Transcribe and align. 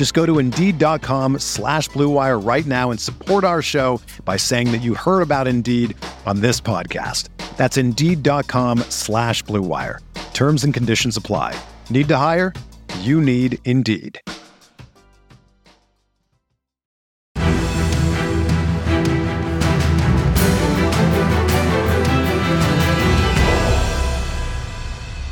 Just 0.00 0.14
go 0.14 0.24
to 0.24 0.38
Indeed.com 0.38 1.40
slash 1.40 1.90
BlueWire 1.90 2.42
right 2.42 2.64
now 2.64 2.90
and 2.90 2.98
support 2.98 3.44
our 3.44 3.60
show 3.60 4.00
by 4.24 4.38
saying 4.38 4.72
that 4.72 4.80
you 4.80 4.94
heard 4.94 5.20
about 5.20 5.46
Indeed 5.46 5.94
on 6.24 6.40
this 6.40 6.58
podcast. 6.58 7.28
That's 7.58 7.76
Indeed.com 7.76 8.78
slash 8.88 9.44
BlueWire. 9.44 9.98
Terms 10.32 10.64
and 10.64 10.72
conditions 10.72 11.18
apply. 11.18 11.54
Need 11.90 12.08
to 12.08 12.16
hire? 12.16 12.54
You 13.00 13.20
need 13.20 13.58
Indeed. 13.66 14.22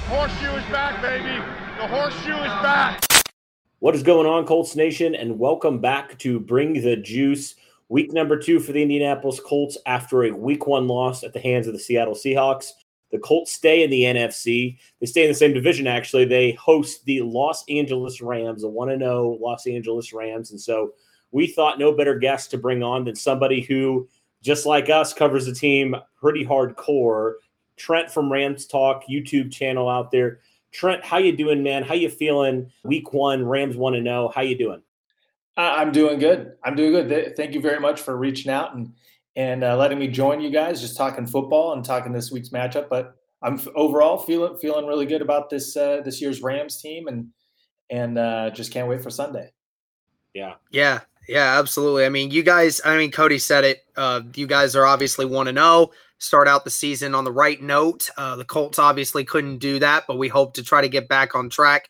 Horseshoe 0.04 0.56
is 0.56 0.64
back, 0.70 1.00
baby. 1.00 1.38
The 1.78 1.86
horseshoe 1.86 2.36
is 2.36 2.52
back. 2.60 3.07
What 3.80 3.94
is 3.94 4.02
going 4.02 4.26
on, 4.26 4.44
Colts 4.44 4.74
Nation? 4.74 5.14
And 5.14 5.38
welcome 5.38 5.78
back 5.78 6.18
to 6.18 6.40
Bring 6.40 6.82
the 6.82 6.96
Juice, 6.96 7.54
week 7.88 8.12
number 8.12 8.36
two 8.36 8.58
for 8.58 8.72
the 8.72 8.82
Indianapolis 8.82 9.38
Colts 9.38 9.78
after 9.86 10.24
a 10.24 10.32
week 10.32 10.66
one 10.66 10.88
loss 10.88 11.22
at 11.22 11.32
the 11.32 11.38
hands 11.38 11.68
of 11.68 11.74
the 11.74 11.78
Seattle 11.78 12.16
Seahawks. 12.16 12.72
The 13.12 13.20
Colts 13.20 13.52
stay 13.52 13.84
in 13.84 13.90
the 13.90 14.02
NFC. 14.02 14.78
They 14.98 15.06
stay 15.06 15.22
in 15.22 15.28
the 15.28 15.34
same 15.34 15.54
division, 15.54 15.86
actually. 15.86 16.24
They 16.24 16.50
host 16.54 17.04
the 17.04 17.20
Los 17.20 17.64
Angeles 17.68 18.20
Rams, 18.20 18.62
the 18.62 18.68
1 18.68 18.98
0 18.98 19.38
Los 19.40 19.64
Angeles 19.68 20.12
Rams. 20.12 20.50
And 20.50 20.60
so 20.60 20.94
we 21.30 21.46
thought 21.46 21.78
no 21.78 21.92
better 21.92 22.18
guest 22.18 22.50
to 22.50 22.58
bring 22.58 22.82
on 22.82 23.04
than 23.04 23.14
somebody 23.14 23.60
who, 23.60 24.08
just 24.42 24.66
like 24.66 24.90
us, 24.90 25.14
covers 25.14 25.46
the 25.46 25.54
team 25.54 25.94
pretty 26.20 26.44
hardcore. 26.44 27.34
Trent 27.76 28.10
from 28.10 28.32
Rams 28.32 28.66
Talk 28.66 29.04
YouTube 29.08 29.52
channel 29.52 29.88
out 29.88 30.10
there. 30.10 30.40
Trent, 30.72 31.04
how 31.04 31.18
you 31.18 31.36
doing, 31.36 31.62
man? 31.62 31.82
How 31.82 31.94
you 31.94 32.10
feeling? 32.10 32.70
Week 32.84 33.12
one, 33.12 33.44
Rams 33.44 33.76
want 33.76 33.96
to 33.96 34.02
know. 34.02 34.28
How 34.34 34.42
you 34.42 34.56
doing? 34.56 34.82
I'm 35.56 35.90
doing 35.90 36.20
good. 36.20 36.52
I'm 36.62 36.76
doing 36.76 36.92
good. 36.92 37.36
Thank 37.36 37.52
you 37.52 37.60
very 37.60 37.80
much 37.80 38.00
for 38.00 38.16
reaching 38.16 38.50
out 38.50 38.74
and 38.74 38.92
and 39.34 39.64
uh, 39.64 39.76
letting 39.76 39.98
me 39.98 40.08
join 40.08 40.40
you 40.40 40.50
guys. 40.50 40.80
Just 40.80 40.96
talking 40.96 41.26
football 41.26 41.72
and 41.72 41.84
talking 41.84 42.12
this 42.12 42.30
week's 42.30 42.50
matchup. 42.50 42.88
But 42.88 43.16
I'm 43.42 43.60
overall 43.74 44.18
feeling 44.18 44.56
feeling 44.58 44.86
really 44.86 45.06
good 45.06 45.22
about 45.22 45.50
this 45.50 45.76
uh, 45.76 46.00
this 46.04 46.20
year's 46.20 46.42
Rams 46.42 46.80
team 46.80 47.08
and 47.08 47.30
and 47.90 48.18
uh, 48.18 48.50
just 48.50 48.72
can't 48.72 48.88
wait 48.88 49.02
for 49.02 49.10
Sunday. 49.10 49.52
Yeah, 50.32 50.54
yeah, 50.70 51.00
yeah, 51.28 51.58
absolutely. 51.58 52.04
I 52.04 52.08
mean, 52.08 52.30
you 52.30 52.42
guys. 52.42 52.80
I 52.84 52.96
mean, 52.96 53.10
Cody 53.10 53.38
said 53.38 53.64
it. 53.64 53.84
Uh, 53.96 54.22
you 54.34 54.46
guys 54.46 54.74
are 54.74 54.86
obviously 54.86 55.26
one 55.26 55.46
to 55.46 55.52
know 55.52 55.90
start 56.18 56.48
out 56.48 56.64
the 56.64 56.70
season 56.70 57.14
on 57.14 57.24
the 57.24 57.32
right 57.32 57.62
note. 57.62 58.10
Uh, 58.16 58.36
the 58.36 58.44
Colts 58.44 58.78
obviously 58.78 59.24
couldn't 59.24 59.58
do 59.58 59.78
that, 59.78 60.04
but 60.06 60.18
we 60.18 60.28
hope 60.28 60.54
to 60.54 60.62
try 60.62 60.80
to 60.80 60.88
get 60.88 61.08
back 61.08 61.34
on 61.34 61.48
track. 61.48 61.88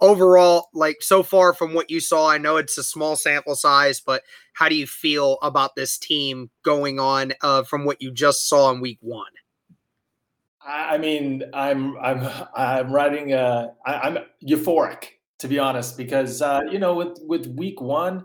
Overall, 0.00 0.68
like 0.74 0.98
so 1.00 1.22
far 1.22 1.52
from 1.52 1.74
what 1.74 1.90
you 1.90 1.98
saw, 1.98 2.28
I 2.28 2.38
know 2.38 2.56
it's 2.56 2.78
a 2.78 2.84
small 2.84 3.16
sample 3.16 3.56
size, 3.56 4.00
but 4.00 4.22
how 4.52 4.68
do 4.68 4.76
you 4.76 4.86
feel 4.86 5.38
about 5.42 5.74
this 5.74 5.98
team 5.98 6.50
going 6.62 7.00
on 7.00 7.32
uh, 7.40 7.64
from 7.64 7.84
what 7.84 8.00
you 8.00 8.12
just 8.12 8.48
saw 8.48 8.70
in 8.70 8.80
Week 8.80 8.98
One? 9.00 9.26
I 10.64 10.98
mean, 10.98 11.44
I'm 11.54 11.96
I'm 11.98 12.28
I'm 12.54 12.92
riding. 12.92 13.32
Uh, 13.32 13.68
I, 13.86 14.06
am 14.06 14.18
euphoric 14.46 15.04
to 15.38 15.48
be 15.48 15.58
honest, 15.58 15.96
because 15.96 16.42
uh, 16.42 16.60
you 16.70 16.78
know, 16.78 16.94
with 16.94 17.18
with 17.22 17.46
Week 17.46 17.80
One, 17.80 18.24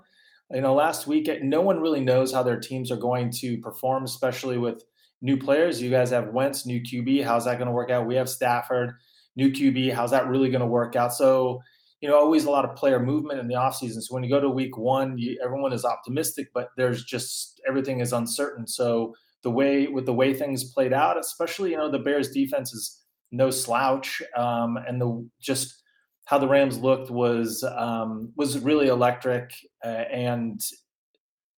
you 0.54 0.62
know, 0.62 0.74
last 0.74 1.08
week, 1.08 1.30
no 1.42 1.62
one 1.62 1.80
really 1.80 2.02
knows 2.02 2.32
how 2.32 2.44
their 2.44 2.60
teams 2.60 2.92
are 2.92 2.98
going 2.98 3.32
to 3.32 3.58
perform, 3.58 4.04
especially 4.04 4.58
with 4.58 4.84
new 5.22 5.38
players. 5.38 5.82
You 5.82 5.90
guys 5.90 6.12
have 6.12 6.30
Wentz, 6.30 6.66
new 6.66 6.82
QB. 6.82 7.24
How's 7.24 7.46
that 7.46 7.58
going 7.58 7.68
to 7.68 7.74
work 7.74 7.90
out? 7.90 8.06
We 8.06 8.16
have 8.16 8.30
Stafford, 8.30 8.94
new 9.36 9.52
QB. 9.52 9.94
How's 9.94 10.12
that 10.12 10.28
really 10.28 10.50
going 10.50 10.62
to 10.62 10.68
work 10.68 10.96
out? 10.96 11.14
So, 11.14 11.62
you 12.02 12.10
know, 12.10 12.18
always 12.18 12.46
a 12.46 12.52
lot 12.52 12.66
of 12.66 12.76
player 12.76 13.00
movement 13.00 13.40
in 13.40 13.48
the 13.48 13.56
offseason. 13.56 14.02
So 14.02 14.14
when 14.14 14.24
you 14.24 14.30
go 14.30 14.42
to 14.42 14.50
week 14.50 14.78
one, 14.78 15.18
you, 15.18 15.40
everyone 15.44 15.74
is 15.74 15.86
optimistic, 15.86 16.50
but 16.54 16.70
there's 16.78 17.04
just 17.04 17.62
everything 17.68 18.02
is 18.02 18.14
uncertain. 18.14 18.68
So 18.68 19.16
the 19.42 19.52
way 19.52 19.88
with 19.88 20.06
the 20.06 20.14
way 20.14 20.34
things 20.34 20.72
played 20.72 20.94
out, 20.94 21.18
especially 21.18 21.72
you 21.72 21.78
know 21.78 21.90
the 21.90 22.00
Bears 22.00 22.32
defense 22.32 22.74
is 22.74 23.02
no 23.32 23.50
slouch, 23.50 24.22
um, 24.38 24.78
and 24.78 25.00
the 25.00 25.28
just 25.42 25.83
how 26.26 26.38
the 26.38 26.48
Rams 26.48 26.78
looked 26.78 27.10
was 27.10 27.64
um, 27.64 28.32
was 28.36 28.60
really 28.60 28.88
electric. 28.88 29.54
Uh, 29.84 30.06
and 30.12 30.62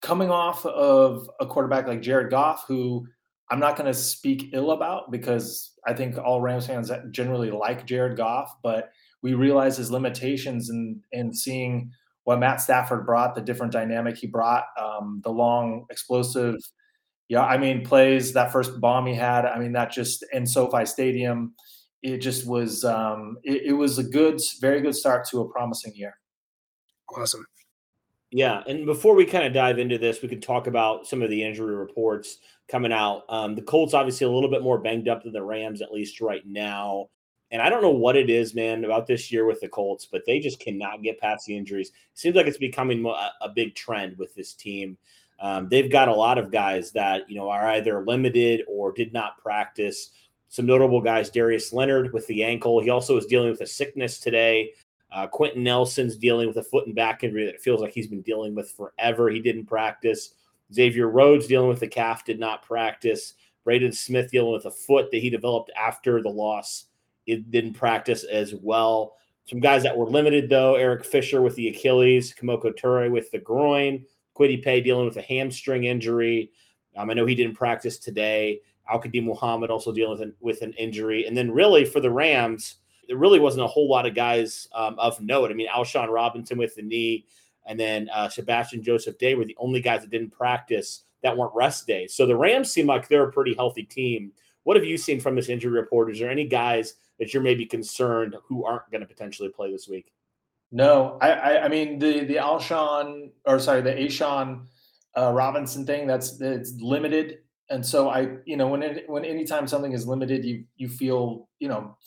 coming 0.01 0.29
off 0.29 0.65
of 0.65 1.29
a 1.39 1.45
quarterback 1.45 1.87
like 1.87 2.01
Jared 2.01 2.31
Goff, 2.31 2.65
who 2.67 3.07
I'm 3.51 3.59
not 3.59 3.75
going 3.75 3.91
to 3.91 3.97
speak 3.97 4.49
ill 4.53 4.71
about 4.71 5.11
because 5.11 5.73
I 5.85 5.93
think 5.93 6.17
all 6.17 6.41
Rams 6.41 6.67
fans 6.67 6.91
generally 7.11 7.51
like 7.51 7.85
Jared 7.85 8.17
Goff, 8.17 8.55
but 8.63 8.91
we 9.21 9.33
realize 9.33 9.77
his 9.77 9.91
limitations 9.91 10.69
and 10.69 11.01
in 11.11 11.33
seeing 11.33 11.91
what 12.23 12.39
Matt 12.39 12.59
Stafford 12.59 13.05
brought, 13.05 13.35
the 13.35 13.41
different 13.41 13.71
dynamic 13.71 14.17
he 14.17 14.25
brought, 14.25 14.65
um, 14.79 15.21
the 15.23 15.29
long, 15.31 15.85
explosive, 15.91 16.55
yeah, 17.27 17.43
I 17.43 17.57
mean, 17.57 17.83
plays 17.83 18.33
that 18.33 18.51
first 18.51 18.79
bomb 18.79 19.07
he 19.07 19.15
had. 19.15 19.45
I 19.45 19.57
mean, 19.57 19.73
that 19.73 19.91
just 19.91 20.23
in 20.31 20.45
SoFi 20.45 20.85
Stadium, 20.85 21.55
it 22.05 22.19
just 22.19 22.45
was, 22.45 22.83
um, 22.85 23.37
it, 23.43 23.63
it 23.63 23.73
was 23.73 23.97
a 23.97 24.03
good, 24.03 24.39
very 24.61 24.81
good 24.81 24.95
start 24.95 25.27
to 25.29 25.41
a 25.41 25.49
promising 25.49 25.93
year. 25.95 26.17
Awesome. 27.15 27.45
Yeah, 28.31 28.63
and 28.67 28.85
before 28.85 29.15
we 29.15 29.25
kind 29.25 29.45
of 29.45 29.53
dive 29.53 29.79
into 29.79 29.97
this, 29.97 30.21
we 30.21 30.27
could 30.27 30.43
talk 30.43 30.67
about 30.67 31.07
some 31.07 31.21
of 31.21 31.29
the 31.29 31.43
injury 31.43 31.75
reports 31.75 32.37
coming 32.67 32.91
out. 32.91 33.23
Um, 33.29 33.55
the 33.55 33.61
Colts 33.61 33.93
obviously 33.93 34.25
a 34.25 34.31
little 34.31 34.49
bit 34.49 34.63
more 34.63 34.77
banged 34.77 35.07
up 35.07 35.23
than 35.23 35.33
the 35.33 35.43
Rams, 35.43 35.81
at 35.81 35.91
least 35.91 36.21
right 36.21 36.45
now. 36.45 37.09
And 37.51 37.61
I 37.61 37.69
don't 37.69 37.81
know 37.81 37.91
what 37.91 38.15
it 38.15 38.29
is, 38.29 38.55
man, 38.55 38.83
about 38.83 39.07
this 39.07 39.31
year 39.31 39.45
with 39.45 39.61
the 39.61 39.69
Colts, 39.69 40.07
but 40.11 40.23
they 40.25 40.39
just 40.39 40.59
cannot 40.59 41.03
get 41.03 41.19
past 41.19 41.45
the 41.45 41.55
injuries. 41.55 41.89
It 41.89 42.19
seems 42.19 42.35
like 42.35 42.47
it's 42.47 42.57
becoming 42.57 43.05
a, 43.05 43.45
a 43.45 43.49
big 43.49 43.75
trend 43.75 44.17
with 44.17 44.35
this 44.35 44.53
team. 44.53 44.97
Um, 45.39 45.69
they've 45.69 45.91
got 45.91 46.07
a 46.07 46.15
lot 46.15 46.37
of 46.37 46.51
guys 46.51 46.91
that 46.91 47.29
you 47.29 47.35
know 47.35 47.49
are 47.49 47.69
either 47.69 48.03
limited 48.05 48.63
or 48.67 48.91
did 48.91 49.13
not 49.13 49.37
practice. 49.37 50.11
Some 50.49 50.65
notable 50.65 51.01
guys: 51.01 51.29
Darius 51.29 51.73
Leonard 51.73 52.13
with 52.13 52.27
the 52.27 52.43
ankle. 52.43 52.81
He 52.81 52.89
also 52.89 53.17
is 53.17 53.25
dealing 53.25 53.49
with 53.49 53.61
a 53.61 53.67
sickness 53.67 54.19
today. 54.19 54.71
Uh, 55.11 55.27
Quenton 55.27 55.63
Nelson's 55.63 56.17
dealing 56.17 56.47
with 56.47 56.57
a 56.57 56.63
foot 56.63 56.87
and 56.87 56.95
back 56.95 57.23
injury 57.23 57.45
that 57.45 57.61
feels 57.61 57.81
like 57.81 57.93
he's 57.93 58.07
been 58.07 58.21
dealing 58.21 58.53
with 58.53 58.71
forever. 58.71 59.29
He 59.29 59.39
didn't 59.39 59.65
practice. 59.65 60.33
Xavier 60.73 61.09
Rhodes 61.09 61.47
dealing 61.47 61.69
with 61.69 61.79
the 61.79 61.87
calf 61.87 62.25
did 62.25 62.39
not 62.39 62.63
practice. 62.63 63.35
Braden 63.63 63.91
Smith 63.91 64.31
dealing 64.31 64.53
with 64.53 64.65
a 64.65 64.71
foot 64.71 65.11
that 65.11 65.21
he 65.21 65.29
developed 65.29 65.71
after 65.77 66.21
the 66.21 66.29
loss. 66.29 66.85
It 67.25 67.49
didn't 67.49 67.73
practice 67.73 68.23
as 68.23 68.53
well. 68.55 69.15
Some 69.45 69.59
guys 69.59 69.83
that 69.83 69.95
were 69.95 70.09
limited 70.09 70.49
though: 70.49 70.75
Eric 70.75 71.05
Fisher 71.05 71.41
with 71.41 71.55
the 71.55 71.69
Achilles, 71.69 72.33
Kemoko 72.33 72.75
Turay 72.77 73.09
with 73.09 73.31
the 73.31 73.39
groin, 73.39 74.03
Kwity 74.37 74.63
Paye 74.63 74.81
dealing 74.81 75.05
with 75.05 75.17
a 75.17 75.21
hamstring 75.21 75.85
injury. 75.85 76.51
Um, 76.97 77.09
I 77.09 77.13
know 77.13 77.25
he 77.25 77.35
didn't 77.35 77.55
practice 77.55 77.99
today. 77.99 78.61
Al-Quadin 78.89 79.23
Muhammad 79.23 79.69
also 79.69 79.91
dealing 79.91 80.11
with 80.11 80.21
an, 80.21 80.33
with 80.39 80.61
an 80.61 80.73
injury, 80.73 81.25
and 81.25 81.35
then 81.35 81.51
really 81.51 81.85
for 81.85 81.99
the 81.99 82.11
Rams, 82.11 82.75
there 83.07 83.17
really 83.17 83.39
wasn't 83.39 83.63
a 83.63 83.67
whole 83.67 83.89
lot 83.89 84.05
of 84.05 84.15
guys 84.15 84.67
um, 84.73 84.97
of 84.99 85.19
note. 85.21 85.51
I 85.51 85.53
mean, 85.53 85.67
Alshon 85.67 86.09
Robinson 86.09 86.57
with 86.57 86.75
the 86.75 86.81
knee, 86.81 87.25
and 87.65 87.79
then 87.79 88.09
uh, 88.13 88.29
Sebastian 88.29 88.83
Joseph 88.83 89.17
Day 89.17 89.35
were 89.35 89.45
the 89.45 89.57
only 89.59 89.81
guys 89.81 90.01
that 90.01 90.11
didn't 90.11 90.31
practice 90.31 91.03
that 91.23 91.35
weren't 91.35 91.55
rest 91.55 91.87
days. 91.87 92.13
So 92.13 92.25
the 92.25 92.35
Rams 92.35 92.71
seem 92.71 92.85
like 92.85 93.07
they're 93.07 93.27
a 93.27 93.31
pretty 93.31 93.55
healthy 93.55 93.83
team. 93.83 94.31
What 94.63 94.77
have 94.77 94.85
you 94.85 94.97
seen 94.97 95.19
from 95.19 95.35
this 95.35 95.49
injury 95.49 95.71
report? 95.71 96.11
Is 96.11 96.19
there 96.19 96.29
any 96.29 96.45
guys 96.45 96.95
that 97.19 97.33
you're 97.33 97.43
maybe 97.43 97.65
concerned 97.65 98.35
who 98.47 98.65
aren't 98.65 98.89
going 98.91 99.01
to 99.01 99.07
potentially 99.07 99.49
play 99.49 99.71
this 99.71 99.87
week? 99.87 100.11
No, 100.71 101.17
I, 101.21 101.29
I, 101.31 101.65
I 101.65 101.67
mean 101.67 101.99
the 101.99 102.25
the 102.25 102.35
Alshon 102.35 103.31
or 103.45 103.59
sorry 103.59 103.81
the 103.81 103.93
A'Shawn 103.93 104.65
uh, 105.17 105.31
Robinson 105.31 105.85
thing 105.85 106.07
that's 106.07 106.41
it's 106.41 106.73
limited. 106.81 107.39
And 107.69 107.85
so 107.85 108.09
I, 108.09 108.37
you 108.45 108.57
know, 108.57 108.67
when 108.67 108.83
it, 108.83 109.03
when 109.07 109.25
anytime 109.25 109.67
something 109.67 109.93
is 109.93 110.07
limited, 110.07 110.45
you 110.45 110.65
you 110.75 110.87
feel 110.87 111.49
you 111.59 111.67
know 111.67 111.97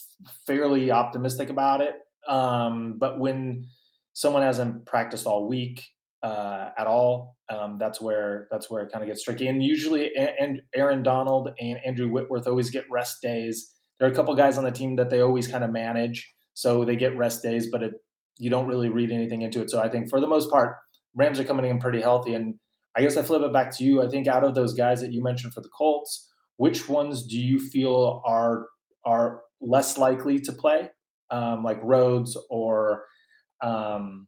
fairly 0.46 0.90
optimistic 0.90 1.50
about 1.50 1.80
it. 1.80 1.94
Um, 2.28 2.94
but 2.98 3.18
when 3.18 3.66
someone 4.12 4.42
hasn't 4.42 4.86
practiced 4.86 5.26
all 5.26 5.48
week 5.48 5.84
uh, 6.22 6.70
at 6.78 6.86
all, 6.86 7.36
um, 7.48 7.78
that's 7.78 8.00
where 8.00 8.46
that's 8.50 8.70
where 8.70 8.82
it 8.82 8.92
kind 8.92 9.02
of 9.02 9.08
gets 9.08 9.24
tricky. 9.24 9.48
And 9.48 9.62
usually, 9.62 10.14
and 10.16 10.62
Aaron 10.74 11.02
Donald 11.02 11.50
and 11.60 11.78
Andrew 11.84 12.08
Whitworth 12.08 12.46
always 12.46 12.70
get 12.70 12.84
rest 12.90 13.20
days. 13.22 13.72
There 13.98 14.08
are 14.08 14.12
a 14.12 14.14
couple 14.14 14.34
guys 14.36 14.58
on 14.58 14.64
the 14.64 14.70
team 14.70 14.94
that 14.96 15.10
they 15.10 15.20
always 15.20 15.48
kind 15.48 15.64
of 15.64 15.70
manage, 15.70 16.32
so 16.54 16.84
they 16.84 16.94
get 16.94 17.16
rest 17.16 17.42
days, 17.42 17.68
but 17.70 17.82
it, 17.82 17.94
you 18.36 18.48
don't 18.48 18.68
really 18.68 18.90
read 18.90 19.10
anything 19.10 19.42
into 19.42 19.60
it. 19.60 19.70
So 19.70 19.80
I 19.80 19.88
think 19.88 20.08
for 20.08 20.20
the 20.20 20.28
most 20.28 20.50
part, 20.50 20.76
Rams 21.16 21.40
are 21.40 21.44
coming 21.44 21.68
in 21.68 21.80
pretty 21.80 22.00
healthy 22.00 22.34
and 22.34 22.54
I 22.98 23.02
guess 23.02 23.16
I 23.16 23.22
flip 23.22 23.42
it 23.42 23.52
back 23.52 23.74
to 23.76 23.84
you. 23.84 24.02
I 24.02 24.08
think 24.08 24.26
out 24.26 24.42
of 24.42 24.56
those 24.56 24.74
guys 24.74 25.00
that 25.02 25.12
you 25.12 25.22
mentioned 25.22 25.54
for 25.54 25.60
the 25.60 25.68
Colts, 25.68 26.28
which 26.56 26.88
ones 26.88 27.24
do 27.24 27.38
you 27.38 27.60
feel 27.60 28.20
are 28.26 28.66
are 29.04 29.42
less 29.60 29.96
likely 29.96 30.40
to 30.40 30.52
play, 30.52 30.90
um, 31.30 31.62
like 31.62 31.78
Rhodes 31.80 32.36
or 32.50 33.04
um, 33.62 34.26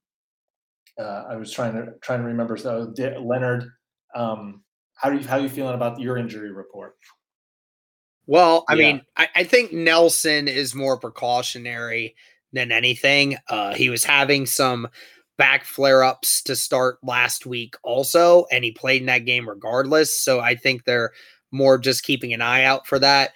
uh, 0.96 1.25
I 1.28 1.34
was 1.34 1.50
trying 1.50 1.75
to 1.75 1.94
trying 2.00 2.20
to 2.20 2.26
remember. 2.26 2.56
So 2.56 2.94
Leonard, 3.20 3.64
um, 4.14 4.62
how 4.94 5.11
do 5.11 5.19
you 5.19 5.26
how 5.26 5.38
are 5.38 5.40
you 5.40 5.49
feeling 5.49 5.75
about 5.75 5.99
your 5.99 6.16
injury 6.16 6.52
report? 6.52 6.94
Well, 8.26 8.64
I 8.69 8.75
yeah. 8.75 8.93
mean, 8.93 9.02
I, 9.16 9.28
I, 9.34 9.44
think 9.44 9.73
Nelson 9.73 10.46
is 10.46 10.73
more 10.73 10.96
precautionary 10.96 12.14
than 12.52 12.70
anything. 12.70 13.37
Uh, 13.49 13.75
he 13.75 13.90
was 13.90 14.05
having 14.05 14.46
some 14.46 14.87
back 15.36 15.64
flare 15.64 16.04
ups 16.04 16.42
to 16.42 16.54
start 16.54 16.98
last 17.02 17.46
week 17.46 17.74
also, 17.82 18.46
and 18.52 18.64
he 18.64 18.72
played 18.72 19.00
in 19.00 19.06
that 19.06 19.24
game 19.24 19.48
regardless. 19.48 20.20
So 20.20 20.40
I 20.40 20.54
think 20.54 20.84
they're 20.84 21.12
more 21.50 21.78
just 21.78 22.04
keeping 22.04 22.32
an 22.32 22.42
eye 22.42 22.64
out 22.64 22.86
for 22.86 22.98
that. 22.98 23.32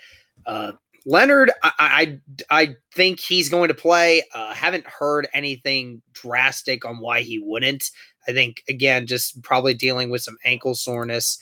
Uh, 0.46 0.72
Leonard, 1.06 1.50
I, 1.62 1.72
I, 1.78 2.18
I 2.50 2.76
think 2.94 3.20
he's 3.20 3.48
going 3.48 3.68
to 3.68 3.74
play. 3.74 4.22
Uh, 4.32 4.54
haven't 4.54 4.86
heard 4.86 5.28
anything 5.34 6.00
drastic 6.12 6.84
on 6.84 6.98
why 6.98 7.20
he 7.20 7.38
wouldn't. 7.38 7.90
I 8.26 8.32
think 8.32 8.62
again, 8.68 9.06
just 9.06 9.42
probably 9.42 9.74
dealing 9.74 10.10
with 10.10 10.22
some 10.22 10.38
ankle 10.44 10.74
soreness. 10.74 11.38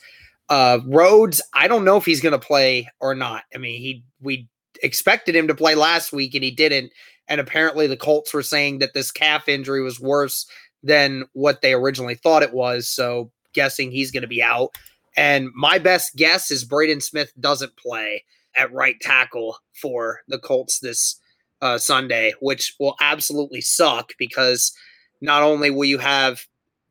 Uh, 0.49 0.79
Rhodes, 0.85 1.41
I 1.53 1.67
don't 1.67 1.85
know 1.85 1.97
if 1.97 2.05
he's 2.05 2.21
going 2.21 2.33
to 2.33 2.45
play 2.45 2.89
or 2.99 3.15
not. 3.15 3.43
I 3.55 3.57
mean, 3.57 3.79
he 3.79 4.03
we 4.21 4.49
expected 4.81 5.35
him 5.35 5.47
to 5.47 5.55
play 5.55 5.75
last 5.75 6.11
week 6.11 6.35
and 6.35 6.43
he 6.43 6.51
didn't. 6.51 6.91
And 7.27 7.39
apparently, 7.39 7.87
the 7.87 7.97
Colts 7.97 8.33
were 8.33 8.43
saying 8.43 8.79
that 8.79 8.93
this 8.93 9.11
calf 9.11 9.47
injury 9.47 9.81
was 9.81 9.99
worse 9.99 10.45
than 10.83 11.23
what 11.33 11.61
they 11.61 11.73
originally 11.73 12.15
thought 12.15 12.43
it 12.43 12.53
was. 12.53 12.87
So, 12.87 13.31
guessing 13.53 13.91
he's 13.91 14.11
going 14.11 14.21
to 14.21 14.27
be 14.27 14.43
out. 14.43 14.71
And 15.15 15.49
my 15.53 15.77
best 15.77 16.15
guess 16.15 16.51
is 16.51 16.65
Braden 16.65 17.01
Smith 17.01 17.31
doesn't 17.39 17.77
play 17.77 18.23
at 18.55 18.73
right 18.73 18.99
tackle 18.99 19.57
for 19.73 20.21
the 20.27 20.39
Colts 20.39 20.79
this 20.79 21.19
uh, 21.61 21.77
Sunday, 21.77 22.33
which 22.39 22.75
will 22.79 22.95
absolutely 22.99 23.61
suck 23.61 24.13
because 24.17 24.75
not 25.21 25.43
only 25.43 25.69
will 25.69 25.85
you 25.85 25.99
have 25.99 26.45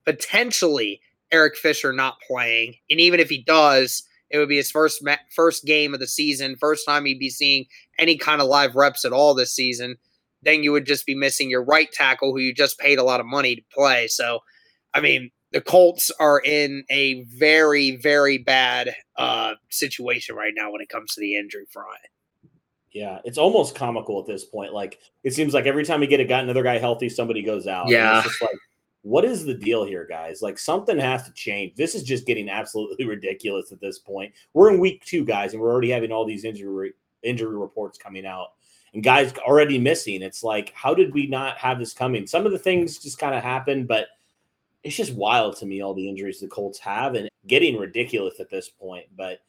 potentially 0.05 1.01
Eric 1.31 1.57
Fisher 1.57 1.93
not 1.93 2.21
playing, 2.27 2.77
and 2.89 3.01
even 3.01 3.21
if 3.21 3.29
he 3.29 3.43
does, 3.43 4.05
it 4.31 4.39
would 4.39 4.49
be 4.49 4.57
his 4.57 4.71
first 4.71 5.05
ma- 5.05 5.17
first 5.35 5.65
game 5.65 5.93
of 5.93 6.01
the 6.01 6.07
season, 6.07 6.57
first 6.57 6.87
time 6.87 7.05
he'd 7.05 7.19
be 7.19 7.29
seeing 7.29 7.67
any 7.99 8.17
kind 8.17 8.41
of 8.41 8.49
live 8.49 8.75
reps 8.75 9.05
at 9.05 9.13
all 9.13 9.35
this 9.35 9.53
season 9.53 9.97
then 10.43 10.63
you 10.63 10.73
would 10.73 10.87
just 10.87 11.07
be 11.07 11.15
missing 11.15 11.51
your 11.51 11.65
right 11.65 11.91
tackle 11.93 12.33
who 12.33 12.41
you 12.41 12.53
just 12.55 12.79
paid 12.79 12.99
a 12.99 13.05
lot 13.05 13.21
of 13.21 13.27
money 13.27 13.57
to 13.57 13.63
play. 13.73 14.09
So, 14.09 14.41
I 14.95 15.01
mean, 15.01 15.31
the 15.53 15.61
Colts 15.61 16.11
are 16.19 16.41
in 16.41 16.85
a 16.91 17.23
very, 17.25 17.97
very 17.97 18.39
bad 18.39 18.95
uh, 19.17 19.55
situation 19.71 20.35
right 20.35 20.53
now 20.57 20.73
when 20.73 20.81
it 20.81 20.89
comes 20.89 21.15
to 21.15 21.21
the 21.21 21.37
injury 21.37 21.67
front. 21.71 21.99
Yeah, 22.93 23.21
it's 23.25 23.39
almost 23.39 23.75
comical 23.75 24.21
at 24.21 24.27
this 24.27 24.45
point. 24.45 24.75
Like 24.75 24.99
it 25.25 25.33
seems 25.33 25.55
like 25.55 25.67
every 25.67 25.85
time 25.85 26.01
we 26.01 26.07
get 26.07 26.21
a 26.21 26.25
guy, 26.25 26.41
another 26.41 26.63
guy 26.63 26.79
healthy, 26.79 27.09
somebody 27.09 27.43
goes 27.43 27.67
out. 27.67 27.89
Yeah, 27.89 28.19
it's 28.19 28.29
just 28.29 28.43
like, 28.43 28.57
what 29.03 29.25
is 29.25 29.45
the 29.45 29.55
deal 29.55 29.85
here, 29.85 30.07
guys? 30.07 30.43
Like 30.43 30.59
something 30.59 30.99
has 30.99 31.25
to 31.25 31.33
change. 31.33 31.75
This 31.75 31.95
is 31.95 32.03
just 32.03 32.27
getting 32.27 32.49
absolutely 32.49 33.05
ridiculous 33.07 33.73
at 33.73 33.81
this 33.81 33.99
point. 33.99 34.33
We're 34.53 34.71
in 34.71 34.79
week 34.79 35.05
two, 35.05 35.25
guys, 35.25 35.53
and 35.53 35.63
we're 35.63 35.73
already 35.73 35.91
having 35.91 36.13
all 36.13 36.27
these 36.27 36.45
injury 36.45 36.93
injury 37.23 37.57
reports 37.57 37.99
coming 37.99 38.27
out 38.27 38.49
and 38.95 39.03
guys 39.03 39.33
already 39.39 39.79
missing. 39.79 40.23
It's 40.23 40.43
like, 40.43 40.73
how 40.75 40.95
did 40.95 41.15
we 41.15 41.27
not 41.27 41.59
have 41.59 41.79
this 41.79 41.93
coming? 41.93 42.27
Some 42.27 42.47
of 42.47 42.53
the 42.53 42.59
things 42.59 42.99
just 42.99 43.19
kind 43.19 43.35
of 43.35 43.43
happened, 43.43 43.89
but 43.89 44.09
it's 44.83 44.97
just 44.97 45.15
wild 45.15 45.57
to 45.57 45.67
me 45.67 45.81
all 45.81 45.95
the 45.95 46.09
injuries 46.09 46.41
the 46.41 46.49
Colts 46.49 46.79
have 46.81 47.15
and 47.15 47.29
getting 47.47 47.79
ridiculous 47.79 48.41
at 48.41 48.51
this 48.51 48.69
point. 48.69 49.07
But 49.17 49.41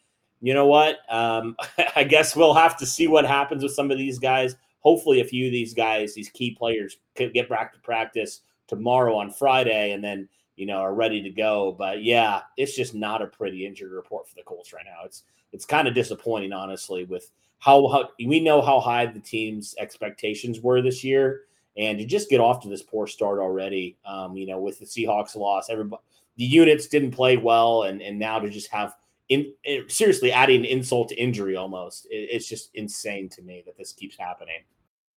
you 0.41 0.53
know 0.53 0.67
what? 0.67 0.99
Um, 1.09 1.55
I 1.95 2.03
guess 2.03 2.35
we'll 2.35 2.53
have 2.53 2.77
to 2.77 2.85
see 2.85 3.07
what 3.07 3.25
happens 3.25 3.63
with 3.63 3.73
some 3.73 3.91
of 3.91 3.97
these 3.97 4.19
guys. 4.19 4.55
Hopefully, 4.79 5.21
a 5.21 5.25
few 5.25 5.45
of 5.45 5.51
these 5.51 5.73
guys, 5.73 6.13
these 6.13 6.29
key 6.29 6.51
players, 6.51 6.97
could 7.15 7.33
get 7.33 7.49
back 7.49 7.73
to 7.73 7.79
practice 7.79 8.41
tomorrow 8.67 9.15
on 9.15 9.31
Friday, 9.31 9.91
and 9.91 10.03
then 10.03 10.27
you 10.55 10.65
know 10.65 10.77
are 10.77 10.93
ready 10.93 11.21
to 11.21 11.29
go. 11.29 11.75
But 11.77 12.03
yeah, 12.03 12.41
it's 12.57 12.75
just 12.75 12.93
not 12.93 13.21
a 13.21 13.27
pretty 13.27 13.65
injury 13.65 13.89
report 13.89 14.27
for 14.27 14.35
the 14.35 14.43
Colts 14.43 14.73
right 14.73 14.85
now. 14.85 15.05
It's 15.05 15.23
it's 15.51 15.65
kind 15.65 15.87
of 15.87 15.93
disappointing, 15.93 16.51
honestly, 16.51 17.05
with 17.05 17.31
how, 17.59 17.87
how 17.87 18.09
we 18.25 18.39
know 18.39 18.61
how 18.61 18.79
high 18.79 19.05
the 19.05 19.19
team's 19.19 19.75
expectations 19.77 20.59
were 20.59 20.81
this 20.81 21.03
year, 21.03 21.41
and 21.77 21.97
to 21.99 22.05
just 22.05 22.29
get 22.29 22.41
off 22.41 22.61
to 22.63 22.69
this 22.69 22.81
poor 22.81 23.07
start 23.07 23.39
already, 23.39 23.97
um, 24.05 24.35
you 24.35 24.47
know, 24.47 24.59
with 24.59 24.79
the 24.79 24.85
Seahawks 24.85 25.35
loss, 25.35 25.69
everybody 25.69 26.01
the 26.35 26.43
units 26.43 26.87
didn't 26.87 27.11
play 27.11 27.37
well, 27.37 27.83
and 27.83 28.01
and 28.01 28.19
now 28.19 28.39
to 28.39 28.49
just 28.49 28.69
have 28.71 28.95
in, 29.29 29.53
in 29.63 29.87
seriously 29.87 30.31
adding 30.31 30.65
insult 30.65 31.09
to 31.09 31.15
injury 31.15 31.55
almost, 31.55 32.05
it, 32.07 32.29
it's 32.31 32.47
just 32.47 32.69
insane 32.73 33.29
to 33.29 33.41
me 33.41 33.63
that 33.65 33.77
this 33.77 33.93
keeps 33.93 34.17
happening. 34.17 34.59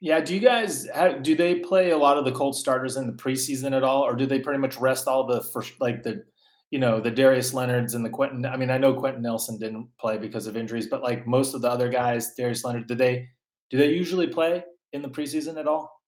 Yeah, 0.01 0.21
do 0.21 0.35
you 0.35 0.41
guys 0.41 0.87
have, 0.95 1.23
do 1.23 1.35
they 1.35 1.57
play 1.57 1.91
a 1.91 1.97
lot 1.99 2.19
of 2.19 2.25
the 2.25 2.33
cold 2.33 2.55
starters 2.55 2.97
in 2.97 3.07
the 3.07 3.13
preseason 3.15 3.75
at 3.75 3.83
all, 3.83 4.03
or 4.03 4.15
do 4.15 4.27
they 4.27 4.41
pretty 4.41 4.59
much 4.59 4.77
rest 4.77 5.09
all 5.09 5.27
the 5.27 5.43
first 5.43 5.73
like 5.81 6.03
the 6.03 6.25
you 6.71 6.81
know, 6.81 7.01
the 7.01 7.11
Darius 7.11 7.55
Leonards 7.55 7.95
and 7.95 8.05
the 8.05 8.11
Quenton? 8.11 8.45
I 8.45 8.57
mean, 8.57 8.71
I 8.71 8.79
know 8.79 8.93
Quenton 8.93 9.23
Nelson 9.23 9.57
didn't 9.57 9.89
play 9.99 10.19
because 10.19 10.47
of 10.47 10.57
injuries, 10.57 10.89
but 10.89 11.03
like 11.03 11.27
most 11.27 11.55
of 11.55 11.63
the 11.63 11.71
other 11.71 11.89
guys, 11.89 12.35
Darius 12.35 12.65
Leonard, 12.65 12.89
did 12.89 12.99
they 12.99 13.29
do 13.71 13.79
they 13.79 13.93
usually 13.93 14.27
play 14.27 14.65
in 14.93 15.01
the 15.01 15.09
preseason 15.09 15.59
at 15.59 15.69
all? 15.69 16.03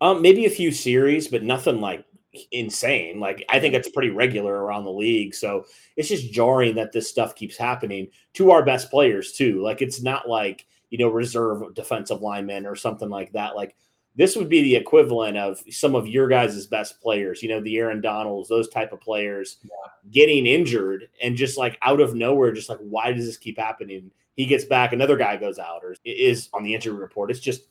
Um, 0.00 0.20
maybe 0.20 0.46
a 0.46 0.50
few 0.50 0.72
series, 0.72 1.28
but 1.28 1.42
nothing 1.42 1.80
like 1.80 2.04
insane. 2.50 3.20
Like 3.20 3.44
I 3.50 3.60
think 3.60 3.74
it's 3.74 3.90
pretty 3.90 4.10
regular 4.10 4.52
around 4.52 4.84
the 4.84 4.90
league. 4.90 5.34
So 5.34 5.66
it's 5.96 6.08
just 6.08 6.32
jarring 6.32 6.74
that 6.76 6.92
this 6.92 7.08
stuff 7.08 7.34
keeps 7.34 7.56
happening 7.56 8.08
to 8.34 8.50
our 8.50 8.64
best 8.64 8.90
players 8.90 9.32
too. 9.32 9.62
Like 9.62 9.82
it's 9.82 10.02
not 10.02 10.28
like, 10.28 10.66
you 10.92 10.98
know, 10.98 11.08
reserve 11.08 11.74
defensive 11.74 12.20
linemen 12.20 12.66
or 12.66 12.76
something 12.76 13.08
like 13.08 13.32
that. 13.32 13.56
Like 13.56 13.74
this 14.14 14.36
would 14.36 14.50
be 14.50 14.60
the 14.60 14.76
equivalent 14.76 15.38
of 15.38 15.62
some 15.70 15.94
of 15.94 16.06
your 16.06 16.28
guys' 16.28 16.66
best 16.66 17.00
players, 17.00 17.42
you 17.42 17.48
know, 17.48 17.62
the 17.62 17.78
Aaron 17.78 18.02
Donalds, 18.02 18.50
those 18.50 18.68
type 18.68 18.92
of 18.92 19.00
players 19.00 19.56
yeah. 19.64 19.70
getting 20.10 20.44
injured 20.44 21.08
and 21.22 21.34
just 21.34 21.56
like 21.56 21.78
out 21.80 22.02
of 22.02 22.14
nowhere, 22.14 22.52
just 22.52 22.68
like, 22.68 22.78
why 22.80 23.10
does 23.10 23.24
this 23.24 23.38
keep 23.38 23.58
happening? 23.58 24.10
He 24.36 24.44
gets 24.44 24.66
back, 24.66 24.92
another 24.92 25.16
guy 25.16 25.38
goes 25.38 25.58
out 25.58 25.82
or 25.82 25.96
is 26.04 26.50
on 26.52 26.62
the 26.62 26.74
injury 26.74 26.92
report. 26.92 27.30
It's 27.30 27.40
just, 27.40 27.62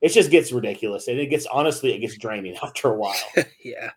it 0.00 0.10
just 0.10 0.30
gets 0.30 0.52
ridiculous. 0.52 1.08
And 1.08 1.18
it 1.18 1.26
gets, 1.26 1.46
honestly, 1.46 1.92
it 1.92 1.98
gets 1.98 2.16
draining 2.16 2.56
after 2.62 2.86
a 2.92 2.96
while. 2.96 3.16
yeah. 3.64 3.90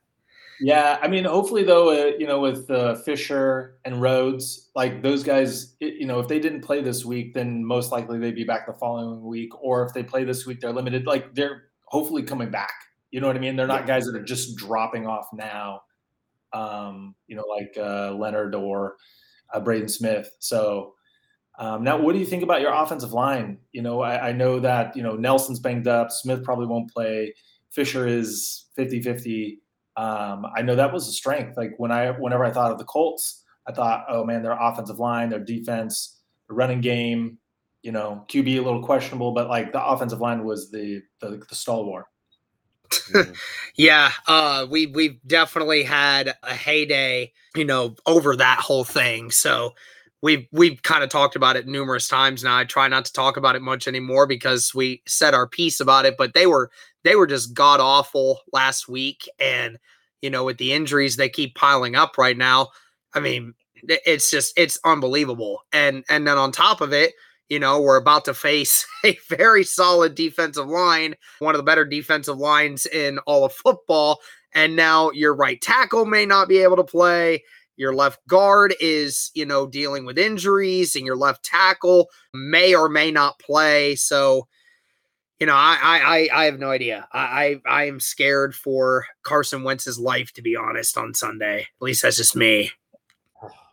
Yeah. 0.59 0.97
I 1.01 1.07
mean, 1.07 1.25
hopefully, 1.25 1.63
though, 1.63 1.89
uh, 1.89 2.11
you 2.17 2.25
know, 2.25 2.39
with 2.39 2.69
uh, 2.71 2.95
Fisher 2.95 3.77
and 3.85 4.01
Rhodes, 4.01 4.69
like 4.75 5.03
those 5.03 5.23
guys, 5.23 5.75
you 5.79 6.05
know, 6.05 6.19
if 6.19 6.27
they 6.27 6.39
didn't 6.39 6.61
play 6.61 6.81
this 6.81 7.05
week, 7.05 7.33
then 7.33 7.63
most 7.63 7.91
likely 7.91 8.17
they'd 8.19 8.35
be 8.35 8.43
back 8.43 8.65
the 8.65 8.73
following 8.73 9.23
week. 9.23 9.49
Or 9.61 9.85
if 9.85 9.93
they 9.93 10.03
play 10.03 10.23
this 10.23 10.45
week, 10.45 10.59
they're 10.59 10.73
limited. 10.73 11.05
Like 11.05 11.35
they're, 11.35 11.63
hopefully 11.87 12.23
coming 12.23 12.51
back. 12.51 12.73
You 13.11 13.21
know 13.21 13.27
what 13.27 13.35
I 13.35 13.39
mean? 13.39 13.55
They're 13.55 13.67
not 13.67 13.87
guys 13.87 14.05
that 14.05 14.15
are 14.15 14.23
just 14.23 14.57
dropping 14.57 15.07
off 15.07 15.27
now. 15.33 15.81
Um, 16.53 17.15
you 17.27 17.35
know, 17.35 17.43
like 17.43 17.77
uh, 17.77 18.13
Leonard 18.13 18.55
or 18.55 18.95
uh, 19.53 19.59
Braden 19.59 19.87
Smith. 19.87 20.29
So 20.39 20.93
um, 21.59 21.83
now, 21.83 21.97
what 21.97 22.13
do 22.13 22.19
you 22.19 22.25
think 22.25 22.43
about 22.43 22.61
your 22.61 22.73
offensive 22.73 23.13
line? 23.13 23.57
You 23.71 23.81
know, 23.81 24.01
I, 24.01 24.29
I, 24.29 24.31
know 24.31 24.59
that 24.59 24.95
you 24.95 25.03
know 25.03 25.15
Nelson's 25.15 25.59
banged 25.59 25.87
up. 25.87 26.11
Smith 26.11 26.43
probably 26.43 26.67
won't 26.67 26.91
play. 26.91 27.33
Fisher 27.71 28.07
is 28.07 28.65
50-50. 28.77 29.57
Um, 29.97 30.45
I 30.55 30.61
know 30.61 30.75
that 30.75 30.93
was 30.93 31.07
a 31.07 31.11
strength. 31.11 31.57
Like 31.57 31.73
when 31.77 31.91
I, 31.91 32.11
whenever 32.11 32.45
I 32.45 32.51
thought 32.51 32.71
of 32.71 32.77
the 32.77 32.85
Colts, 32.85 33.43
I 33.67 33.73
thought, 33.73 34.05
oh 34.07 34.23
man, 34.23 34.43
their 34.43 34.57
offensive 34.57 34.99
line, 34.99 35.29
their 35.29 35.43
defense, 35.43 36.19
the 36.47 36.53
running 36.53 36.81
game, 36.81 37.39
you 37.81 37.91
know, 37.91 38.25
QB 38.29 38.47
a 38.57 38.61
little 38.61 38.83
questionable, 38.83 39.31
but 39.31 39.49
like 39.49 39.73
the 39.73 39.83
offensive 39.83 40.19
line 40.21 40.43
was 40.43 40.71
the 40.71 41.01
the, 41.19 41.41
the 41.49 41.55
stalwart. 41.55 42.05
yeah, 43.75 44.11
uh, 44.27 44.65
we 44.69 44.87
we've 44.87 45.19
definitely 45.25 45.83
had 45.83 46.35
a 46.43 46.53
heyday, 46.53 47.33
you 47.55 47.65
know, 47.65 47.95
over 48.05 48.35
that 48.35 48.59
whole 48.59 48.83
thing. 48.83 49.31
So 49.31 49.73
we've 50.21 50.47
we've 50.51 50.81
kind 50.83 51.03
of 51.03 51.09
talked 51.09 51.35
about 51.35 51.55
it 51.55 51.67
numerous 51.67 52.07
times 52.07 52.43
now. 52.43 52.57
I 52.57 52.63
try 52.65 52.87
not 52.87 53.05
to 53.05 53.13
talk 53.13 53.37
about 53.37 53.55
it 53.55 53.61
much 53.61 53.87
anymore 53.87 54.27
because 54.27 54.73
we 54.73 55.01
said 55.07 55.33
our 55.33 55.47
piece 55.47 55.79
about 55.79 56.05
it, 56.05 56.15
but 56.17 56.33
they 56.33 56.47
were 56.47 56.71
they 57.03 57.15
were 57.15 57.27
just 57.27 57.53
god 57.53 57.79
awful 57.79 58.41
last 58.51 58.87
week, 58.87 59.29
and 59.39 59.77
you 60.21 60.29
know, 60.29 60.43
with 60.43 60.57
the 60.57 60.73
injuries 60.73 61.15
they 61.15 61.29
keep 61.29 61.55
piling 61.55 61.95
up 61.95 62.17
right 62.17 62.37
now. 62.37 62.69
I 63.13 63.19
mean, 63.19 63.53
It's 63.83 64.29
just 64.31 64.53
it's 64.57 64.79
unbelievable. 64.83 65.61
And 65.71 66.03
and 66.09 66.27
then 66.27 66.37
on 66.37 66.51
top 66.51 66.81
of 66.81 66.93
it, 66.93 67.13
you 67.49 67.59
know, 67.59 67.79
we're 67.81 67.97
about 67.97 68.25
to 68.25 68.33
face 68.33 68.85
a 69.05 69.17
very 69.29 69.63
solid 69.63 70.15
defensive 70.15 70.67
line, 70.67 71.15
one 71.39 71.55
of 71.55 71.59
the 71.59 71.63
better 71.63 71.85
defensive 71.85 72.37
lines 72.37 72.85
in 72.85 73.19
all 73.19 73.45
of 73.45 73.53
football. 73.53 74.19
And 74.53 74.75
now 74.75 75.11
your 75.11 75.35
right 75.35 75.61
tackle 75.61 76.05
may 76.05 76.25
not 76.25 76.47
be 76.47 76.59
able 76.59 76.77
to 76.77 76.83
play. 76.83 77.43
Your 77.77 77.93
left 77.93 78.25
guard 78.27 78.75
is, 78.79 79.31
you 79.33 79.45
know, 79.45 79.67
dealing 79.67 80.05
with 80.05 80.17
injuries, 80.17 80.95
and 80.95 81.05
your 81.05 81.15
left 81.15 81.45
tackle 81.45 82.09
may 82.33 82.75
or 82.75 82.89
may 82.89 83.11
not 83.11 83.39
play. 83.39 83.95
So, 83.95 84.47
you 85.39 85.45
know, 85.45 85.55
I 85.55 85.77
I 85.81 86.29
I 86.33 86.45
have 86.45 86.59
no 86.59 86.71
idea. 86.71 87.07
I 87.13 87.61
I, 87.65 87.81
I 87.81 87.83
am 87.87 87.99
scared 87.99 88.55
for 88.55 89.05
Carson 89.21 89.63
Wentz's 89.63 89.99
life, 89.99 90.33
to 90.33 90.41
be 90.41 90.55
honest, 90.55 90.97
on 90.97 91.13
Sunday. 91.13 91.61
At 91.61 91.81
least 91.81 92.01
that's 92.01 92.17
just 92.17 92.35
me. 92.35 92.71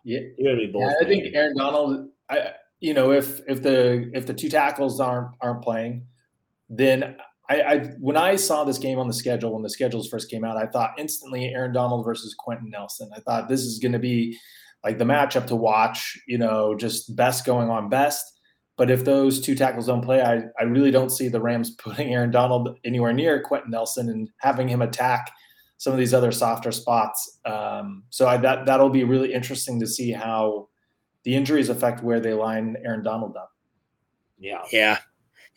Yeah, 0.04 0.20
yeah 0.36 0.52
I 1.00 1.04
think 1.04 1.34
Aaron 1.34 1.56
Donald. 1.56 2.08
I 2.28 2.52
you 2.80 2.92
know 2.92 3.12
if 3.12 3.40
if 3.48 3.62
the 3.62 4.10
if 4.12 4.26
the 4.26 4.34
two 4.34 4.50
tackles 4.50 5.00
aren't 5.00 5.34
aren't 5.40 5.62
playing, 5.62 6.06
then 6.68 7.16
I, 7.48 7.60
I, 7.60 7.78
when 8.00 8.16
I 8.16 8.36
saw 8.36 8.64
this 8.64 8.78
game 8.78 8.98
on 8.98 9.06
the 9.06 9.12
schedule 9.12 9.52
when 9.52 9.62
the 9.62 9.70
schedules 9.70 10.08
first 10.08 10.30
came 10.30 10.44
out, 10.44 10.56
I 10.56 10.66
thought 10.66 10.98
instantly 10.98 11.46
Aaron 11.52 11.72
Donald 11.72 12.04
versus 12.04 12.34
Quenton 12.34 12.70
Nelson. 12.70 13.10
I 13.14 13.20
thought 13.20 13.48
this 13.48 13.60
is 13.60 13.78
going 13.78 13.92
to 13.92 13.98
be 13.98 14.38
like 14.82 14.98
the 14.98 15.04
matchup 15.04 15.46
to 15.48 15.56
watch. 15.56 16.18
You 16.26 16.38
know, 16.38 16.74
just 16.74 17.14
best 17.14 17.44
going 17.44 17.68
on 17.68 17.88
best. 17.88 18.24
But 18.76 18.90
if 18.90 19.04
those 19.04 19.40
two 19.40 19.54
tackles 19.54 19.86
don't 19.86 20.02
play, 20.02 20.22
I, 20.22 20.42
I 20.58 20.64
really 20.64 20.90
don't 20.90 21.10
see 21.10 21.28
the 21.28 21.40
Rams 21.40 21.70
putting 21.78 22.12
Aaron 22.12 22.30
Donald 22.30 22.78
anywhere 22.84 23.12
near 23.12 23.42
Quenton 23.42 23.70
Nelson 23.70 24.08
and 24.08 24.30
having 24.38 24.68
him 24.68 24.82
attack 24.82 25.30
some 25.76 25.92
of 25.92 25.98
these 25.98 26.14
other 26.14 26.32
softer 26.32 26.72
spots. 26.72 27.40
Um, 27.44 28.04
so 28.10 28.26
I, 28.26 28.36
that 28.38 28.66
that'll 28.66 28.90
be 28.90 29.04
really 29.04 29.32
interesting 29.32 29.78
to 29.80 29.86
see 29.86 30.12
how 30.12 30.68
the 31.24 31.34
injuries 31.34 31.68
affect 31.68 32.02
where 32.02 32.20
they 32.20 32.32
line 32.32 32.76
Aaron 32.84 33.02
Donald 33.02 33.36
up. 33.36 33.50
Yeah, 34.38 34.62
yeah, 34.72 34.98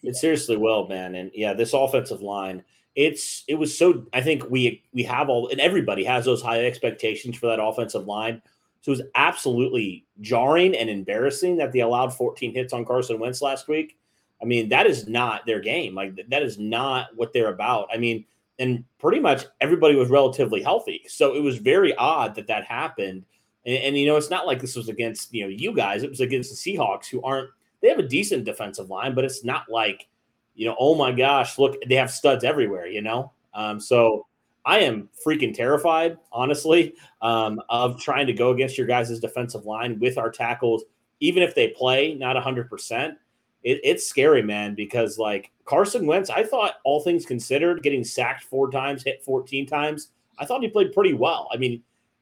it 0.04 0.16
seriously 0.16 0.58
will, 0.58 0.88
man. 0.88 1.16
And 1.16 1.32
yeah, 1.34 1.54
this 1.54 1.74
offensive 1.74 2.22
line, 2.22 2.64
it's 2.96 3.44
it 3.48 3.56
was 3.56 3.78
so 3.78 4.06
I 4.14 4.22
think 4.22 4.50
we 4.50 4.84
we 4.94 5.04
have 5.04 5.30
all 5.30 5.50
and 5.50 5.60
everybody 5.60 6.04
has 6.04 6.26
those 6.26 6.42
high 6.42 6.66
expectations 6.66 7.38
for 7.38 7.48
that 7.48 7.62
offensive 7.62 8.08
line. 8.08 8.42
So 8.82 8.92
it 8.92 8.98
was 8.98 9.08
absolutely 9.16 10.06
jarring 10.22 10.76
and 10.76 10.90
embarrassing 10.90 11.58
that 11.58 11.72
they 11.72 11.82
allowed 11.82 12.14
14 12.14 12.54
hits 12.54 12.74
on 12.74 12.86
Carson 12.86 13.20
Wentz 13.20 13.42
last 13.42 13.68
week. 13.68 13.98
I 14.42 14.46
mean, 14.46 14.70
that 14.70 14.88
is 14.88 15.08
not 15.08 15.46
their 15.46 15.60
game. 15.60 15.96
Like 15.96 16.20
that 16.30 16.44
is 16.44 16.58
not 16.58 17.08
what 17.16 17.34
they're 17.34 17.52
about. 17.52 17.90
I 17.92 17.98
mean, 17.98 18.26
and 18.60 18.84
pretty 19.00 19.20
much 19.20 19.46
everybody 19.62 19.96
was 19.96 20.10
relatively 20.10 20.62
healthy. 20.62 21.04
So 21.08 21.36
it 21.36 21.42
was 21.42 21.58
very 21.58 21.96
odd 21.96 22.36
that 22.36 22.48
that 22.48 22.66
happened. 22.66 23.26
And, 23.66 23.76
and, 23.76 23.98
you 23.98 24.08
know, 24.08 24.16
it's 24.16 24.30
not 24.30 24.48
like 24.48 24.62
this 24.62 24.76
was 24.76 24.90
against 24.90 25.34
you 25.34 25.44
know 25.44 25.50
you 25.50 25.74
guys. 25.74 26.04
It 26.04 26.10
was 26.10 26.22
against 26.22 26.50
the 26.52 26.78
Seahawks, 26.78 27.08
who 27.08 27.22
aren't 27.22 27.50
they 27.82 27.90
have 27.90 28.00
a 28.00 28.08
decent 28.08 28.46
defensive 28.46 28.90
line, 28.90 29.14
but 29.14 29.26
it's 29.26 29.44
not 29.44 29.66
like, 29.70 30.08
you 30.56 30.66
know, 30.66 30.76
oh 30.80 30.96
my 30.96 31.12
gosh, 31.12 31.58
look, 31.58 31.76
they 31.88 31.96
have 31.96 32.12
studs 32.12 32.44
everywhere, 32.44 32.88
you 32.88 33.02
know? 33.02 33.32
Um, 33.54 33.80
so 33.80 34.26
I 34.66 34.80
am 34.80 35.10
freaking 35.26 35.56
terrified, 35.56 36.18
honestly, 36.32 36.94
um, 37.22 37.62
of 37.70 38.02
trying 38.02 38.28
to 38.28 38.34
go 38.34 38.52
against 38.52 38.78
your 38.78 38.88
guys' 38.88 39.20
defensive 39.20 39.66
line 39.66 40.00
with 40.00 40.18
our 40.18 40.30
tackles, 40.30 40.84
even 41.20 41.42
if 41.44 41.56
they 41.56 41.70
play 41.70 42.16
not 42.16 42.36
100%. 42.36 43.16
It, 43.64 43.80
it's 43.84 44.06
scary, 44.06 44.42
man, 44.42 44.76
because 44.76 45.18
like 45.18 45.52
Carson 45.66 46.06
Wentz, 46.06 46.30
I 46.30 46.44
thought 46.44 46.76
all 46.84 47.02
things 47.02 47.26
considered, 47.26 47.84
getting 47.84 48.04
sacked 48.04 48.44
four 48.44 48.70
times, 48.72 49.04
hit 49.04 49.24
14 49.24 49.66
times, 49.66 50.10
I 50.40 50.46
thought 50.46 50.62
he 50.62 50.70
played 50.70 50.94
pretty 50.94 51.14
well. 51.14 51.50
I 51.52 51.58
mean, 51.58 51.82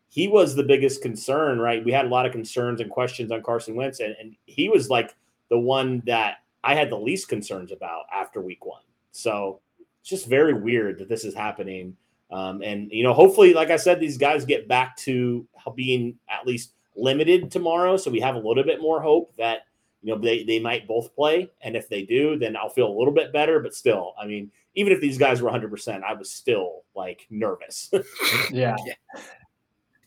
he 0.09 0.27
was 0.27 0.55
the 0.55 0.63
biggest 0.63 1.01
concern, 1.01 1.59
right? 1.59 1.83
We 1.83 1.91
had 1.91 2.05
a 2.05 2.09
lot 2.09 2.25
of 2.25 2.31
concerns 2.31 2.79
and 2.79 2.89
questions 2.89 3.31
on 3.31 3.43
Carson 3.43 3.75
Wentz, 3.75 3.99
and, 3.99 4.15
and 4.19 4.35
he 4.45 4.69
was 4.69 4.89
like 4.89 5.15
the 5.49 5.59
one 5.59 6.01
that 6.05 6.37
I 6.63 6.75
had 6.75 6.89
the 6.89 6.97
least 6.97 7.27
concerns 7.27 7.71
about 7.71 8.05
after 8.13 8.41
week 8.41 8.65
one. 8.65 8.81
So 9.11 9.61
it's 10.01 10.09
just 10.09 10.27
very 10.27 10.53
weird 10.53 10.99
that 10.99 11.09
this 11.09 11.23
is 11.23 11.33
happening. 11.33 11.95
Um, 12.31 12.61
and, 12.63 12.91
you 12.91 13.03
know, 13.03 13.13
hopefully, 13.13 13.53
like 13.53 13.69
I 13.69 13.77
said, 13.77 13.99
these 13.99 14.17
guys 14.17 14.45
get 14.45 14.67
back 14.67 14.97
to 14.97 15.47
being 15.75 16.15
at 16.29 16.47
least 16.47 16.73
limited 16.95 17.51
tomorrow. 17.51 17.97
So 17.97 18.09
we 18.09 18.19
have 18.19 18.35
a 18.35 18.39
little 18.39 18.63
bit 18.63 18.81
more 18.81 19.01
hope 19.01 19.33
that, 19.37 19.65
you 20.01 20.13
know, 20.13 20.19
they, 20.19 20.43
they 20.43 20.59
might 20.59 20.87
both 20.87 21.15
play. 21.15 21.51
And 21.61 21.75
if 21.75 21.87
they 21.87 22.03
do, 22.03 22.37
then 22.37 22.55
I'll 22.55 22.69
feel 22.69 22.87
a 22.87 22.97
little 22.97 23.13
bit 23.13 23.31
better. 23.31 23.59
But 23.59 23.75
still, 23.75 24.13
I 24.19 24.25
mean, 24.25 24.51
even 24.75 24.91
if 24.91 25.01
these 25.01 25.17
guys 25.17 25.41
were 25.41 25.51
100%, 25.51 26.03
I 26.03 26.13
was 26.13 26.31
still 26.31 26.83
like 26.95 27.25
nervous. 27.29 27.89
yeah. 28.51 28.75
yeah. 28.85 28.93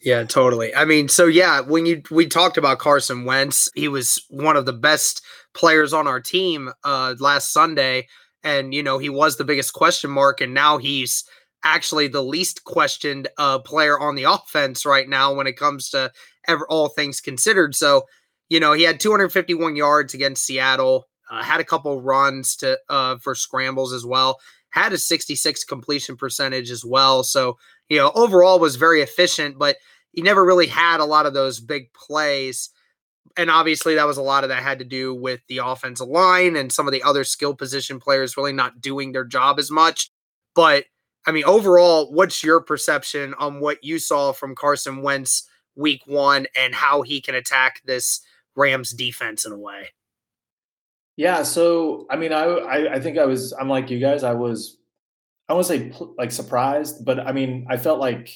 Yeah, 0.00 0.22
totally. 0.24 0.74
I 0.74 0.84
mean, 0.84 1.08
so 1.08 1.26
yeah, 1.26 1.60
when 1.60 1.84
you 1.84 2.02
we 2.10 2.26
talked 2.26 2.56
about 2.56 2.78
Carson 2.78 3.24
Wentz, 3.24 3.68
he 3.74 3.88
was 3.88 4.24
one 4.28 4.56
of 4.56 4.64
the 4.64 4.72
best 4.72 5.22
players 5.54 5.92
on 5.92 6.06
our 6.06 6.20
team 6.20 6.70
uh 6.84 7.14
last 7.18 7.52
Sunday 7.52 8.06
and 8.44 8.72
you 8.72 8.82
know, 8.82 8.98
he 8.98 9.08
was 9.08 9.36
the 9.36 9.44
biggest 9.44 9.72
question 9.72 10.10
mark 10.10 10.40
and 10.40 10.54
now 10.54 10.78
he's 10.78 11.24
actually 11.64 12.06
the 12.06 12.22
least 12.22 12.62
questioned 12.64 13.26
uh 13.38 13.58
player 13.58 13.98
on 13.98 14.14
the 14.14 14.22
offense 14.32 14.86
right 14.86 15.08
now 15.08 15.34
when 15.34 15.48
it 15.48 15.56
comes 15.56 15.90
to 15.90 16.12
ever 16.46 16.66
all 16.68 16.88
things 16.88 17.20
considered. 17.20 17.74
So, 17.74 18.04
you 18.48 18.60
know, 18.60 18.72
he 18.72 18.84
had 18.84 19.00
251 19.00 19.74
yards 19.74 20.14
against 20.14 20.44
Seattle, 20.44 21.08
uh, 21.30 21.42
had 21.42 21.60
a 21.60 21.64
couple 21.64 22.00
runs 22.00 22.54
to 22.56 22.78
uh 22.88 23.16
for 23.18 23.34
scrambles 23.34 23.92
as 23.92 24.06
well, 24.06 24.38
had 24.70 24.92
a 24.92 24.98
66 24.98 25.64
completion 25.64 26.16
percentage 26.16 26.70
as 26.70 26.84
well. 26.84 27.24
So, 27.24 27.58
you 27.88 27.98
know, 27.98 28.12
overall 28.14 28.58
was 28.58 28.76
very 28.76 29.00
efficient, 29.02 29.58
but 29.58 29.76
he 30.12 30.22
never 30.22 30.44
really 30.44 30.66
had 30.66 31.00
a 31.00 31.04
lot 31.04 31.26
of 31.26 31.34
those 31.34 31.60
big 31.60 31.92
plays. 31.92 32.70
And 33.36 33.50
obviously, 33.50 33.94
that 33.94 34.06
was 34.06 34.16
a 34.16 34.22
lot 34.22 34.42
of 34.42 34.50
that 34.50 34.62
had 34.62 34.78
to 34.80 34.84
do 34.84 35.14
with 35.14 35.40
the 35.48 35.58
offensive 35.58 36.08
line 36.08 36.56
and 36.56 36.72
some 36.72 36.88
of 36.88 36.92
the 36.92 37.02
other 37.02 37.24
skill 37.24 37.54
position 37.54 38.00
players 38.00 38.36
really 38.36 38.52
not 38.52 38.80
doing 38.80 39.12
their 39.12 39.24
job 39.24 39.58
as 39.58 39.70
much. 39.70 40.10
But 40.54 40.86
I 41.26 41.30
mean, 41.30 41.44
overall, 41.44 42.12
what's 42.12 42.42
your 42.42 42.60
perception 42.60 43.34
on 43.34 43.60
what 43.60 43.84
you 43.84 43.98
saw 43.98 44.32
from 44.32 44.54
Carson 44.54 45.02
Wentz 45.02 45.44
week 45.76 46.02
one 46.06 46.46
and 46.56 46.74
how 46.74 47.02
he 47.02 47.20
can 47.20 47.34
attack 47.34 47.82
this 47.84 48.20
Rams 48.56 48.92
defense 48.92 49.44
in 49.44 49.52
a 49.52 49.58
way? 49.58 49.90
Yeah, 51.16 51.42
so 51.42 52.06
I 52.10 52.16
mean, 52.16 52.32
I, 52.32 52.94
I 52.94 53.00
think 53.00 53.18
I 53.18 53.26
was 53.26 53.52
I'm 53.52 53.68
like 53.68 53.90
you 53.90 53.98
guys. 53.98 54.24
I 54.24 54.32
was 54.32 54.77
I 55.48 55.54
won't 55.54 55.66
say 55.66 55.92
like 56.18 56.30
surprised, 56.30 57.04
but 57.04 57.20
I 57.20 57.32
mean, 57.32 57.66
I 57.70 57.76
felt 57.76 58.00
like 58.00 58.30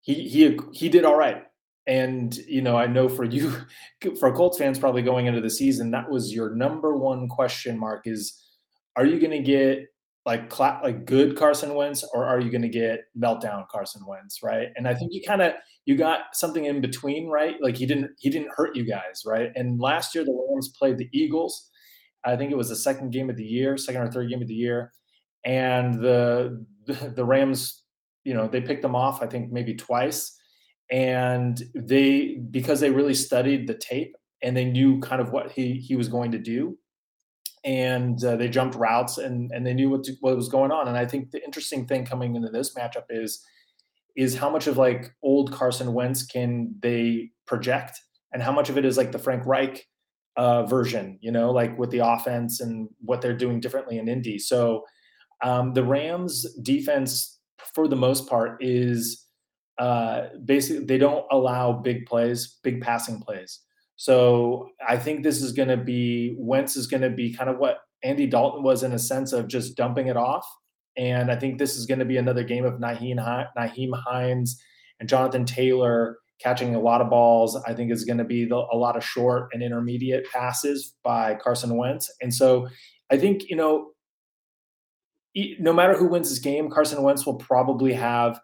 he 0.00 0.14
he 0.28 0.58
he 0.72 0.88
did 0.88 1.04
all 1.04 1.16
right. 1.16 1.42
And 1.86 2.34
you 2.36 2.62
know, 2.62 2.76
I 2.76 2.86
know 2.86 3.08
for 3.08 3.24
you, 3.24 3.52
for 4.18 4.32
Colts 4.32 4.58
fans, 4.58 4.78
probably 4.78 5.02
going 5.02 5.26
into 5.26 5.40
the 5.40 5.50
season, 5.50 5.90
that 5.92 6.10
was 6.10 6.32
your 6.32 6.54
number 6.54 6.96
one 6.96 7.28
question 7.28 7.78
mark: 7.78 8.06
is 8.06 8.42
are 8.96 9.04
you 9.04 9.20
going 9.20 9.32
to 9.32 9.42
get 9.42 9.86
like 10.24 10.50
cla- 10.50 10.80
like 10.82 11.04
good 11.04 11.36
Carson 11.36 11.74
Wentz, 11.74 12.04
or 12.12 12.24
are 12.24 12.40
you 12.40 12.50
going 12.50 12.62
to 12.62 12.68
get 12.68 13.04
meltdown 13.16 13.68
Carson 13.68 14.04
Wentz, 14.06 14.42
right? 14.42 14.68
And 14.76 14.88
I 14.88 14.94
think 14.94 15.12
you 15.12 15.22
kind 15.24 15.42
of 15.42 15.52
you 15.84 15.96
got 15.96 16.34
something 16.34 16.64
in 16.64 16.80
between, 16.80 17.28
right? 17.28 17.54
Like 17.60 17.76
he 17.76 17.86
didn't 17.86 18.10
he 18.18 18.30
didn't 18.30 18.50
hurt 18.56 18.74
you 18.74 18.84
guys, 18.84 19.22
right? 19.24 19.50
And 19.54 19.80
last 19.80 20.14
year 20.14 20.24
the 20.24 20.32
Rams 20.32 20.68
played 20.76 20.98
the 20.98 21.08
Eagles. 21.12 21.70
I 22.24 22.36
think 22.36 22.50
it 22.50 22.56
was 22.56 22.70
the 22.70 22.76
second 22.76 23.12
game 23.12 23.30
of 23.30 23.36
the 23.36 23.44
year, 23.44 23.76
second 23.76 24.02
or 24.02 24.10
third 24.10 24.28
game 24.28 24.42
of 24.42 24.48
the 24.48 24.54
year, 24.54 24.92
and 25.46 25.94
the 25.94 26.66
the 27.14 27.24
Rams, 27.24 27.82
you 28.24 28.34
know, 28.34 28.48
they 28.48 28.60
picked 28.60 28.82
them 28.82 28.96
off. 28.96 29.22
I 29.22 29.26
think 29.26 29.50
maybe 29.50 29.74
twice, 29.74 30.38
and 30.90 31.62
they 31.74 32.36
because 32.50 32.80
they 32.80 32.90
really 32.90 33.14
studied 33.14 33.66
the 33.66 33.74
tape 33.74 34.14
and 34.42 34.54
they 34.54 34.66
knew 34.66 35.00
kind 35.00 35.22
of 35.22 35.30
what 35.32 35.52
he 35.52 35.74
he 35.74 35.96
was 35.96 36.08
going 36.08 36.32
to 36.32 36.38
do, 36.38 36.76
and 37.64 38.22
uh, 38.22 38.36
they 38.36 38.48
jumped 38.48 38.76
routes 38.76 39.16
and 39.16 39.50
and 39.52 39.66
they 39.66 39.72
knew 39.72 39.88
what 39.88 40.04
to, 40.04 40.12
what 40.20 40.36
was 40.36 40.48
going 40.48 40.72
on. 40.72 40.88
And 40.88 40.98
I 40.98 41.06
think 41.06 41.30
the 41.30 41.42
interesting 41.42 41.86
thing 41.86 42.04
coming 42.04 42.36
into 42.36 42.50
this 42.50 42.74
matchup 42.74 43.04
is 43.08 43.42
is 44.16 44.36
how 44.36 44.50
much 44.50 44.66
of 44.66 44.76
like 44.76 45.14
old 45.22 45.52
Carson 45.52 45.92
Wentz 45.92 46.24
can 46.24 46.74
they 46.80 47.30
project, 47.46 48.00
and 48.32 48.42
how 48.42 48.52
much 48.52 48.68
of 48.68 48.76
it 48.76 48.84
is 48.84 48.96
like 48.96 49.12
the 49.12 49.18
Frank 49.18 49.46
Reich 49.46 49.86
uh, 50.36 50.64
version, 50.64 51.18
you 51.22 51.30
know, 51.32 51.50
like 51.50 51.78
with 51.78 51.90
the 51.90 51.98
offense 51.98 52.60
and 52.60 52.88
what 53.00 53.22
they're 53.22 53.36
doing 53.36 53.60
differently 53.60 53.98
in 53.98 54.08
Indy. 54.08 54.38
So 54.38 54.84
um, 55.42 55.74
the 55.74 55.84
Rams 55.84 56.46
defense, 56.62 57.38
for 57.74 57.88
the 57.88 57.96
most 57.96 58.28
part, 58.28 58.58
is 58.60 59.26
uh, 59.78 60.28
basically 60.44 60.84
they 60.84 60.98
don't 60.98 61.24
allow 61.30 61.72
big 61.72 62.06
plays, 62.06 62.58
big 62.62 62.80
passing 62.80 63.20
plays. 63.20 63.60
So 63.96 64.68
I 64.86 64.96
think 64.96 65.22
this 65.22 65.42
is 65.42 65.52
going 65.52 65.68
to 65.68 65.76
be 65.76 66.36
Wentz 66.38 66.76
is 66.76 66.86
going 66.86 67.02
to 67.02 67.10
be 67.10 67.32
kind 67.32 67.48
of 67.48 67.58
what 67.58 67.78
Andy 68.02 68.26
Dalton 68.26 68.62
was 68.62 68.82
in 68.82 68.92
a 68.92 68.98
sense 68.98 69.32
of 69.32 69.48
just 69.48 69.76
dumping 69.76 70.06
it 70.06 70.16
off. 70.16 70.46
And 70.96 71.30
I 71.30 71.36
think 71.36 71.58
this 71.58 71.76
is 71.76 71.86
going 71.86 71.98
to 71.98 72.04
be 72.04 72.16
another 72.16 72.44
game 72.44 72.64
of 72.64 72.74
Nyheim, 72.74 73.18
Nyheim 73.56 73.90
Hines 74.04 74.60
and 75.00 75.08
Jonathan 75.08 75.44
Taylor 75.44 76.18
catching 76.40 76.74
a 76.74 76.80
lot 76.80 77.00
of 77.00 77.10
balls. 77.10 77.56
I 77.66 77.74
think 77.74 77.90
is 77.90 78.04
going 78.04 78.18
to 78.18 78.24
be 78.24 78.44
the, 78.44 78.56
a 78.56 78.76
lot 78.76 78.96
of 78.96 79.04
short 79.04 79.48
and 79.52 79.62
intermediate 79.62 80.30
passes 80.30 80.94
by 81.02 81.34
Carson 81.34 81.76
Wentz. 81.76 82.10
And 82.20 82.34
so 82.34 82.68
I 83.10 83.18
think, 83.18 83.48
you 83.48 83.56
know, 83.56 83.92
no 85.58 85.72
matter 85.72 85.96
who 85.96 86.08
wins 86.08 86.30
this 86.30 86.38
game, 86.38 86.70
Carson 86.70 87.02
Wentz 87.02 87.26
will 87.26 87.36
probably 87.36 87.92
have 87.92 88.40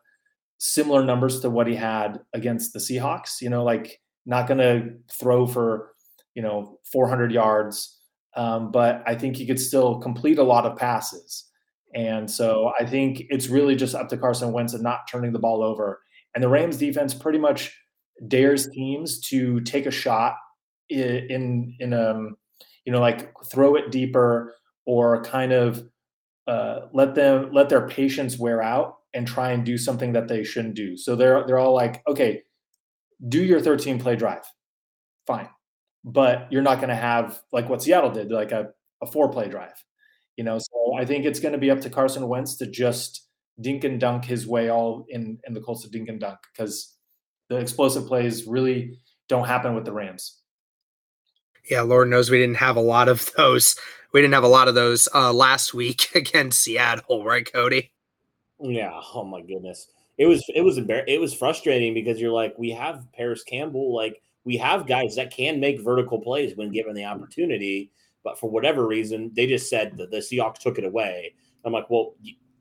similar 0.59 1.05
numbers 1.05 1.41
to 1.41 1.51
what 1.51 1.67
he 1.67 1.75
had 1.75 2.21
against 2.35 2.73
the 2.73 2.79
Seahawks. 2.79 3.41
You 3.41 3.51
know, 3.51 3.65
like 3.65 4.01
not 4.27 4.47
going 4.47 4.59
to 4.59 4.95
throw 5.13 5.47
for, 5.47 5.93
you 6.35 6.43
know, 6.43 6.79
400 6.93 7.33
yards, 7.33 7.99
um, 8.37 8.71
but 8.71 9.03
I 9.07 9.15
think 9.15 9.37
he 9.37 9.47
could 9.47 9.61
still 9.61 9.99
complete 10.01 10.39
a 10.39 10.45
lot 10.45 10.67
of 10.67 10.77
passes. 10.77 11.49
And 11.95 12.31
so 12.31 12.73
I 12.79 12.87
think 12.87 13.25
it's 13.29 13.49
really 13.49 13.77
just 13.77 13.95
up 13.95 14.09
to 14.11 14.17
Carson 14.17 14.53
Wentz 14.53 14.73
and 14.73 14.83
not 14.83 15.09
turning 15.11 15.33
the 15.33 15.39
ball 15.39 15.63
over. 15.63 16.01
And 16.35 16.43
the 16.43 16.49
Rams 16.49 16.77
defense 16.79 17.13
pretty 17.13 17.39
much 17.39 17.77
dares 18.29 18.69
teams 18.71 19.21
to 19.21 19.61
take 19.61 19.87
a 19.87 19.91
shot 19.91 20.37
in 20.89 21.27
in, 21.31 21.77
in 21.81 21.95
um 21.95 22.37
you 22.85 22.93
know 22.93 23.01
like 23.01 23.33
throw 23.51 23.75
it 23.75 23.91
deeper 23.91 24.55
or 24.87 25.23
kind 25.25 25.53
of 25.53 25.83
uh, 26.47 26.87
let 26.93 27.15
them 27.15 27.51
let 27.53 27.69
their 27.69 27.87
patience 27.89 28.39
wear 28.39 28.63
out 28.63 28.99
and 29.15 29.27
try 29.27 29.53
and 29.53 29.65
do 29.65 29.77
something 29.79 30.13
that 30.13 30.29
they 30.29 30.45
shouldn't 30.45 30.75
do. 30.75 30.97
So 30.97 31.15
they're 31.15 31.47
they're 31.47 31.59
all 31.59 31.75
like, 31.75 32.03
okay, 32.07 32.43
do 33.29 33.43
your 33.43 33.61
13 33.61 33.99
play 33.99 34.17
drive, 34.17 34.45
fine, 35.27 35.49
but 36.05 36.49
you're 36.51 36.63
not 36.63 36.79
going 36.79 36.89
to 36.89 36.97
have 36.97 37.41
like 37.53 37.69
what 37.69 37.83
Seattle 37.83 38.11
did, 38.11 38.31
like 38.31 38.53
a, 38.53 38.71
a 39.01 39.07
four 39.07 39.31
play 39.31 39.49
drive. 39.49 39.85
You 40.37 40.45
know, 40.45 40.59
so 40.59 40.95
I 40.99 41.05
think 41.05 41.25
it's 41.25 41.41
going 41.41 41.53
to 41.53 41.59
be 41.59 41.71
up 41.71 41.81
to 41.83 41.91
Carson 41.91 42.27
Wentz 42.27 42.57
to 42.57 42.67
just 42.67 43.29
dink 43.61 43.85
and 43.85 44.01
dunk 44.01 44.25
his 44.25 44.47
way 44.47 44.71
all 44.71 45.07
in 45.09 45.39
in 45.47 45.55
the 45.55 45.61
Colts 45.61 45.83
to 45.83 45.91
dink 45.91 46.09
and 46.09 46.19
dunk 46.19 46.39
because 46.53 46.97
the 47.49 47.59
explosive 47.59 48.07
plays 48.07 48.47
really 48.47 48.99
don't 49.29 49.47
happen 49.47 49.75
with 49.75 49.85
the 49.85 49.93
Rams. 49.93 50.41
Yeah, 51.71 51.83
Lord 51.83 52.09
knows 52.09 52.31
we 52.31 52.39
didn't 52.39 52.57
have 52.57 52.77
a 52.77 52.81
lot 52.81 53.09
of 53.09 53.31
those. 53.37 53.77
We 54.13 54.21
didn't 54.21 54.35
have 54.35 54.45
a 54.45 54.49
lot 54.49 54.69
of 54.69 54.75
those 54.75 55.09
uh, 55.15 55.33
last 55.33 55.75
week 55.75 56.11
against 56.15 56.61
Seattle, 56.61 57.25
right, 57.25 57.51
Cody? 57.51 57.93
Yeah. 58.61 59.01
Oh 59.15 59.25
my 59.25 59.41
goodness. 59.41 59.89
It 60.19 60.27
was 60.27 60.45
it 60.55 60.61
was 60.61 60.79
embar- 60.79 61.05
it 61.09 61.21
was 61.21 61.35
frustrating 61.35 61.95
because 61.95 62.21
you're 62.21 62.33
like 62.33 62.55
we 62.59 62.71
have 62.71 63.11
Parris 63.13 63.43
Campbell, 63.43 63.95
like 63.95 64.23
we 64.45 64.57
have 64.59 64.87
guys 64.87 65.17
that 65.17 65.35
can 65.35 65.59
make 65.59 65.81
vertical 65.81 66.21
plays 66.21 66.57
when 66.57 66.71
given 66.71 66.95
the 66.95 67.05
opportunity, 67.05 67.91
but 68.23 68.39
for 68.39 68.51
whatever 68.51 68.87
reason 68.87 69.33
they 69.35 69.47
just 69.47 69.69
said 69.69 69.97
that 69.97 70.11
the 70.11 70.19
Seahawks 70.19 70.59
took 70.59 70.79
it 70.79 70.85
away. 70.85 71.35
I'm 71.65 71.73
like, 71.73 71.89
well, 71.91 72.15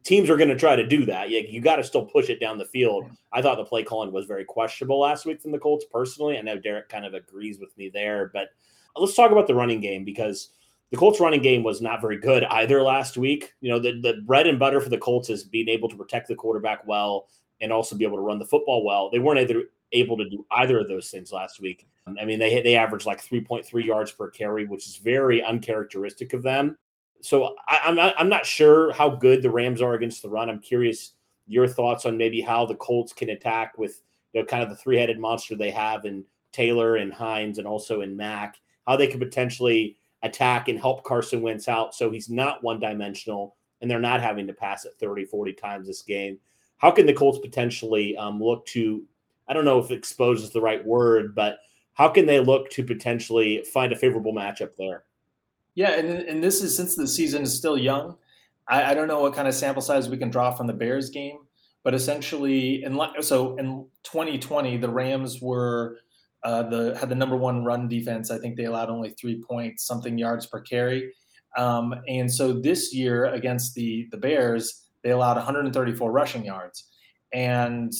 teams 0.04 0.30
are 0.30 0.38
going 0.38 0.50
to 0.50 0.58
try 0.58 0.76
to 0.76 0.86
do 0.86 1.06
that. 1.06 1.30
You, 1.30 1.40
you 1.48 1.62
got 1.62 1.78
to 1.78 1.84
still 1.84 2.06
push 2.06 2.30
it 2.30 2.40
down 2.40 2.58
the 2.58 2.66
field. 2.66 3.06
I 3.32 3.42
thought 3.42 3.58
the 3.58 3.66
play 3.66 3.84
calling 3.84 4.12
was 4.12 4.26
very 4.26 4.46
questionable 4.46 5.00
last 5.00 5.26
week 5.26 5.42
from 5.42 5.52
the 5.52 5.60
Colts 5.60 5.86
personally. 5.92 6.38
I 6.38 6.42
know 6.42 6.58
Derek 6.58 6.90
kind 6.90 7.06
of 7.06 7.14
agrees 7.14 7.60
with 7.60 7.76
me 7.78 7.90
there, 7.90 8.32
but 8.34 8.50
let's 8.96 9.16
talk 9.16 9.32
about 9.32 9.48
the 9.48 9.56
running 9.56 9.82
game 9.82 10.04
because 10.04 10.50
the 10.92 10.98
Colts 10.98 11.20
running 11.20 11.42
game 11.42 11.64
was 11.64 11.82
not 11.82 12.02
very 12.02 12.18
good 12.18 12.44
either 12.44 12.84
last 12.84 13.18
week. 13.18 13.54
You 13.62 13.72
know, 13.72 13.80
the, 13.80 14.00
the 14.02 14.22
bread 14.26 14.46
and 14.46 14.60
butter 14.60 14.82
for 14.82 14.90
the 14.90 14.98
Colts 14.98 15.30
is 15.30 15.44
being 15.44 15.70
able 15.70 15.90
to 15.90 15.96
protect 15.96 16.28
the 16.28 16.36
quarterback 16.36 16.86
well 16.86 17.28
and 17.62 17.72
also 17.72 17.96
be 17.96 18.04
able 18.04 18.18
to 18.18 18.24
run 18.24 18.40
the 18.40 18.46
football 18.46 18.84
well. 18.84 19.10
They 19.10 19.20
weren't 19.20 19.40
either 19.40 19.64
able 19.94 20.18
to 20.18 20.30
do 20.30 20.46
either 20.52 20.80
of 20.80 20.88
those 20.88 21.10
things 21.10 21.32
last 21.32 21.62
week. 21.62 21.88
I 22.20 22.26
mean, 22.26 22.40
they 22.40 22.62
they 22.62 22.76
averaged 22.76 23.06
like 23.06 23.24
3.3 23.24 23.86
yards 23.86 24.12
per 24.12 24.30
carry, 24.30 24.66
which 24.66 24.86
is 24.86 24.98
very 24.98 25.44
uncharacteristic 25.44 26.34
of 26.34 26.44
them. 26.44 26.78
So 27.22 27.56
I, 27.68 27.80
am 27.86 27.96
not 27.96 28.16
I'm 28.18 28.30
not 28.30 28.46
sure 28.46 28.92
how 28.92 29.10
good 29.10 29.42
the 29.42 29.52
Rams 29.52 29.82
are 29.82 29.94
against 29.94 30.22
the 30.22 30.30
run. 30.30 30.50
I'm 30.50 30.60
curious 30.60 31.14
your 31.48 31.68
thoughts 31.68 32.06
on 32.06 32.18
maybe 32.18 32.42
how 32.42 32.66
the 32.66 32.76
Colts 32.76 33.14
can 33.14 33.30
attack 33.30 33.78
with 33.78 34.02
you 34.34 34.42
know 34.42 34.46
kind 34.46 34.64
of 34.64 34.70
the 34.70 34.76
three 34.76 34.98
headed 34.98 35.20
monster 35.20 35.56
they 35.56 35.72
have 35.72 36.06
in 36.06 36.26
Taylor 36.52 36.98
and 36.98 37.14
Hines 37.14 37.60
and 37.60 37.68
also 37.68 38.02
in 38.02 38.18
Mack. 38.18 38.58
How 38.88 38.98
they 38.98 39.08
could 39.08 39.22
potentially 39.22 39.98
attack 40.24 40.68
and 40.68 40.80
help 40.80 41.04
Carson 41.04 41.42
Wentz 41.42 41.68
out 41.68 41.96
so 41.96 42.12
he's 42.12 42.30
not 42.30 42.64
one 42.64 42.80
dimensional 42.80 43.56
and 43.82 43.90
they're 43.90 44.00
not 44.00 44.22
having 44.22 44.48
to 44.48 44.54
pass 44.54 44.86
it 44.86 44.94
30, 45.00 45.26
40 45.26 45.54
times 45.54 45.88
this 45.88 46.04
game. 46.04 46.38
How 46.78 46.92
can 46.92 47.06
the 47.06 47.14
Colts 47.14 47.40
potentially 47.40 48.16
um, 48.18 48.42
look 48.42 48.66
to, 48.68 49.04
I 49.48 49.54
don't 49.54 49.66
know 49.66 49.80
if 49.80 49.92
expose 49.92 50.44
is 50.44 50.52
the 50.52 50.62
right 50.62 50.86
word, 50.86 51.36
but 51.36 51.58
how 51.94 52.10
can 52.10 52.26
they 52.26 52.40
look 52.40 52.70
to 52.72 52.84
potentially 52.84 53.64
find 53.74 53.92
a 53.92 53.96
favorable 53.96 54.34
matchup 54.34 54.76
there? 54.78 55.04
Yeah, 55.76 55.92
and, 55.92 56.10
and 56.10 56.44
this 56.44 56.62
is 56.62 56.76
since 56.76 56.96
the 56.96 57.08
season 57.08 57.44
is 57.44 57.56
still 57.56 57.78
young. 57.78 58.18
I, 58.68 58.92
I 58.92 58.94
don't 58.94 59.08
know 59.08 59.22
what 59.22 59.34
kind 59.34 59.48
of 59.48 59.56
sample 59.56 59.82
size 59.82 60.10
we 60.10 60.18
can 60.18 60.30
draw 60.30 60.52
from 60.52 60.68
the 60.68 60.74
Bears 60.74 61.10
game, 61.10 61.40
but 61.84 61.94
essentially, 61.94 62.84
in 62.84 63.00
so 63.22 63.58
in 63.58 63.86
2020, 64.04 64.78
the 64.78 64.90
Rams 64.90 65.42
were 65.42 66.00
uh, 66.44 66.64
the 66.64 66.98
had 67.00 67.10
the 67.10 67.16
number 67.16 67.36
one 67.36 67.64
run 67.64 67.88
defense. 67.88 68.32
I 68.32 68.38
think 68.38 68.56
they 68.56 68.66
allowed 68.66 68.90
only 68.90 69.12
three 69.12 69.42
point 69.42 69.80
something 69.80 70.18
yards 70.18 70.46
per 70.46 70.62
carry. 70.62 71.14
Um, 71.58 71.94
and 72.08 72.32
so 72.32 72.54
this 72.54 72.94
year 72.94 73.26
against 73.26 73.76
the 73.76 74.08
the 74.12 74.18
Bears, 74.18 74.88
they 75.04 75.12
allowed 75.12 75.38
134 75.38 76.12
rushing 76.12 76.46
yards. 76.46 76.88
And 77.34 77.94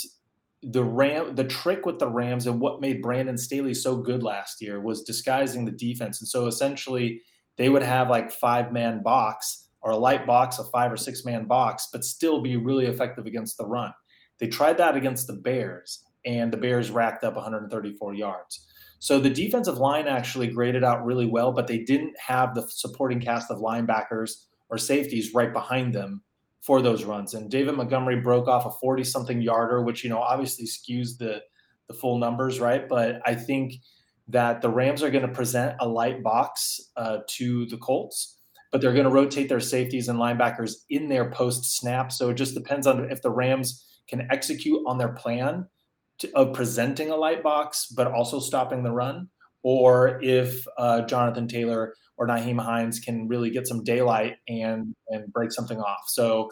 the 0.64 0.84
Ram 0.84 1.36
the 1.36 1.44
trick 1.44 1.86
with 1.86 2.00
the 2.00 2.08
Rams 2.08 2.48
and 2.48 2.60
what 2.60 2.82
made 2.82 3.02
Brandon 3.02 3.38
Staley 3.38 3.74
so 3.74 3.98
good 3.98 4.24
last 4.24 4.62
year 4.62 4.80
was 4.80 5.04
disguising 5.04 5.66
the 5.66 5.72
defense. 5.72 6.22
And 6.22 6.28
so 6.28 6.48
essentially 6.48 7.22
they 7.58 7.70
would 7.70 7.84
have 7.84 8.10
like 8.10 8.32
five 8.32 8.72
man 8.72 9.02
box 9.04 9.68
or 9.82 9.92
a 9.92 9.98
light 9.98 10.28
box, 10.28 10.60
a 10.60 10.64
five 10.66 10.92
or 10.92 10.98
six 10.98 11.26
man 11.26 11.46
box, 11.46 11.90
but 11.92 12.04
still 12.04 12.42
be 12.42 12.58
really 12.58 12.86
effective 12.86 13.26
against 13.26 13.58
the 13.58 13.66
run. 13.66 13.92
They 14.40 14.48
tried 14.48 14.78
that 14.78 14.96
against 14.96 15.28
the 15.28 15.34
Bears 15.34 16.04
and 16.26 16.52
the 16.52 16.58
Bears 16.58 16.92
racked 16.92 17.24
up 17.24 17.36
134 17.36 18.14
yards. 18.14 18.68
So 19.00 19.20
the 19.20 19.30
defensive 19.30 19.80
line 19.80 20.08
actually 20.08 20.48
graded 20.48 20.84
out 20.84 21.04
really 21.04 21.26
well, 21.26 21.52
but 21.52 21.66
they 21.66 21.80
didn't 21.80 22.16
have 22.20 22.54
the 22.54 22.68
supporting 22.70 23.20
cast 23.20 23.50
of 23.50 23.58
linebackers 23.58 24.46
or 24.70 24.78
safeties 24.78 25.34
right 25.34 25.52
behind 25.52 25.94
them 25.94 26.22
for 26.62 26.82
those 26.82 27.04
runs. 27.04 27.34
And 27.34 27.50
David 27.50 27.76
Montgomery 27.76 28.22
broke 28.22 28.48
off 28.48 28.68
a 28.68 28.72
40 28.80 29.04
something 29.04 29.42
yarder, 29.42 29.82
which, 29.82 30.04
you 30.04 30.10
know, 30.10 30.20
obviously 30.20 30.66
skews 30.66 31.18
the, 31.18 31.42
the 31.88 31.96
full 31.96 32.20
numbers, 32.20 32.60
right? 32.60 32.88
But 32.88 33.22
I 33.26 33.34
think 33.34 33.74
that 34.28 34.62
the 34.62 34.70
Rams 34.70 35.02
are 35.02 35.10
going 35.10 35.28
to 35.28 35.34
present 35.34 35.76
a 35.80 35.88
light 35.88 36.22
box 36.22 36.80
uh, 36.96 37.20
to 37.28 37.66
the 37.66 37.78
Colts, 37.78 38.38
but 38.72 38.82
they're 38.82 38.94
going 38.94 39.06
to 39.06 39.10
rotate 39.10 39.50
their 39.50 39.60
safeties 39.60 40.10
and 40.10 40.20
linebackers 40.20 40.76
in 40.90 41.10
their 41.10 41.32
post 41.32 41.76
snap. 41.76 42.12
So 42.12 42.30
it 42.30 42.36
just 42.36 42.54
depends 42.54 42.86
on 42.86 43.12
if 43.12 43.24
the 43.24 43.32
Rams 43.32 43.84
can 44.08 44.28
execute 44.30 44.82
on 44.86 45.00
their 45.00 45.14
plan 45.14 45.68
of 46.36 46.54
presenting 46.54 47.10
a 47.10 47.16
light 47.16 47.44
box, 47.44 47.88
but 47.88 48.08
also 48.08 48.40
stopping 48.40 48.84
the 48.84 48.92
run, 48.92 49.30
or 49.64 50.22
if 50.24 50.66
uh, 50.78 51.02
Jonathan 51.02 51.48
Taylor 51.48 51.96
or 52.18 52.28
Nyheim 52.28 52.60
Hines 52.60 53.00
can 53.00 53.28
really 53.28 53.50
get 53.50 53.68
some 53.68 53.84
daylight 53.84 54.38
and 54.48 54.96
and 55.10 55.32
break 55.32 55.52
something 55.52 55.80
off. 55.80 56.02
So 56.08 56.50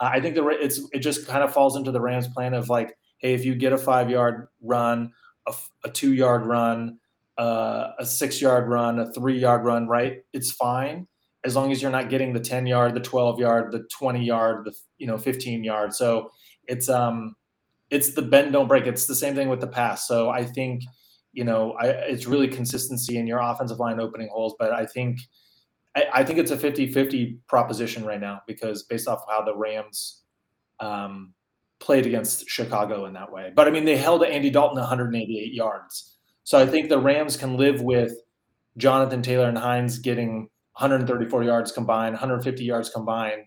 uh, 0.00 0.10
I 0.12 0.20
think 0.20 0.34
the 0.34 0.46
it's 0.48 0.80
it 0.92 1.00
just 1.00 1.26
kind 1.26 1.42
of 1.42 1.52
falls 1.52 1.76
into 1.76 1.92
the 1.92 2.00
Rams' 2.00 2.28
plan 2.28 2.54
of 2.54 2.68
like, 2.68 2.96
hey, 3.18 3.34
if 3.34 3.44
you 3.44 3.54
get 3.54 3.72
a 3.72 3.78
five 3.78 4.10
yard 4.10 4.48
run, 4.60 5.12
a, 5.46 5.54
a 5.84 5.90
two 5.90 6.12
yard 6.12 6.46
run, 6.46 6.98
uh, 7.38 7.88
a 7.98 8.06
six 8.06 8.40
yard 8.40 8.68
run, 8.68 8.98
a 8.98 9.12
three 9.12 9.38
yard 9.38 9.64
run, 9.64 9.86
right? 9.86 10.22
It's 10.32 10.52
fine 10.52 11.06
as 11.44 11.56
long 11.56 11.72
as 11.72 11.82
you're 11.82 11.90
not 11.90 12.08
getting 12.10 12.32
the 12.32 12.40
10 12.40 12.66
yard, 12.66 12.94
the 12.94 13.00
12 13.00 13.40
yard, 13.40 13.72
the 13.72 13.84
20 13.98 14.24
yard, 14.24 14.64
the 14.64 14.74
you 14.98 15.06
know 15.06 15.18
15 15.18 15.64
yard. 15.64 15.94
So 15.94 16.30
it's 16.66 16.88
um 16.88 17.34
it's 17.92 18.14
the 18.14 18.22
bend 18.22 18.54
don't 18.54 18.68
break. 18.68 18.86
It's 18.86 19.04
the 19.04 19.14
same 19.14 19.34
thing 19.34 19.50
with 19.50 19.60
the 19.60 19.66
pass. 19.66 20.08
So 20.08 20.30
I 20.30 20.44
think, 20.44 20.82
you 21.34 21.44
know, 21.44 21.72
I, 21.78 21.88
it's 21.88 22.26
really 22.26 22.48
consistency 22.48 23.18
in 23.18 23.26
your 23.26 23.38
offensive 23.38 23.78
line 23.78 24.00
opening 24.00 24.30
holes. 24.32 24.54
But 24.58 24.72
I 24.72 24.86
think, 24.86 25.20
I, 25.94 26.06
I, 26.14 26.24
think 26.24 26.38
it's 26.38 26.50
a 26.50 26.56
50-50 26.56 27.38
proposition 27.48 28.02
right 28.02 28.20
now 28.20 28.40
because 28.46 28.84
based 28.84 29.06
off 29.06 29.24
how 29.28 29.42
the 29.42 29.54
Rams 29.54 30.22
um, 30.80 31.34
played 31.80 32.06
against 32.06 32.48
Chicago 32.48 33.04
in 33.04 33.12
that 33.12 33.30
way. 33.30 33.52
But 33.54 33.68
I 33.68 33.70
mean, 33.70 33.84
they 33.84 33.98
held 33.98 34.24
Andy 34.24 34.48
Dalton 34.48 34.78
188 34.78 35.52
yards. 35.52 36.16
So 36.44 36.58
I 36.58 36.66
think 36.66 36.88
the 36.88 36.98
Rams 36.98 37.36
can 37.36 37.58
live 37.58 37.82
with 37.82 38.14
Jonathan 38.78 39.20
Taylor 39.20 39.48
and 39.48 39.58
Hines 39.58 39.98
getting 39.98 40.48
134 40.78 41.44
yards 41.44 41.72
combined, 41.72 42.14
150 42.14 42.64
yards 42.64 42.88
combined, 42.88 43.42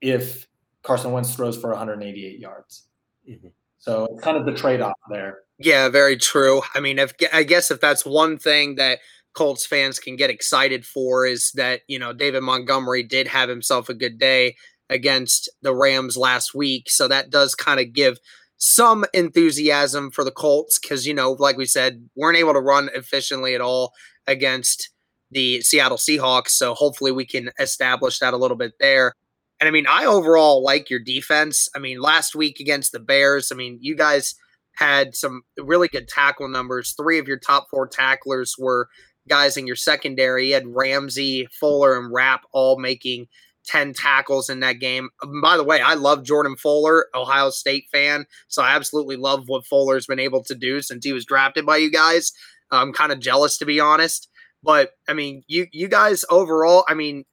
if 0.00 0.48
Carson 0.82 1.12
Wentz 1.12 1.34
throws 1.34 1.58
for 1.58 1.70
188 1.70 2.40
yards. 2.40 2.88
Mm-hmm. 3.28 3.48
So 3.82 4.06
it's 4.10 4.22
kind 4.22 4.36
of 4.36 4.46
the 4.46 4.52
trade 4.52 4.80
off 4.80 4.94
there. 5.10 5.40
Yeah, 5.58 5.88
very 5.88 6.16
true. 6.16 6.62
I 6.74 6.80
mean, 6.80 6.98
if 6.98 7.12
I 7.32 7.42
guess 7.42 7.70
if 7.70 7.80
that's 7.80 8.06
one 8.06 8.38
thing 8.38 8.76
that 8.76 9.00
Colts 9.34 9.66
fans 9.66 9.98
can 9.98 10.14
get 10.14 10.30
excited 10.30 10.86
for 10.86 11.26
is 11.26 11.50
that, 11.52 11.80
you 11.88 11.98
know, 11.98 12.12
David 12.12 12.42
Montgomery 12.42 13.02
did 13.02 13.26
have 13.26 13.48
himself 13.48 13.88
a 13.88 13.94
good 13.94 14.18
day 14.18 14.54
against 14.88 15.48
the 15.62 15.74
Rams 15.74 16.16
last 16.16 16.54
week. 16.54 16.90
So 16.90 17.08
that 17.08 17.30
does 17.30 17.54
kind 17.54 17.80
of 17.80 17.92
give 17.92 18.18
some 18.58 19.04
enthusiasm 19.12 20.12
for 20.12 20.22
the 20.22 20.30
Colts 20.30 20.78
because, 20.78 21.06
you 21.06 21.14
know, 21.14 21.32
like 21.32 21.56
we 21.56 21.66
said, 21.66 22.08
weren't 22.14 22.38
able 22.38 22.52
to 22.52 22.60
run 22.60 22.88
efficiently 22.94 23.54
at 23.54 23.60
all 23.60 23.92
against 24.28 24.90
the 25.32 25.60
Seattle 25.62 25.96
Seahawks. 25.96 26.50
So 26.50 26.74
hopefully 26.74 27.10
we 27.10 27.26
can 27.26 27.50
establish 27.58 28.20
that 28.20 28.34
a 28.34 28.36
little 28.36 28.56
bit 28.56 28.74
there. 28.78 29.14
And 29.62 29.68
I 29.68 29.70
mean, 29.70 29.86
I 29.88 30.06
overall 30.06 30.64
like 30.64 30.90
your 30.90 30.98
defense. 30.98 31.68
I 31.72 31.78
mean, 31.78 32.00
last 32.00 32.34
week 32.34 32.58
against 32.58 32.90
the 32.90 32.98
Bears, 32.98 33.52
I 33.52 33.54
mean, 33.54 33.78
you 33.80 33.94
guys 33.94 34.34
had 34.74 35.14
some 35.14 35.42
really 35.56 35.86
good 35.86 36.08
tackle 36.08 36.48
numbers. 36.48 36.94
Three 37.00 37.20
of 37.20 37.28
your 37.28 37.38
top 37.38 37.68
four 37.70 37.86
tacklers 37.86 38.56
were 38.58 38.88
guys 39.28 39.56
in 39.56 39.68
your 39.68 39.76
secondary. 39.76 40.48
You 40.48 40.54
had 40.54 40.66
Ramsey, 40.66 41.46
Fuller, 41.60 41.96
and 41.96 42.12
Rapp 42.12 42.40
all 42.50 42.76
making 42.80 43.28
10 43.66 43.94
tackles 43.94 44.50
in 44.50 44.58
that 44.58 44.80
game. 44.80 45.10
Um, 45.22 45.40
by 45.40 45.56
the 45.56 45.62
way, 45.62 45.80
I 45.80 45.94
love 45.94 46.24
Jordan 46.24 46.56
Fuller, 46.56 47.06
Ohio 47.14 47.50
State 47.50 47.84
fan. 47.92 48.26
So 48.48 48.64
I 48.64 48.74
absolutely 48.74 49.14
love 49.14 49.44
what 49.46 49.64
Fuller's 49.64 50.06
been 50.06 50.18
able 50.18 50.42
to 50.42 50.56
do 50.56 50.82
since 50.82 51.04
he 51.04 51.12
was 51.12 51.24
drafted 51.24 51.64
by 51.64 51.76
you 51.76 51.92
guys. 51.92 52.32
I'm 52.72 52.92
kind 52.92 53.12
of 53.12 53.20
jealous 53.20 53.58
to 53.58 53.64
be 53.64 53.78
honest. 53.78 54.28
But 54.60 54.90
I 55.08 55.12
mean, 55.12 55.44
you 55.46 55.68
you 55.70 55.86
guys 55.86 56.24
overall, 56.30 56.84
I 56.88 56.94
mean, 56.94 57.26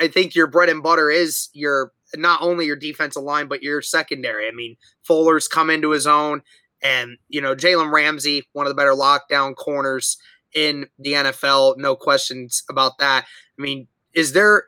I 0.00 0.08
think 0.08 0.34
your 0.34 0.46
bread 0.46 0.68
and 0.68 0.82
butter 0.82 1.10
is 1.10 1.48
your 1.52 1.92
not 2.14 2.40
only 2.42 2.66
your 2.66 2.76
defensive 2.76 3.22
line 3.22 3.48
but 3.48 3.62
your 3.62 3.82
secondary. 3.82 4.48
I 4.48 4.52
mean, 4.52 4.76
Fuller's 5.04 5.48
come 5.48 5.70
into 5.70 5.90
his 5.90 6.06
own, 6.06 6.42
and 6.82 7.18
you 7.28 7.40
know 7.40 7.54
Jalen 7.54 7.92
Ramsey, 7.92 8.44
one 8.52 8.66
of 8.66 8.70
the 8.70 8.74
better 8.74 8.92
lockdown 8.92 9.54
corners 9.54 10.16
in 10.54 10.86
the 10.98 11.12
NFL, 11.12 11.76
no 11.76 11.96
questions 11.96 12.62
about 12.70 12.98
that. 12.98 13.26
I 13.58 13.62
mean, 13.62 13.86
is 14.14 14.32
there 14.32 14.64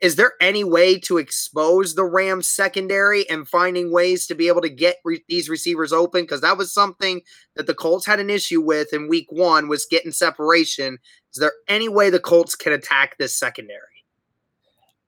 is 0.00 0.16
there 0.16 0.32
any 0.40 0.64
way 0.64 0.98
to 1.00 1.18
expose 1.18 1.94
the 1.94 2.04
Rams 2.04 2.48
secondary 2.48 3.28
and 3.28 3.46
finding 3.46 3.92
ways 3.92 4.26
to 4.26 4.34
be 4.34 4.48
able 4.48 4.62
to 4.62 4.68
get 4.68 4.96
re- 5.04 5.24
these 5.28 5.48
receivers 5.48 5.92
open? 5.92 6.22
Because 6.22 6.40
that 6.40 6.56
was 6.56 6.72
something 6.72 7.20
that 7.56 7.66
the 7.66 7.74
Colts 7.74 8.06
had 8.06 8.20
an 8.20 8.30
issue 8.30 8.60
with 8.60 8.92
in 8.92 9.08
Week 9.08 9.26
One 9.30 9.68
was 9.68 9.86
getting 9.90 10.12
separation. 10.12 10.98
Is 11.34 11.40
there 11.40 11.52
any 11.68 11.88
way 11.88 12.08
the 12.08 12.20
Colts 12.20 12.54
can 12.54 12.72
attack 12.72 13.18
this 13.18 13.36
secondary? 13.36 13.89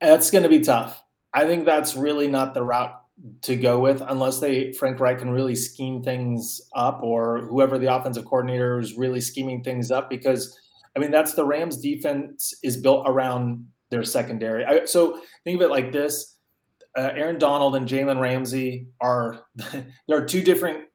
That's 0.03 0.29
going 0.29 0.43
to 0.43 0.49
be 0.49 0.59
tough. 0.59 1.01
I 1.33 1.45
think 1.45 1.65
that's 1.65 1.95
really 1.95 2.27
not 2.27 2.53
the 2.53 2.61
route 2.61 2.93
to 3.43 3.55
go 3.55 3.79
with 3.79 4.01
unless 4.07 4.39
they 4.39 4.73
Frank 4.73 4.99
Reich 4.99 5.19
can 5.19 5.29
really 5.29 5.55
scheme 5.55 6.03
things 6.03 6.61
up 6.75 7.01
or 7.01 7.41
whoever 7.41 7.77
the 7.77 7.93
offensive 7.93 8.25
coordinator 8.25 8.79
is 8.79 8.97
really 8.97 9.21
scheming 9.21 9.63
things 9.63 9.91
up 9.91 10.09
because 10.09 10.59
I 10.95 10.99
mean 10.99 11.11
that's 11.11 11.33
the 11.33 11.45
Rams 11.45 11.77
defense 11.77 12.53
is 12.63 12.77
built 12.77 13.05
around 13.07 13.65
their 13.91 14.03
secondary. 14.03 14.65
I, 14.65 14.85
so 14.85 15.21
think 15.43 15.55
of 15.55 15.61
it 15.61 15.71
like 15.71 15.91
this: 15.91 16.37
uh, 16.97 17.11
Aaron 17.15 17.39
Donald 17.39 17.75
and 17.75 17.87
Jalen 17.87 18.19
Ramsey 18.19 18.87
are 18.99 19.45
there 19.55 20.17
are 20.17 20.25
two 20.25 20.41
different 20.41 20.85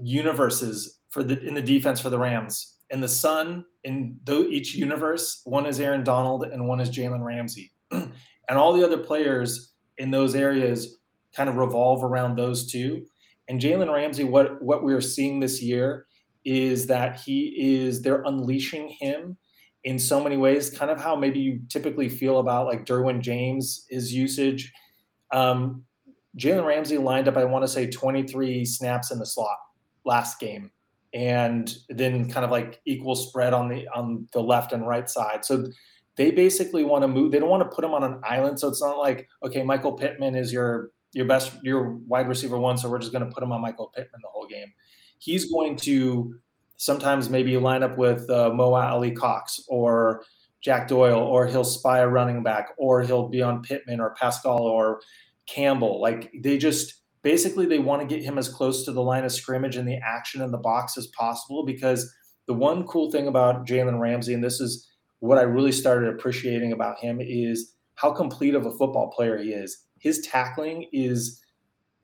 universes 0.00 1.00
for 1.10 1.22
the 1.22 1.40
in 1.42 1.54
the 1.54 1.62
defense 1.62 2.00
for 2.00 2.10
the 2.10 2.18
Rams. 2.18 2.76
In 2.90 3.02
the 3.02 3.08
Sun, 3.08 3.66
in 3.84 4.18
the, 4.24 4.48
each 4.48 4.74
universe, 4.74 5.42
one 5.44 5.66
is 5.66 5.78
Aaron 5.78 6.04
Donald 6.04 6.44
and 6.44 6.66
one 6.66 6.80
is 6.80 6.88
Jalen 6.88 7.22
Ramsey, 7.22 7.70
and 8.48 8.58
all 8.58 8.72
the 8.72 8.84
other 8.84 8.98
players 8.98 9.72
in 9.98 10.10
those 10.10 10.34
areas 10.34 10.98
kind 11.34 11.48
of 11.48 11.56
revolve 11.56 12.02
around 12.04 12.36
those 12.36 12.70
two. 12.70 13.04
And 13.48 13.60
Jalen 13.60 13.92
Ramsey, 13.92 14.24
what 14.24 14.60
what 14.62 14.82
we're 14.82 15.00
seeing 15.00 15.40
this 15.40 15.62
year 15.62 16.06
is 16.44 16.86
that 16.86 17.20
he 17.20 17.54
is 17.82 18.02
they're 18.02 18.22
unleashing 18.22 18.88
him 18.88 19.36
in 19.84 19.98
so 19.98 20.22
many 20.22 20.36
ways, 20.36 20.70
kind 20.70 20.90
of 20.90 21.00
how 21.00 21.14
maybe 21.14 21.38
you 21.38 21.60
typically 21.68 22.08
feel 22.08 22.38
about 22.38 22.66
like 22.66 22.84
Derwin 22.84 23.20
James, 23.20 23.86
his 23.88 24.12
usage. 24.12 24.72
Um, 25.32 25.84
Jalen 26.36 26.66
Ramsey 26.66 26.98
lined 26.98 27.28
up, 27.28 27.36
I 27.36 27.44
want 27.44 27.64
to 27.64 27.68
say 27.68 27.88
23 27.88 28.64
snaps 28.64 29.10
in 29.10 29.18
the 29.18 29.26
slot 29.26 29.56
last 30.04 30.38
game, 30.38 30.70
and 31.14 31.74
then 31.88 32.30
kind 32.30 32.44
of 32.44 32.50
like 32.50 32.80
equal 32.86 33.14
spread 33.14 33.54
on 33.54 33.68
the 33.68 33.88
on 33.94 34.28
the 34.32 34.40
left 34.42 34.72
and 34.72 34.86
right 34.86 35.08
side. 35.08 35.44
So 35.44 35.66
they 36.18 36.32
basically 36.32 36.84
want 36.84 37.02
to 37.02 37.08
move. 37.08 37.30
They 37.30 37.38
don't 37.38 37.48
want 37.48 37.62
to 37.62 37.74
put 37.74 37.84
him 37.84 37.94
on 37.94 38.02
an 38.02 38.20
island. 38.24 38.58
So 38.58 38.68
it's 38.68 38.82
not 38.82 38.98
like 38.98 39.28
okay, 39.42 39.62
Michael 39.62 39.92
Pittman 39.92 40.34
is 40.34 40.52
your 40.52 40.90
your 41.12 41.24
best 41.24 41.52
your 41.62 41.92
wide 42.08 42.28
receiver 42.28 42.58
one, 42.58 42.76
so 42.76 42.90
we're 42.90 42.98
just 42.98 43.12
going 43.12 43.24
to 43.24 43.32
put 43.32 43.42
him 43.42 43.52
on 43.52 43.62
Michael 43.62 43.90
Pittman 43.94 44.20
the 44.22 44.28
whole 44.28 44.46
game. 44.46 44.70
He's 45.20 45.50
going 45.50 45.76
to 45.76 46.34
sometimes 46.76 47.30
maybe 47.30 47.56
line 47.56 47.82
up 47.82 47.96
with 47.96 48.28
uh, 48.30 48.50
Mo 48.50 48.74
Alie-Cox 48.74 49.64
or 49.68 50.24
Jack 50.60 50.86
Doyle, 50.86 51.18
or 51.18 51.46
he'll 51.46 51.64
spy 51.64 52.00
a 52.00 52.08
running 52.08 52.42
back, 52.42 52.70
or 52.78 53.02
he'll 53.02 53.28
be 53.28 53.42
on 53.42 53.62
Pittman 53.62 54.00
or 54.00 54.14
Pascal 54.14 54.62
or 54.62 55.00
Campbell. 55.46 56.00
Like 56.00 56.32
they 56.42 56.58
just 56.58 56.94
basically 57.22 57.66
they 57.66 57.78
want 57.78 58.02
to 58.02 58.08
get 58.08 58.24
him 58.24 58.38
as 58.38 58.48
close 58.48 58.84
to 58.84 58.92
the 58.92 59.02
line 59.02 59.24
of 59.24 59.30
scrimmage 59.30 59.76
and 59.76 59.88
the 59.88 60.00
action 60.04 60.42
in 60.42 60.50
the 60.50 60.58
box 60.58 60.98
as 60.98 61.06
possible 61.08 61.64
because 61.64 62.12
the 62.46 62.54
one 62.54 62.84
cool 62.88 63.10
thing 63.12 63.28
about 63.28 63.66
Jalen 63.68 64.00
Ramsey, 64.00 64.34
and 64.34 64.42
this 64.42 64.60
is 64.60 64.88
what 65.20 65.38
I 65.38 65.42
really 65.42 65.72
started 65.72 66.08
appreciating 66.10 66.72
about 66.72 66.98
him, 66.98 67.20
is 67.20 67.74
how 67.94 68.12
complete 68.12 68.54
of 68.54 68.66
a 68.66 68.72
football 68.72 69.10
player 69.10 69.38
he 69.38 69.52
is. 69.52 69.86
His 69.98 70.20
tackling 70.20 70.86
is 70.92 71.40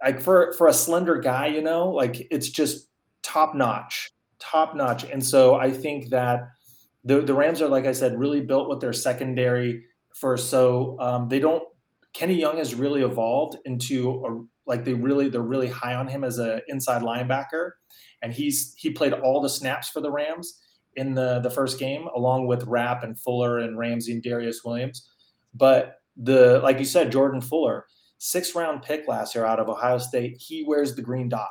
like 0.02 0.20
for 0.20 0.52
for 0.54 0.66
a 0.66 0.72
slender 0.72 1.18
guy, 1.18 1.46
you 1.46 1.62
know, 1.62 1.90
like 1.90 2.26
it's 2.30 2.48
just 2.48 2.88
top 3.22 3.54
notch 3.54 4.14
top 4.44 4.76
notch. 4.76 5.04
And 5.04 5.24
so 5.24 5.56
I 5.56 5.70
think 5.70 6.10
that 6.10 6.48
the 7.04 7.20
the 7.20 7.34
Rams 7.34 7.62
are, 7.62 7.68
like 7.68 7.86
I 7.86 7.92
said, 7.92 8.18
really 8.18 8.40
built 8.40 8.68
with 8.68 8.80
their 8.80 8.92
secondary 8.92 9.84
first. 10.14 10.50
So 10.50 10.96
um, 11.00 11.28
they 11.28 11.38
don't. 11.38 11.62
Kenny 12.12 12.34
Young 12.34 12.58
has 12.58 12.74
really 12.74 13.02
evolved 13.02 13.58
into 13.64 14.24
a 14.24 14.70
like 14.70 14.84
they 14.84 14.94
really 14.94 15.28
they're 15.28 15.42
really 15.42 15.68
high 15.68 15.94
on 15.94 16.06
him 16.06 16.24
as 16.24 16.38
an 16.38 16.60
inside 16.68 17.02
linebacker, 17.02 17.72
and 18.22 18.32
he's 18.32 18.74
he 18.76 18.90
played 18.90 19.12
all 19.12 19.40
the 19.40 19.48
snaps 19.48 19.88
for 19.88 20.00
the 20.00 20.10
Rams 20.10 20.60
in 20.96 21.14
the 21.14 21.40
the 21.40 21.50
first 21.50 21.78
game 21.78 22.08
along 22.14 22.46
with 22.46 22.64
Rapp 22.64 23.02
and 23.02 23.18
Fuller 23.18 23.58
and 23.58 23.78
Ramsey 23.78 24.12
and 24.12 24.22
Darious 24.22 24.64
Williams. 24.64 25.08
But 25.54 25.96
the 26.16 26.60
like 26.62 26.78
you 26.78 26.84
said, 26.84 27.12
Jordan 27.12 27.40
Fuller, 27.40 27.86
six 28.18 28.54
round 28.54 28.82
pick 28.82 29.08
last 29.08 29.34
year 29.34 29.44
out 29.44 29.60
of 29.60 29.68
Ohio 29.68 29.98
State, 29.98 30.36
he 30.38 30.64
wears 30.64 30.94
the 30.94 31.02
green 31.02 31.28
dot. 31.28 31.50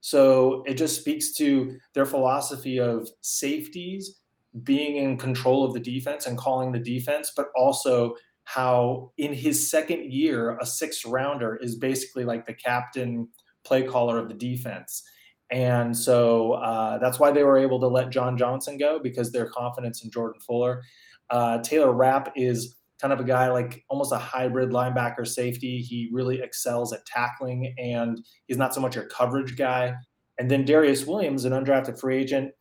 So 0.00 0.64
it 0.66 0.74
just 0.74 1.00
speaks 1.00 1.32
to 1.34 1.78
their 1.94 2.06
philosophy 2.06 2.78
of 2.78 3.08
safeties 3.20 4.18
being 4.64 4.96
in 4.96 5.16
control 5.16 5.64
of 5.64 5.72
the 5.72 5.80
defense 5.80 6.26
and 6.26 6.36
calling 6.36 6.72
the 6.72 6.78
defense, 6.78 7.32
but 7.34 7.46
also 7.56 8.16
how 8.44 9.12
in 9.16 9.32
his 9.32 9.70
second 9.70 10.12
year, 10.12 10.58
a 10.60 10.66
sixth 10.66 11.04
rounder 11.06 11.56
is 11.56 11.76
basically 11.76 12.24
like 12.24 12.44
the 12.44 12.54
captain 12.54 13.28
play 13.64 13.82
caller 13.82 14.18
of 14.18 14.28
the 14.28 14.34
defense. 14.34 15.04
And 15.52 15.96
so 15.96 16.54
uh, 16.54 16.98
that's 16.98 17.20
why 17.20 17.30
they 17.30 17.44
were 17.44 17.58
able 17.58 17.78
to 17.80 17.86
let 17.86 18.08
John 18.08 18.38
Johnson 18.38 18.78
go 18.78 18.98
because 18.98 19.30
their 19.30 19.46
confidence 19.46 20.02
in 20.02 20.10
Jordan 20.10 20.40
Fuller. 20.40 20.82
Uh, 21.28 21.58
Taylor 21.58 21.92
Rapp 21.92 22.32
is 22.34 22.76
kind 23.00 23.12
of 23.12 23.20
a 23.20 23.24
guy 23.24 23.50
like 23.50 23.84
almost 23.90 24.12
a 24.12 24.18
hybrid 24.18 24.70
linebacker 24.70 25.26
safety. 25.26 25.78
He 25.82 26.08
really 26.10 26.40
excels 26.40 26.92
at 26.92 27.04
tackling 27.04 27.74
and 27.78 28.18
he's 28.46 28.56
not 28.56 28.74
so 28.74 28.80
much 28.80 28.96
a 28.96 29.04
coverage 29.04 29.56
guy. 29.56 29.94
And 30.38 30.50
then 30.50 30.64
Darious 30.64 31.06
Williams, 31.06 31.44
an 31.44 31.52
undrafted 31.52 32.00
free 32.00 32.16
agent 32.16 32.52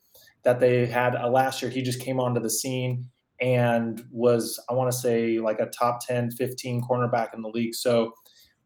that 0.43 0.59
they 0.59 0.85
had 0.85 1.15
uh, 1.15 1.29
last 1.29 1.61
year, 1.61 1.71
he 1.71 1.81
just 1.81 2.01
came 2.01 2.19
onto 2.19 2.41
the 2.41 2.49
scene 2.49 3.05
and 3.39 4.03
was, 4.11 4.61
I 4.69 4.73
want 4.73 4.91
to 4.91 4.97
say, 4.97 5.39
like 5.39 5.59
a 5.59 5.67
top 5.67 6.05
10, 6.05 6.31
15 6.31 6.81
cornerback 6.81 7.33
in 7.33 7.41
the 7.41 7.49
league. 7.49 7.73
So 7.73 8.11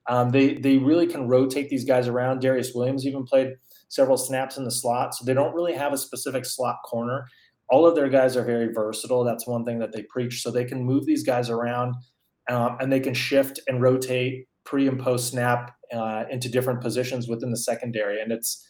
um, 0.07 0.31
they, 0.31 0.55
they 0.55 0.77
really 0.77 1.05
can 1.05 1.27
rotate 1.27 1.69
these 1.69 1.85
guys 1.85 2.07
around. 2.07 2.41
Darious 2.41 2.73
Williams 2.73 3.05
even 3.05 3.23
played 3.23 3.53
several 3.87 4.17
snaps 4.17 4.57
in 4.57 4.63
the 4.63 4.71
slot. 4.71 5.15
So 5.15 5.25
they 5.25 5.33
don't 5.33 5.53
really 5.53 5.73
have 5.73 5.93
a 5.93 5.97
specific 5.97 6.45
slot 6.45 6.77
corner 6.85 7.27
all 7.69 7.85
of 7.85 7.95
their 7.95 8.09
guys 8.09 8.37
are 8.37 8.43
very 8.43 8.71
versatile. 8.71 9.23
That's 9.23 9.47
one 9.47 9.65
thing 9.65 9.79
that 9.79 9.91
they 9.91 10.03
preach. 10.03 10.41
So 10.41 10.51
they 10.51 10.65
can 10.65 10.83
move 10.83 11.05
these 11.05 11.23
guys 11.23 11.49
around 11.49 11.95
uh, 12.49 12.75
and 12.79 12.91
they 12.91 12.99
can 12.99 13.13
shift 13.13 13.59
and 13.67 13.81
rotate 13.81 14.47
pre 14.63 14.87
and 14.87 14.99
post 14.99 15.29
snap 15.29 15.75
uh, 15.93 16.25
into 16.29 16.49
different 16.49 16.81
positions 16.81 17.27
within 17.27 17.51
the 17.51 17.57
secondary. 17.57 18.21
And 18.21 18.31
it's 18.31 18.67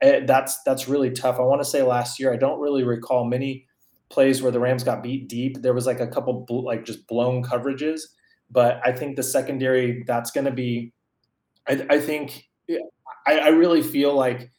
it, 0.00 0.26
that's 0.26 0.62
that's 0.64 0.88
really 0.88 1.10
tough. 1.10 1.36
I 1.38 1.42
want 1.42 1.60
to 1.60 1.68
say 1.68 1.82
last 1.82 2.18
year 2.18 2.32
I 2.32 2.36
don't 2.36 2.60
really 2.60 2.84
recall 2.84 3.24
many 3.24 3.66
plays 4.10 4.40
where 4.40 4.52
the 4.52 4.60
Rams 4.60 4.84
got 4.84 5.02
beat 5.02 5.28
deep. 5.28 5.60
There 5.60 5.74
was 5.74 5.86
like 5.86 6.00
a 6.00 6.06
couple 6.06 6.44
bl- 6.46 6.64
like 6.64 6.84
just 6.84 7.06
blown 7.06 7.42
coverages, 7.42 8.00
but 8.50 8.80
I 8.84 8.92
think 8.92 9.16
the 9.16 9.22
secondary 9.22 10.04
that's 10.06 10.30
going 10.30 10.46
to 10.46 10.52
be. 10.52 10.92
I, 11.68 11.86
I 11.90 12.00
think 12.00 12.44
I, 13.26 13.38
I 13.38 13.48
really 13.48 13.82
feel 13.82 14.14
like 14.14 14.50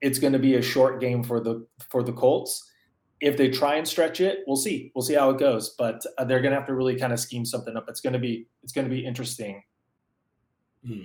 it's 0.00 0.18
going 0.18 0.32
to 0.32 0.38
be 0.38 0.56
a 0.56 0.62
short 0.62 1.00
game 1.00 1.22
for 1.22 1.40
the 1.40 1.66
for 1.90 2.02
the 2.02 2.12
Colts 2.12 2.70
if 3.20 3.36
they 3.36 3.50
try 3.50 3.76
and 3.76 3.88
stretch 3.88 4.20
it, 4.20 4.44
we'll 4.46 4.56
see. 4.56 4.92
We'll 4.94 5.02
see 5.02 5.14
how 5.14 5.30
it 5.30 5.38
goes. 5.38 5.70
But 5.70 6.04
uh, 6.18 6.24
they're 6.24 6.40
going 6.40 6.52
to 6.52 6.58
have 6.58 6.66
to 6.66 6.74
really 6.74 6.96
kind 6.96 7.12
of 7.12 7.20
scheme 7.20 7.44
something 7.44 7.76
up. 7.76 7.88
It's 7.88 8.00
going 8.00 8.12
to 8.12 8.18
be 8.18 8.46
it's 8.62 8.72
going 8.72 8.86
to 8.86 8.94
be 8.94 9.04
interesting. 9.04 9.62
Hmm. 10.86 11.02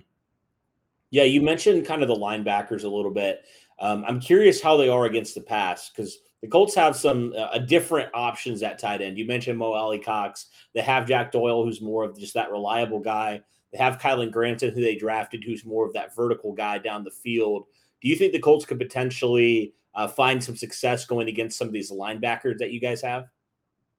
Yeah, 1.09 1.23
you 1.23 1.41
mentioned 1.41 1.85
kind 1.85 2.01
of 2.01 2.07
the 2.07 2.15
linebackers 2.15 2.83
a 2.83 2.89
little 2.89 3.11
bit. 3.11 3.41
Um, 3.79 4.05
I'm 4.07 4.19
curious 4.19 4.61
how 4.61 4.77
they 4.77 4.89
are 4.89 5.05
against 5.05 5.35
the 5.35 5.41
pass 5.41 5.89
because 5.89 6.19
the 6.41 6.47
Colts 6.47 6.75
have 6.75 6.95
some 6.95 7.33
uh, 7.37 7.57
different 7.59 8.09
options 8.13 8.63
at 8.63 8.79
tight 8.79 9.01
end. 9.01 9.17
You 9.17 9.25
mentioned 9.25 9.57
Mo 9.57 9.73
Alie-Cox. 9.73 10.47
They 10.73 10.81
have 10.81 11.07
Jack 11.07 11.31
Doyle, 11.31 11.65
who's 11.65 11.81
more 11.81 12.03
of 12.03 12.17
just 12.17 12.33
that 12.35 12.51
reliable 12.51 12.99
guy. 12.99 13.41
They 13.71 13.77
have 13.79 13.99
Kylen 13.99 14.31
Granson, 14.31 14.73
who 14.73 14.81
they 14.81 14.95
drafted, 14.95 15.43
who's 15.43 15.65
more 15.65 15.85
of 15.85 15.93
that 15.93 16.15
vertical 16.15 16.53
guy 16.53 16.77
down 16.77 17.03
the 17.03 17.11
field. 17.11 17.65
Do 18.01 18.09
you 18.09 18.15
think 18.15 18.33
the 18.33 18.39
Colts 18.39 18.65
could 18.65 18.79
potentially 18.79 19.73
uh, 19.93 20.07
find 20.07 20.43
some 20.43 20.55
success 20.55 21.05
going 21.05 21.27
against 21.27 21.57
some 21.57 21.67
of 21.67 21.73
these 21.73 21.91
linebackers 21.91 22.57
that 22.59 22.71
you 22.71 22.79
guys 22.79 23.01
have? 23.01 23.25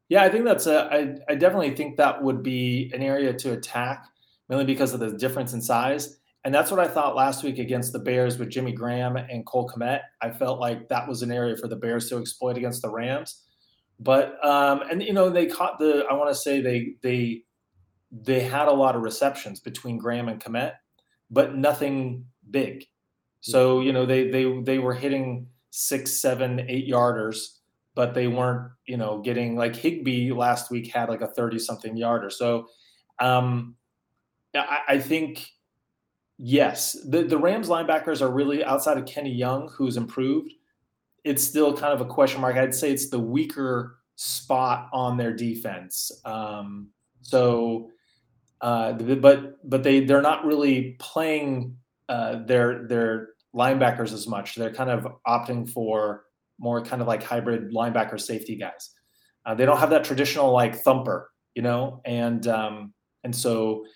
Yeah, 0.08 0.22
I 0.22 0.28
think 0.28 0.44
that's 0.44 0.66
a. 0.66 0.92
I, 0.92 1.32
I 1.32 1.34
definitely 1.36 1.74
think 1.74 1.96
that 1.96 2.22
would 2.22 2.42
be 2.42 2.90
an 2.94 3.02
area 3.02 3.32
to 3.32 3.52
attack, 3.52 4.04
mainly 4.48 4.64
because 4.64 4.92
of 4.92 5.00
the 5.00 5.16
difference 5.16 5.52
in 5.52 5.62
size. 5.62 6.18
And 6.44 6.52
that's 6.52 6.70
what 6.70 6.80
I 6.80 6.88
thought 6.88 7.14
last 7.14 7.44
week 7.44 7.58
against 7.58 7.92
the 7.92 8.00
Bears 8.00 8.36
with 8.36 8.50
Jimmy 8.50 8.72
Graham 8.72 9.16
and 9.16 9.46
Cole 9.46 9.70
Kmet. 9.70 10.00
I 10.20 10.30
felt 10.30 10.58
like 10.58 10.88
that 10.88 11.06
was 11.06 11.22
an 11.22 11.30
area 11.30 11.56
for 11.56 11.68
the 11.68 11.76
Bears 11.76 12.08
to 12.08 12.18
exploit 12.18 12.58
against 12.58 12.82
the 12.82 12.90
Rams. 12.90 13.44
But 14.00 14.44
um, 14.44 14.82
and 14.90 15.02
you 15.02 15.12
know 15.12 15.30
they 15.30 15.46
caught 15.46 15.78
the. 15.78 16.04
I 16.10 16.14
want 16.14 16.30
to 16.30 16.34
say 16.34 16.60
they 16.60 16.94
they 17.02 17.44
they 18.10 18.40
had 18.40 18.68
a 18.68 18.72
lot 18.72 18.96
of 18.96 19.02
receptions 19.02 19.60
between 19.60 19.98
Graham 19.98 20.28
and 20.28 20.40
Kmet, 20.40 20.74
but 21.30 21.56
nothing 21.56 22.26
big. 22.50 22.84
So 23.42 23.80
you 23.80 23.92
know 23.92 24.06
they 24.06 24.30
they 24.30 24.60
they 24.62 24.78
were 24.78 24.94
hitting 24.94 25.46
six, 25.70 26.12
seven, 26.12 26.60
eight 26.68 26.88
yarders 26.88 27.58
but 27.94 28.14
they 28.14 28.26
weren't, 28.26 28.72
you 28.86 28.96
know, 28.96 29.20
getting 29.20 29.56
like 29.56 29.76
Higbee 29.76 30.32
last 30.32 30.70
week 30.70 30.92
had 30.92 31.08
like 31.08 31.20
a 31.20 31.26
30 31.26 31.58
something 31.58 31.96
yarder. 31.96 32.30
So 32.30 32.68
um, 33.18 33.76
I, 34.54 34.80
I 34.88 34.98
think, 34.98 35.46
yes, 36.38 36.96
the, 37.06 37.22
the 37.22 37.38
Rams 37.38 37.68
linebackers 37.68 38.22
are 38.22 38.30
really 38.30 38.64
outside 38.64 38.96
of 38.96 39.06
Kenny 39.06 39.32
Young, 39.32 39.68
who's 39.68 39.96
improved. 39.96 40.52
It's 41.24 41.44
still 41.44 41.76
kind 41.76 41.92
of 41.92 42.00
a 42.00 42.10
question 42.10 42.40
mark. 42.40 42.56
I'd 42.56 42.74
say 42.74 42.90
it's 42.90 43.10
the 43.10 43.18
weaker 43.18 43.98
spot 44.16 44.88
on 44.92 45.16
their 45.16 45.34
defense. 45.34 46.10
Um, 46.24 46.88
so, 47.20 47.90
uh, 48.60 48.92
but 48.92 49.68
but 49.68 49.82
they 49.82 50.04
they're 50.04 50.22
not 50.22 50.44
really 50.44 50.96
playing 50.98 51.76
uh, 52.12 52.44
their 52.44 52.86
their 52.88 53.28
linebackers 53.56 54.12
as 54.12 54.26
much. 54.26 54.54
They're 54.54 54.74
kind 54.74 54.90
of 54.90 55.06
opting 55.26 55.68
for 55.68 56.24
more 56.58 56.84
kind 56.84 57.00
of 57.00 57.08
like 57.08 57.22
hybrid 57.22 57.72
linebacker 57.72 58.20
safety 58.20 58.54
guys. 58.56 58.90
Uh, 59.46 59.54
they 59.54 59.64
don't 59.64 59.78
have 59.78 59.90
that 59.90 60.04
traditional 60.04 60.52
like 60.52 60.76
thumper, 60.76 61.30
you 61.54 61.62
know, 61.62 62.02
and 62.04 62.46
um, 62.48 62.92
and 63.24 63.34
so 63.34 63.86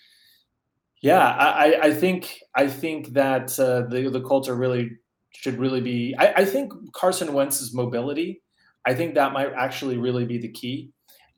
yeah, 1.02 1.28
I, 1.28 1.88
I 1.88 1.94
think 1.94 2.40
I 2.54 2.68
think 2.68 3.12
that 3.12 3.58
uh, 3.60 3.82
the 3.90 4.08
the 4.10 4.22
Colts 4.22 4.48
are 4.48 4.56
really 4.56 4.92
should 5.34 5.58
really 5.58 5.82
be. 5.82 6.14
I, 6.18 6.26
I 6.38 6.44
think 6.46 6.72
Carson 6.94 7.34
Wentz's 7.34 7.74
mobility. 7.74 8.42
I 8.86 8.94
think 8.94 9.14
that 9.16 9.34
might 9.34 9.52
actually 9.52 9.98
really 9.98 10.24
be 10.24 10.38
the 10.38 10.52
key 10.52 10.90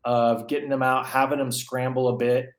of 0.04 0.46
getting 0.46 0.68
them 0.68 0.84
out, 0.84 1.06
having 1.06 1.38
them 1.38 1.50
scramble 1.50 2.08
a 2.08 2.16
bit, 2.16 2.50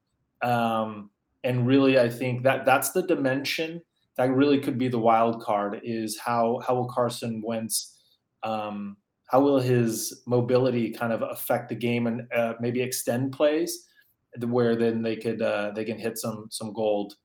um, 0.42 1.10
and 1.46 1.66
really, 1.66 1.98
I 1.98 2.10
think 2.10 2.44
that 2.44 2.66
that's 2.66 2.92
the 2.92 3.04
dimension 3.04 3.82
that 4.20 4.36
really 4.36 4.60
could 4.60 4.78
be 4.78 4.90
the 4.90 5.00
wild 5.00 5.42
card. 5.42 5.80
Is 5.84 6.20
how 6.20 6.60
how 6.68 6.76
will 6.76 6.90
Carson 6.90 7.42
Wentz 7.44 7.98
um, 8.44 8.98
how 9.28 9.40
will 9.40 9.60
his 9.60 10.24
mobility 10.28 10.92
kind 10.92 11.14
of 11.14 11.22
affect 11.22 11.70
the 11.70 11.76
game 11.76 12.06
and 12.06 12.28
uh, 12.36 12.54
maybe 12.60 12.82
extend 12.82 13.32
plays 13.32 13.86
where 14.42 14.76
then 14.76 15.02
they 15.02 15.16
could 15.16 15.42
uh, 15.42 15.72
they 15.74 15.86
can 15.86 15.98
hit 15.98 16.18
some 16.18 16.48
some 16.52 16.74
gold 16.74 17.16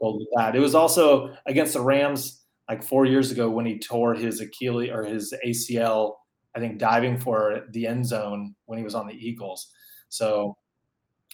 gold 0.00 0.20
with 0.20 0.28
that. 0.36 0.54
It 0.54 0.60
was 0.60 0.76
also 0.76 1.34
against 1.46 1.72
the 1.72 1.80
Rams 1.80 2.44
like 2.68 2.82
four 2.82 3.06
years 3.06 3.32
ago 3.32 3.50
when 3.50 3.66
he 3.66 3.78
tore 3.78 4.14
his 4.14 4.40
Achilles 4.40 4.90
or 4.90 5.04
his 5.04 5.34
ACL, 5.44 6.14
I 6.54 6.60
think 6.60 6.78
diving 6.78 7.18
for 7.18 7.64
the 7.70 7.88
end 7.88 8.06
zone 8.06 8.54
when 8.66 8.78
he 8.78 8.84
was 8.84 8.94
on 8.94 9.08
the 9.08 9.14
Eagles. 9.14 9.72
So 10.10 10.56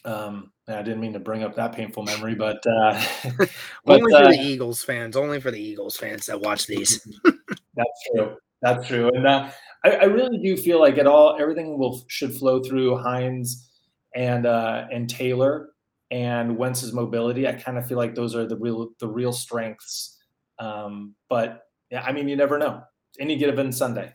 um, 0.04 0.52
I 0.68 0.82
didn't 0.82 1.00
mean 1.00 1.12
to 1.12 1.20
bring 1.20 1.42
up 1.42 1.54
that 1.56 1.72
painful 1.72 2.04
memory, 2.04 2.34
but, 2.34 2.64
uh, 2.66 3.02
but 3.84 4.00
only 4.00 4.12
for 4.12 4.16
uh, 4.16 4.30
the 4.30 4.40
Eagles 4.40 4.82
fans, 4.82 5.16
only 5.16 5.40
for 5.40 5.50
the 5.50 5.60
Eagles 5.60 5.96
fans 5.96 6.26
that 6.26 6.40
watch 6.40 6.66
these. 6.66 7.06
that's 7.24 8.08
true. 8.14 8.36
That's 8.60 8.86
true. 8.86 9.08
And 9.08 9.26
uh, 9.26 9.50
I, 9.84 9.90
I, 9.90 10.04
really 10.04 10.38
do 10.38 10.56
feel 10.56 10.78
like 10.78 10.96
it 10.96 11.06
all 11.06 11.36
everything 11.40 11.78
will 11.78 12.04
should 12.06 12.32
flow 12.32 12.62
through 12.62 12.96
Hines 12.98 13.68
and 14.14 14.46
uh, 14.46 14.86
and 14.92 15.10
Taylor 15.10 15.70
and 16.12 16.56
Wentz's 16.56 16.92
mobility. 16.92 17.48
I 17.48 17.54
kind 17.54 17.76
of 17.76 17.88
feel 17.88 17.98
like 17.98 18.14
those 18.14 18.36
are 18.36 18.46
the 18.46 18.56
real 18.56 18.90
the 19.00 19.08
real 19.08 19.32
strengths. 19.32 20.18
Um, 20.60 21.16
but 21.28 21.64
yeah, 21.90 22.02
I 22.02 22.12
mean, 22.12 22.28
you 22.28 22.36
never 22.36 22.56
know. 22.56 22.82
Any 23.18 23.36
given 23.36 23.72
Sunday. 23.72 24.14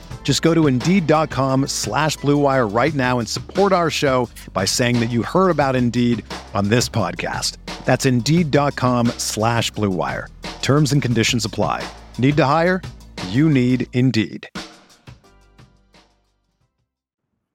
Just 0.23 0.41
go 0.41 0.53
to 0.53 0.67
Indeed.com 0.67 1.67
slash 1.67 2.17
BlueWire 2.19 2.73
right 2.73 2.93
now 2.93 3.19
and 3.19 3.27
support 3.27 3.73
our 3.73 3.89
show 3.89 4.29
by 4.53 4.63
saying 4.63 5.01
that 5.01 5.09
you 5.09 5.23
heard 5.23 5.49
about 5.49 5.75
Indeed 5.75 6.23
on 6.53 6.69
this 6.69 6.87
podcast. 6.87 7.57
That's 7.83 8.05
Indeed.com 8.05 9.07
slash 9.17 9.73
BlueWire. 9.73 10.27
Terms 10.61 10.93
and 10.93 11.01
conditions 11.01 11.43
apply. 11.43 11.83
Need 12.17 12.37
to 12.37 12.45
hire? 12.45 12.81
You 13.27 13.49
need 13.49 13.87
Indeed. 13.91 14.47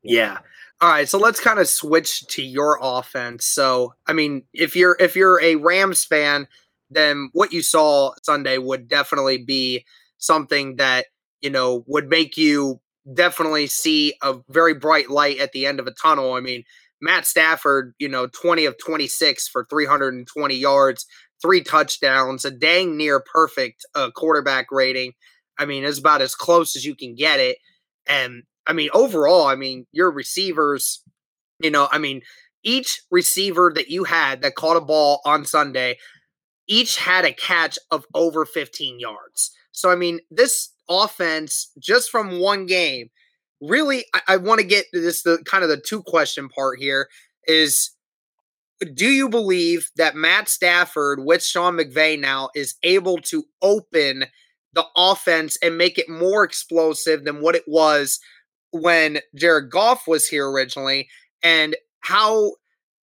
Yeah. 0.02 0.38
All 0.81 0.90
right, 0.90 1.09
so 1.09 1.18
let's 1.18 1.40
kind 1.40 1.59
of 1.59 1.68
switch 1.68 2.26
to 2.29 2.42
your 2.42 2.79
offense. 2.83 3.46
So, 3.46 3.94
I 4.07 4.12
mean, 4.12 4.42
if 4.52 4.76
you're 4.76 4.94
if 5.00 5.16
you're 5.16 5.40
a 5.40 5.55
Rams 5.55 6.05
fan, 6.05 6.48
then 6.90 7.31
what 7.33 7.52
you 7.52 7.62
saw 7.62 8.12
Sunday 8.22 8.59
would 8.59 8.87
definitely 8.87 9.38
be 9.38 9.87
something 10.18 10.76
that, 10.76 11.07
you 11.40 11.51
know, 11.51 11.85
would 11.87 12.09
make 12.09 12.37
you 12.37 12.81
definitely 13.12 13.66
see 13.66 14.14
a 14.22 14.37
very 14.49 14.75
bright 14.75 15.11
light 15.11 15.38
at 15.38 15.53
the 15.53 15.66
end 15.66 15.81
of 15.81 15.87
a 15.87 15.92
tunnel. 15.92 16.35
I 16.35 16.40
mean, 16.40 16.64
Matt 17.01 17.27
Stafford, 17.27 17.94
you 17.99 18.09
know, 18.09 18.27
20 18.27 18.64
of 18.64 18.77
26 18.79 19.49
for 19.49 19.66
320 19.68 20.55
yards, 20.55 21.07
three 21.42 21.62
touchdowns, 21.62 22.44
a 22.44 22.51
dang 22.51 22.96
near 22.96 23.20
perfect 23.20 23.85
uh, 23.94 24.11
quarterback 24.11 24.66
rating. 24.70 25.12
I 25.59 25.66
mean, 25.66 25.85
it's 25.85 25.99
about 25.99 26.22
as 26.22 26.35
close 26.35 26.77
as 26.77 26.85
you 26.85 26.94
can 26.94 27.14
get 27.14 27.40
it. 27.40 27.59
And 28.07 28.44
I 28.66 28.72
mean, 28.72 28.90
overall, 28.92 29.46
I 29.46 29.55
mean, 29.55 29.87
your 29.92 30.11
receivers, 30.11 31.03
you 31.61 31.70
know, 31.70 31.88
I 31.90 31.99
mean, 31.99 32.22
each 32.62 33.03
receiver 33.11 33.72
that 33.75 33.88
you 33.88 34.05
had 34.05 34.42
that 34.42 34.57
caught 34.57 34.77
a 34.77 34.81
ball 34.81 35.20
on 35.25 35.44
Sunday, 35.44 35.99
each 36.66 36.96
had 36.99 37.25
a 37.25 37.33
catch 37.33 37.79
of 37.90 38.05
over 38.14 38.44
15 38.44 38.99
yards. 38.99 39.53
So, 39.70 39.90
I 39.90 39.94
mean, 39.94 40.20
this 40.31 40.70
offense, 40.88 41.70
just 41.79 42.11
from 42.11 42.40
one 42.40 42.66
game, 42.66 43.11
really, 43.61 44.05
I, 44.14 44.20
I 44.29 44.37
want 44.37 44.61
to 44.61 44.66
get 44.66 44.87
to 44.92 45.01
this 45.01 45.22
the 45.22 45.38
kind 45.44 45.62
of 45.62 45.70
the 45.70 45.81
two 45.81 46.03
question 46.03 46.49
part 46.49 46.79
here 46.79 47.09
is 47.46 47.90
do 48.94 49.07
you 49.07 49.29
believe 49.29 49.90
that 49.96 50.16
Matt 50.16 50.49
Stafford 50.49 51.20
with 51.25 51.42
Sean 51.42 51.77
McVay 51.79 52.18
now 52.20 52.51
is 52.55 52.75
able 52.83 53.18
to 53.22 53.44
open 53.62 54.27
the 54.75 54.85
offense 54.96 55.57
and 55.62 55.79
make 55.79 55.96
it 55.99 56.09
more 56.09 56.44
explosive 56.44 57.25
than 57.25 57.40
what 57.40 57.55
it 57.55 57.64
was 57.66 58.20
when 58.72 59.20
Jared 59.35 59.70
Goff 59.70 60.07
was 60.07 60.29
here 60.29 60.51
originally, 60.51 61.09
and 61.42 61.75
how 62.01 62.53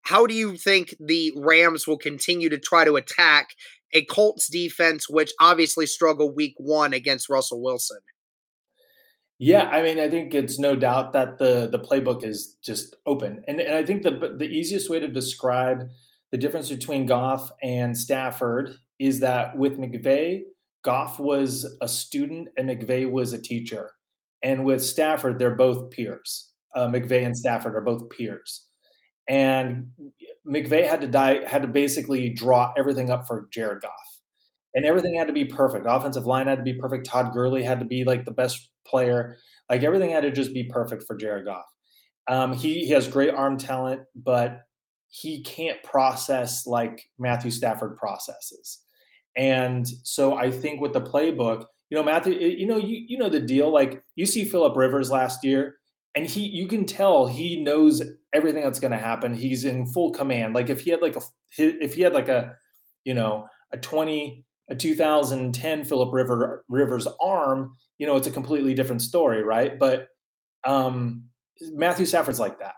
how 0.04 0.28
do 0.28 0.34
you 0.34 0.58
think 0.58 0.96
the 1.00 1.34
Rams 1.36 1.88
will 1.88 1.98
continue 1.98 2.50
to 2.50 2.60
try 2.60 2.86
to 2.86 2.98
attack 2.98 3.50
a 3.94 4.06
Colts 4.06 4.48
defense 4.48 5.10
which 5.10 5.32
obviously 5.40 5.86
struggled 5.86 6.36
week 6.36 6.56
1 6.58 6.94
against 6.94 7.30
Russell 7.30 7.62
Wilson? 7.62 8.00
Yeah, 9.40 9.68
I 9.70 9.82
mean, 9.82 10.00
I 10.00 10.10
think 10.10 10.34
it's 10.34 10.60
no 10.60 10.76
doubt 10.76 11.12
that 11.14 11.38
the 11.38 11.68
the 11.72 11.80
playbook 11.80 12.24
is 12.24 12.56
just 12.64 12.96
open, 13.06 13.44
and 13.48 13.60
and 13.60 13.76
I 13.76 13.84
think 13.84 14.04
the 14.04 14.36
the 14.38 14.46
easiest 14.46 14.90
way 14.90 15.00
to 15.00 15.08
describe 15.08 15.90
the 16.32 16.38
difference 16.38 16.70
between 16.70 17.06
Goff 17.06 17.52
and 17.62 17.98
Stafford 17.98 18.76
is 19.00 19.20
that 19.20 19.58
with 19.58 19.78
McVay, 19.78 20.44
Goff 20.84 21.20
was 21.20 21.78
a 21.82 21.88
student 21.88 22.50
and 22.58 22.70
McVay 22.70 23.10
was 23.10 23.34
a 23.34 23.42
teacher. 23.42 23.92
And 24.42 24.66
with 24.66 24.84
Stafford, 24.84 25.40
they're 25.40 25.56
both 25.56 25.92
peers. 25.92 26.52
Uh, 26.76 26.88
McVay 26.88 27.26
and 27.26 27.38
Stafford 27.38 27.76
are 27.76 27.82
both 27.82 28.10
peers. 28.10 28.66
And 29.28 29.92
McVay 30.48 30.88
had 30.88 31.02
to 31.02 31.08
die, 31.08 31.48
had 31.48 31.62
to 31.62 31.68
basically 31.68 32.30
draw 32.30 32.74
everything 32.78 33.10
up 33.10 33.28
for 33.28 33.48
Jared 33.52 33.82
Goff. 33.82 33.92
And 34.76 34.86
everything 34.86 35.16
had 35.16 35.28
to 35.28 35.34
be 35.34 35.46
perfect. 35.46 35.86
Offensive 35.88 36.26
line 36.26 36.48
had 36.48 36.58
to 36.58 36.64
be 36.64 36.74
perfect. 36.74 37.06
Todd 37.06 37.32
Gurley 37.34 37.64
had 37.64 37.80
to 37.80 37.86
be 37.86 38.04
like 38.04 38.26
the 38.26 38.32
best 38.32 38.70
player. 38.86 39.38
Like 39.70 39.84
everything 39.84 40.10
had 40.10 40.24
to 40.24 40.32
just 40.32 40.54
be 40.54 40.64
perfect 40.64 41.04
for 41.04 41.16
Jared 41.16 41.46
Goff. 41.46 41.66
Um, 42.28 42.54
he, 42.54 42.86
he 42.86 42.90
has 42.92 43.08
great 43.08 43.34
arm 43.34 43.58
talent, 43.58 44.02
but 44.16 44.62
he 45.10 45.44
can't 45.44 45.82
process 45.84 46.66
like 46.66 47.04
Matthew 47.20 47.52
Stafford 47.52 47.98
processes. 47.98 48.80
And 49.38 49.88
so 50.04 50.36
I 50.36 50.50
think 50.50 50.82
with 50.82 50.94
the 50.94 51.02
playbook, 51.02 51.66
you 51.90 51.98
know, 51.98 52.04
Matthew, 52.04 52.34
you 52.34 52.66
know, 52.66 52.78
you 52.78 53.06
you 53.08 53.18
know 53.20 53.30
the 53.30 53.40
deal. 53.40 53.72
Like 53.72 54.02
you 54.16 54.26
see 54.26 54.46
Philip 54.46 54.76
Rivers 54.76 55.12
last 55.12 55.44
year, 55.44 55.78
and 56.16 56.26
he 56.26 56.42
you 56.42 56.68
can 56.68 56.86
tell 56.86 57.28
he 57.28 57.62
knows 57.62 58.02
everything 58.34 58.64
that's 58.64 58.80
going 58.80 58.92
to 58.92 58.98
happen. 58.98 59.34
He's 59.34 59.66
in 59.66 59.86
full 59.88 60.12
command. 60.12 60.54
Like 60.54 60.70
if 60.70 60.82
he 60.82 60.92
had 60.92 61.02
like 61.02 61.16
a 61.16 61.22
if 61.58 61.94
he 61.96 62.02
had 62.02 62.14
like 62.14 62.30
a 62.30 62.56
you 63.04 63.14
know 63.14 63.48
a 63.72 63.78
20 63.78 64.46
a 64.70 64.76
2010 64.76 65.84
Philip 65.84 66.14
River 66.14 66.64
Rivers 66.70 67.08
arm, 67.22 67.76
you 67.98 68.08
know, 68.08 68.16
it's 68.16 68.28
a 68.28 68.32
completely 68.32 68.74
different 68.74 69.02
story, 69.02 69.44
right? 69.44 69.78
But 69.80 70.08
um 70.66 71.26
Matthew 71.62 72.06
Stafford's 72.06 72.40
like 72.40 72.60
that, 72.60 72.76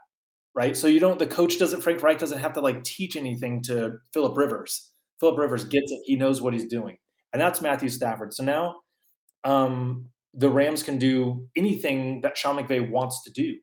right? 0.55 0.75
So 0.75 0.87
you 0.87 0.99
don't 0.99 1.19
the 1.19 1.27
coach 1.27 1.59
doesn't 1.59 1.81
Frank 1.81 2.01
Reich 2.03 2.19
doesn't 2.19 2.39
have 2.39 2.53
to 2.53 2.61
like 2.61 2.83
teach 2.83 3.15
anything 3.15 3.61
to 3.63 3.97
Philip 4.13 4.37
Rivers. 4.37 4.91
Philip 5.19 5.37
Rivers 5.37 5.65
gets 5.65 5.91
it. 5.91 6.01
He 6.05 6.15
knows 6.15 6.41
what 6.41 6.53
he's 6.53 6.65
doing. 6.67 6.97
And 7.33 7.41
that's 7.41 7.61
Matthew 7.61 7.89
Stafford. 7.89 8.33
So 8.33 8.43
now 8.43 8.75
um 9.43 10.09
the 10.35 10.49
Rams 10.49 10.83
can 10.83 10.97
do 10.97 11.47
anything 11.55 12.21
that 12.21 12.37
Sean 12.37 12.57
McVay 12.57 12.89
wants 12.89 13.23
to 13.23 13.31
do. 13.31 13.57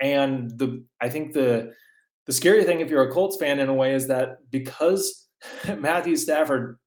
And 0.00 0.50
the 0.58 0.84
I 1.00 1.08
think 1.08 1.32
the 1.32 1.72
the 2.26 2.32
scary 2.32 2.64
thing 2.64 2.80
if 2.80 2.90
you're 2.90 3.08
a 3.08 3.12
Colts 3.12 3.36
fan 3.36 3.58
in 3.58 3.68
a 3.68 3.74
way 3.74 3.94
is 3.94 4.06
that 4.08 4.38
because 4.50 5.28
Matthew 5.78 6.16
Stafford 6.16 6.78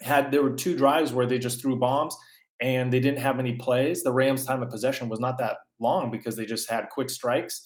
had 0.00 0.30
there 0.30 0.42
were 0.42 0.54
two 0.54 0.76
drives 0.76 1.12
where 1.12 1.26
they 1.26 1.38
just 1.38 1.60
threw 1.60 1.76
bombs 1.76 2.16
and 2.60 2.92
they 2.92 3.00
didn't 3.00 3.20
have 3.20 3.36
many 3.36 3.56
plays. 3.56 4.02
The 4.02 4.12
Rams' 4.12 4.44
time 4.44 4.62
of 4.62 4.70
possession 4.70 5.08
was 5.08 5.20
not 5.20 5.38
that 5.38 5.58
long 5.80 6.10
because 6.10 6.36
they 6.36 6.46
just 6.46 6.68
had 6.70 6.88
quick 6.90 7.10
strikes. 7.10 7.64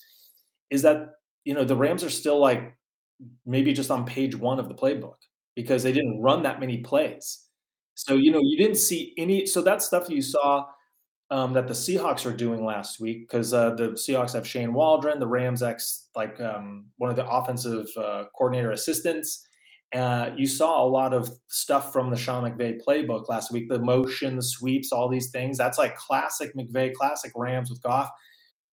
Is 0.70 0.82
that 0.82 1.08
you 1.44 1.54
know 1.54 1.64
the 1.64 1.76
Rams 1.76 2.04
are 2.04 2.10
still 2.10 2.38
like 2.38 2.74
maybe 3.46 3.72
just 3.72 3.90
on 3.90 4.04
page 4.04 4.34
one 4.34 4.58
of 4.58 4.68
the 4.68 4.74
playbook 4.74 5.16
because 5.54 5.82
they 5.82 5.92
didn't 5.92 6.20
run 6.20 6.42
that 6.42 6.60
many 6.60 6.78
plays. 6.78 7.46
So 7.94 8.14
you 8.14 8.30
know 8.30 8.40
you 8.42 8.56
didn't 8.56 8.78
see 8.78 9.14
any. 9.18 9.46
So 9.46 9.62
that 9.62 9.82
stuff 9.82 10.08
you 10.08 10.22
saw 10.22 10.64
um, 11.32 11.54
that 11.54 11.66
the 11.66 11.72
Seahawks 11.72 12.26
are 12.26 12.36
doing 12.36 12.62
last 12.62 13.00
week 13.00 13.22
because 13.22 13.54
uh, 13.54 13.70
the 13.70 13.92
Seahawks 13.92 14.34
have 14.34 14.46
Shane 14.46 14.74
Waldron, 14.74 15.18
the 15.18 15.26
Rams 15.26 15.62
ex 15.62 16.08
like 16.14 16.38
um, 16.42 16.84
one 16.98 17.08
of 17.08 17.16
the 17.16 17.26
offensive 17.26 17.88
uh, 17.96 18.24
coordinator 18.36 18.72
assistants. 18.72 19.48
Uh, 19.94 20.30
you 20.36 20.46
saw 20.46 20.84
a 20.84 20.86
lot 20.86 21.14
of 21.14 21.30
stuff 21.48 21.90
from 21.90 22.10
the 22.10 22.16
Sean 22.18 22.44
McVay 22.44 22.78
playbook 22.86 23.30
last 23.30 23.50
week, 23.50 23.70
the 23.70 23.78
motion, 23.78 24.36
the 24.36 24.42
sweeps, 24.42 24.92
all 24.92 25.08
these 25.08 25.30
things. 25.30 25.56
That's 25.56 25.78
like 25.78 25.96
classic 25.96 26.54
McVay, 26.54 26.92
classic 26.92 27.32
Rams 27.34 27.70
with 27.70 27.82
Goff. 27.82 28.10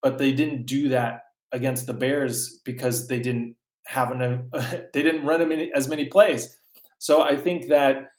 But 0.02 0.18
they 0.18 0.34
didn't 0.34 0.66
do 0.66 0.90
that 0.90 1.22
against 1.54 1.88
the 1.88 1.94
Bears 1.94 2.60
because 2.66 3.08
they 3.08 3.22
didn't 3.22 3.56
have 3.86 4.12
an, 4.12 4.50
they 4.94 5.02
didn't 5.02 5.26
run 5.26 5.40
them 5.40 5.54
as 5.74 5.88
many 5.88 6.08
plays. 6.08 6.58
So 6.98 7.22
I 7.22 7.38
think 7.38 7.70
that 7.70 8.10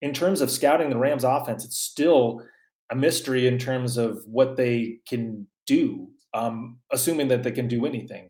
in 0.00 0.14
terms 0.14 0.40
of 0.40 0.50
scouting 0.50 0.88
the 0.88 0.96
Rams 0.96 1.24
offense, 1.24 1.66
it's 1.66 1.76
still 1.76 2.42
a 2.90 2.96
mystery 2.96 3.46
in 3.46 3.58
terms 3.58 3.96
of 3.96 4.22
what 4.26 4.56
they 4.56 4.98
can 5.08 5.46
do, 5.66 6.08
um, 6.34 6.78
assuming 6.92 7.28
that 7.28 7.42
they 7.42 7.52
can 7.52 7.68
do 7.68 7.86
anything. 7.86 8.28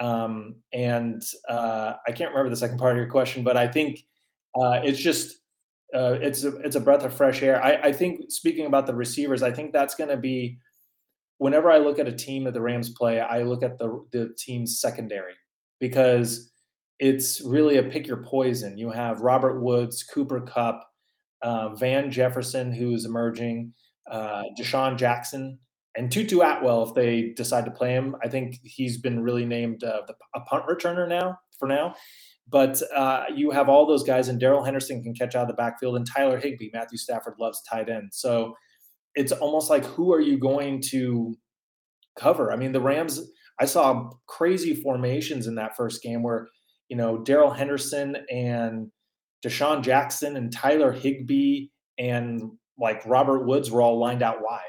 Um, 0.00 0.56
and 0.72 1.22
uh, 1.48 1.94
I 2.06 2.12
can't 2.12 2.30
remember 2.30 2.50
the 2.50 2.56
second 2.56 2.78
part 2.78 2.92
of 2.92 2.98
your 2.98 3.10
question, 3.10 3.42
but 3.42 3.56
I 3.56 3.66
think 3.66 4.04
uh, 4.54 4.80
it's 4.84 5.00
just 5.00 5.38
uh, 5.94 6.18
it's 6.20 6.44
a, 6.44 6.56
it's 6.58 6.76
a 6.76 6.80
breath 6.80 7.04
of 7.04 7.14
fresh 7.14 7.42
air. 7.42 7.62
I, 7.62 7.88
I 7.88 7.92
think 7.92 8.30
speaking 8.30 8.66
about 8.66 8.86
the 8.86 8.94
receivers, 8.94 9.42
I 9.42 9.50
think 9.50 9.72
that's 9.72 9.94
going 9.94 10.10
to 10.10 10.16
be 10.16 10.58
whenever 11.38 11.70
I 11.70 11.78
look 11.78 11.98
at 11.98 12.06
a 12.06 12.12
team 12.12 12.44
that 12.44 12.54
the 12.54 12.60
Rams 12.60 12.90
play, 12.90 13.20
I 13.20 13.42
look 13.42 13.62
at 13.62 13.78
the 13.78 14.04
the 14.12 14.34
team's 14.38 14.80
secondary 14.80 15.34
because 15.80 16.52
it's 16.98 17.40
really 17.40 17.78
a 17.78 17.82
pick 17.82 18.06
your 18.06 18.18
poison. 18.18 18.76
You 18.76 18.90
have 18.90 19.20
Robert 19.20 19.60
Woods, 19.60 20.02
Cooper 20.02 20.40
Kupp, 20.40 20.84
uh, 21.42 21.74
Van 21.74 22.10
Jefferson, 22.10 22.72
who's 22.72 23.04
emerging 23.04 23.72
uh, 24.10 24.42
DeSean 24.58 24.96
Jackson, 24.96 25.58
and 25.96 26.10
Tutu 26.12 26.40
Atwell 26.40 26.88
if 26.88 26.94
they 26.94 27.32
decide 27.36 27.64
to 27.64 27.70
play 27.70 27.92
him. 27.92 28.14
I 28.22 28.28
think 28.28 28.56
he's 28.62 29.00
been 29.00 29.22
really 29.22 29.44
named 29.44 29.82
uh, 29.84 30.02
a 30.34 30.40
punt 30.40 30.64
returner 30.68 31.08
now 31.08 31.38
for 31.58 31.66
now. 31.66 31.94
But 32.50 32.80
uh, 32.94 33.24
you 33.34 33.50
have 33.50 33.68
all 33.68 33.86
those 33.86 34.04
guys, 34.04 34.28
and 34.28 34.40
Darrell 34.40 34.64
Henderson 34.64 35.02
can 35.02 35.14
catch 35.14 35.34
out 35.34 35.42
of 35.42 35.48
the 35.48 35.54
backfield, 35.54 35.96
and 35.96 36.06
Tyler 36.06 36.38
Higbee, 36.38 36.70
Matthew 36.72 36.96
Stafford 36.96 37.34
loves 37.38 37.60
tight 37.68 37.90
end, 37.90 38.10
so 38.12 38.54
it's 39.14 39.32
almost 39.32 39.68
like 39.68 39.84
who 39.84 40.12
are 40.12 40.20
you 40.20 40.38
going 40.38 40.80
to 40.90 41.36
cover? 42.18 42.52
I 42.52 42.56
mean, 42.56 42.72
the 42.72 42.80
Rams. 42.80 43.20
I 43.60 43.64
saw 43.64 44.10
crazy 44.28 44.72
formations 44.74 45.48
in 45.48 45.56
that 45.56 45.76
first 45.76 46.00
game 46.00 46.22
where 46.22 46.46
you 46.88 46.96
know 46.96 47.18
Darrell 47.18 47.50
Henderson 47.50 48.16
and 48.30 48.90
DeSean 49.44 49.82
Jackson 49.82 50.36
and 50.36 50.52
Tyler 50.52 50.92
Higbee 50.92 51.66
and 51.98 52.52
like 52.78 53.04
Robert 53.06 53.46
Woods 53.46 53.70
were 53.70 53.82
all 53.82 53.98
lined 53.98 54.22
out 54.22 54.42
wide. 54.42 54.60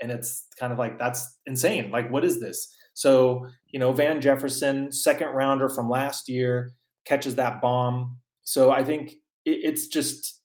And 0.00 0.10
it's 0.10 0.46
kind 0.58 0.72
of 0.72 0.78
like, 0.78 0.98
that's 0.98 1.38
insane. 1.46 1.90
Like, 1.90 2.10
what 2.10 2.24
is 2.24 2.40
this? 2.40 2.74
So, 2.94 3.46
you 3.68 3.78
know, 3.78 3.92
Van 3.92 4.20
Jefferson, 4.20 4.90
second 4.92 5.28
rounder 5.28 5.68
from 5.68 5.90
last 5.90 6.28
year, 6.28 6.72
catches 7.04 7.34
that 7.36 7.60
bomb. 7.60 8.16
So 8.42 8.70
I 8.70 8.82
think 8.82 9.14
it's 9.44 9.88
just 9.88 10.40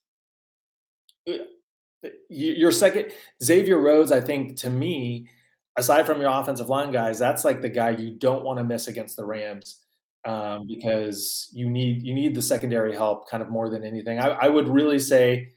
uh, 1.29 2.09
your 2.29 2.71
second 2.71 3.11
Xavier 3.43 3.79
Rhodes. 3.79 4.11
I 4.11 4.21
think 4.21 4.57
to 4.57 4.69
me, 4.69 5.29
aside 5.77 6.05
from 6.05 6.21
your 6.21 6.29
offensive 6.29 6.69
line 6.69 6.91
guys, 6.91 7.19
that's 7.19 7.45
like 7.45 7.61
the 7.61 7.69
guy 7.69 7.91
you 7.91 8.11
don't 8.11 8.43
want 8.43 8.59
to 8.59 8.63
miss 8.63 8.87
against 8.87 9.17
the 9.17 9.25
Rams 9.25 9.81
um, 10.25 10.67
because 10.67 11.49
you 11.53 11.69
need 11.69 12.03
you 12.03 12.13
need 12.13 12.35
the 12.35 12.41
secondary 12.41 12.95
help 12.95 13.29
kind 13.29 13.43
of 13.43 13.49
more 13.49 13.69
than 13.69 13.83
anything. 13.83 14.19
I, 14.19 14.29
I 14.29 14.49
would 14.49 14.67
really 14.67 14.99
say 14.99 15.49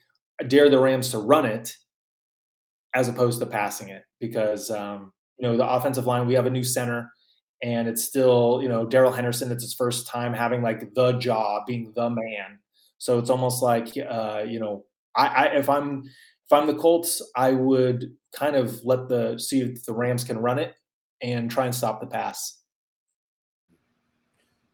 dare 0.46 0.70
the 0.70 0.78
Rams 0.78 1.10
to 1.10 1.18
run 1.18 1.46
it 1.46 1.74
as 2.94 3.08
opposed 3.08 3.38
to 3.40 3.46
passing 3.46 3.88
it 3.88 4.02
because 4.20 4.70
um, 4.70 5.12
you 5.38 5.46
know 5.46 5.56
the 5.56 5.68
offensive 5.68 6.06
line 6.06 6.26
we 6.26 6.34
have 6.34 6.46
a 6.46 6.50
new 6.50 6.64
center 6.64 7.10
and 7.62 7.88
it's 7.88 8.04
still 8.04 8.60
you 8.62 8.68
know 8.68 8.86
Darrell 8.86 9.12
Henderson 9.12 9.50
it's 9.50 9.62
his 9.62 9.74
first 9.74 10.06
time 10.06 10.32
having 10.32 10.62
like 10.62 10.94
the 10.94 11.12
job 11.12 11.66
being 11.66 11.92
the 11.94 12.08
man 12.08 12.58
so 12.98 13.18
it's 13.18 13.30
almost 13.30 13.62
like 13.62 13.88
uh, 13.96 14.44
you 14.46 14.60
know 14.60 14.84
I, 15.16 15.26
I 15.26 15.44
if 15.56 15.68
I'm 15.68 16.04
if 16.04 16.52
I'm 16.52 16.66
the 16.66 16.74
Colts 16.74 17.20
I 17.36 17.52
would 17.52 18.12
kind 18.34 18.56
of 18.56 18.84
let 18.84 19.08
the 19.08 19.38
see 19.38 19.60
if 19.60 19.84
the 19.84 19.92
Rams 19.92 20.24
can 20.24 20.38
run 20.38 20.58
it 20.58 20.74
and 21.20 21.50
try 21.50 21.64
and 21.64 21.74
stop 21.74 22.00
the 22.00 22.06
pass. 22.06 22.58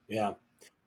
Yeah. 0.09 0.35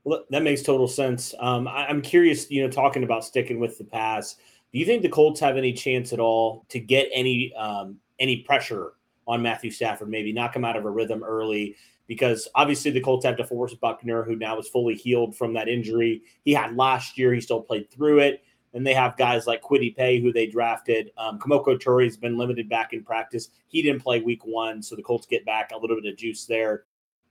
Well, 0.04 0.24
that 0.30 0.44
makes 0.44 0.62
total 0.62 0.88
sense. 0.88 1.34
Um, 1.40 1.68
I, 1.68 1.90
am 1.90 2.02
curious, 2.02 2.50
you 2.50 2.63
know, 2.63 2.70
talking 2.70 3.04
about 3.04 3.26
sticking 3.26 3.60
with 3.60 3.78
the 3.78 3.84
pass. 3.84 4.36
Do 4.73 4.80
you 4.80 4.86
think 4.86 5.01
the 5.01 5.10
Colts 5.10 5.39
have 5.39 5.58
any 5.58 5.73
chance 5.73 6.13
at 6.13 6.19
all 6.19 6.65
to 6.69 6.80
get 6.80 7.10
any 7.13 7.53
um, 7.56 7.97
any 8.19 8.38
pressure 8.38 8.93
on 9.27 9.41
Matthew 9.41 9.71
Stafford? 9.71 10.10
Maybe 10.10 10.34
knock 10.34 10.56
him 10.56 10.65
out 10.65 10.75
of 10.75 10.86
a 10.86 10.89
rhythm 10.89 11.23
early, 11.23 11.75
because 12.08 12.47
obviously 12.56 12.91
the 12.91 13.01
Colts 13.01 13.25
have 13.25 13.38
to 13.38 13.45
force 13.45 13.73
Buckner, 13.75 14.23
who 14.23 14.36
now 14.36 14.58
is 14.60 14.67
fully 14.67 14.95
healed 14.95 15.36
from 15.36 15.53
that 15.53 15.67
injury 15.67 16.21
he 16.43 16.53
had 16.53 16.75
last 16.75 17.17
year. 17.17 17.34
He 17.34 17.41
still 17.41 17.62
played 17.62 17.89
through 17.89 18.19
it. 18.19 18.43
And 18.73 18.86
they 18.86 18.93
have 18.93 19.17
guys 19.17 19.47
like 19.47 19.63
Kwity 19.63 19.95
Paye, 19.95 20.19
who 20.19 20.32
they 20.32 20.45
drafted. 20.45 21.12
Um, 21.17 21.39
Kemoko 21.39 22.03
has 22.03 22.17
been 22.17 22.38
limited 22.38 22.69
back 22.69 22.93
in 22.93 23.03
practice. 23.03 23.49
He 23.69 23.82
didn't 23.82 24.03
play 24.03 24.21
week 24.21 24.45
one, 24.45 24.84
so 24.84 24.95
the 24.95 25.01
Colts 25.01 25.25
get 25.25 25.45
back 25.45 25.71
a 25.71 25.77
little 25.77 25.99
bit 25.99 26.12
of 26.12 26.17
juice 26.17 26.45
there. 26.45 26.84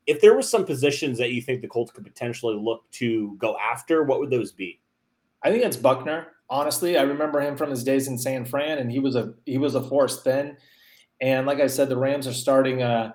If 0.07 0.21
there 0.21 0.35
were 0.35 0.43
some 0.43 0.65
positions 0.65 1.19
that 1.19 1.33
you 1.33 1.43
think 1.43 1.61
the 1.61 1.69
Colts 1.69 1.93
could 1.93 2.05
potentially 2.05 2.57
look 2.57 2.91
to 2.93 3.37
go 3.37 3.57
after, 3.59 4.03
what 4.03 4.19
would 4.19 4.31
those 4.31 4.51
be? 4.51 4.81
I 5.43 5.51
think 5.51 5.63
it's 5.63 5.77
Buckner 5.77 6.29
honestly. 6.49 6.97
I 6.97 7.03
remember 7.03 7.41
him 7.41 7.57
from 7.57 7.71
his 7.71 7.85
days 7.85 8.09
in 8.09 8.19
San 8.19 8.45
Fran, 8.45 8.79
and 8.79 8.91
he 8.91 8.99
was 8.99 9.17
a 9.17 9.35
he 9.45 9.59
was 9.59 9.75
a 9.75 9.83
force 9.83 10.23
then. 10.23 10.57
And 11.21 11.47
like 11.47 11.61
I 11.61 11.67
said, 11.67 11.89
the 11.89 11.99
Rams 11.99 12.27
are 12.27 12.33
starting. 12.33 12.83
Uh, 12.83 13.13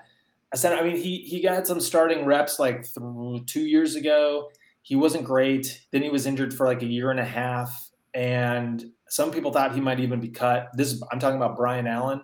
I 0.53 0.57
said, 0.57 0.77
I 0.77 0.83
mean, 0.83 0.97
he 0.97 1.19
he 1.19 1.41
got 1.41 1.67
some 1.67 1.79
starting 1.79 2.25
reps 2.25 2.59
like 2.59 2.83
th- 2.83 3.45
two 3.45 3.65
years 3.65 3.95
ago. 3.95 4.49
He 4.81 4.95
wasn't 4.95 5.25
great. 5.25 5.81
Then 5.91 6.01
he 6.01 6.09
was 6.09 6.25
injured 6.25 6.53
for 6.53 6.65
like 6.65 6.81
a 6.81 6.87
year 6.87 7.11
and 7.11 7.19
a 7.19 7.25
half, 7.25 7.89
and 8.13 8.83
some 9.09 9.31
people 9.31 9.51
thought 9.51 9.75
he 9.75 9.81
might 9.81 9.99
even 9.99 10.19
be 10.19 10.29
cut. 10.29 10.69
This 10.73 10.93
is, 10.93 11.03
I'm 11.11 11.19
talking 11.19 11.37
about 11.37 11.55
Brian 11.55 11.87
Allen, 11.87 12.21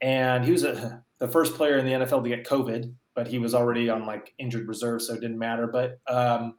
and 0.00 0.44
he 0.44 0.52
was 0.52 0.64
a, 0.64 1.02
the 1.18 1.28
first 1.28 1.54
player 1.54 1.78
in 1.78 1.84
the 1.84 1.92
NFL 1.92 2.22
to 2.22 2.28
get 2.28 2.46
COVID, 2.46 2.94
but 3.14 3.26
he 3.26 3.38
was 3.38 3.54
already 3.54 3.90
on 3.90 4.06
like 4.06 4.32
injured 4.38 4.68
reserve, 4.68 5.02
so 5.02 5.14
it 5.14 5.20
didn't 5.20 5.38
matter. 5.38 5.66
But 5.66 5.98
um, 6.06 6.54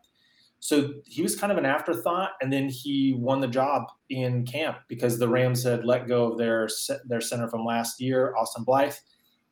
so 0.59 0.93
he 1.05 1.21
was 1.21 1.39
kind 1.39 1.51
of 1.51 1.57
an 1.57 1.65
afterthought, 1.65 2.31
and 2.41 2.51
then 2.51 2.67
he 2.67 3.15
won 3.17 3.39
the 3.39 3.47
job 3.47 3.83
in 4.09 4.45
camp 4.45 4.77
because 4.87 5.17
the 5.17 5.27
Rams 5.27 5.63
had 5.63 5.85
let 5.85 6.07
go 6.07 6.31
of 6.31 6.37
their 6.37 6.67
their 7.05 7.21
center 7.21 7.47
from 7.47 7.65
last 7.65 8.01
year, 8.01 8.35
Austin 8.35 8.63
Blythe, 8.65 8.95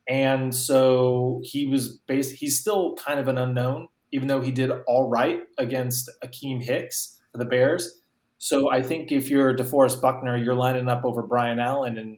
and 0.08 0.53
so 0.53 1.41
he 1.43 1.66
was 1.66 1.97
based. 2.08 2.36
He's 2.36 2.60
still 2.60 2.95
kind 2.95 3.20
of 3.20 3.28
an 3.30 3.38
unknown, 3.38 3.88
even 4.12 4.28
though 4.28 4.41
he 4.41 4.51
did 4.51 4.70
all 4.88 5.10
right 5.10 5.41
against 5.58 6.10
Akiem 6.24 6.62
Hicks 6.62 7.18
for 7.32 7.38
the 7.38 7.45
Bears. 7.45 8.01
So 8.38 8.70
I 8.70 8.84
think 8.84 9.12
if 9.12 9.30
you're 9.30 9.55
DeForest 9.55 10.01
Buckner, 10.01 10.38
you're 10.38 10.55
lining 10.55 10.89
up 10.89 11.05
over 11.05 11.24
Brian 11.24 11.60
Allen, 11.60 11.97
and 11.97 12.18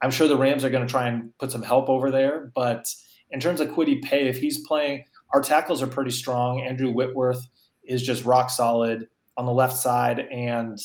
I'm 0.00 0.10
sure 0.10 0.28
the 0.28 0.36
Rams 0.36 0.64
are 0.64 0.70
going 0.70 0.86
to 0.86 0.90
try 0.90 1.08
and 1.08 1.36
put 1.38 1.50
some 1.50 1.62
help 1.62 1.88
over 1.88 2.10
there. 2.10 2.52
But 2.54 2.86
in 3.30 3.40
terms 3.40 3.60
of 3.60 3.68
Kwity 3.68 4.00
Paye, 4.00 4.28
if 4.28 4.38
he's 4.38 4.66
playing, 4.66 5.04
our 5.34 5.42
tackles 5.42 5.82
are 5.82 5.88
pretty 5.88 6.12
strong. 6.12 6.60
Andrew 6.60 6.90
Whitworth 6.90 7.46
is 7.88 8.02
just 8.02 8.24
rock 8.24 8.50
solid 8.50 9.08
on 9.36 9.46
the 9.46 9.52
left 9.52 9.76
side, 9.76 10.20
and 10.20 10.78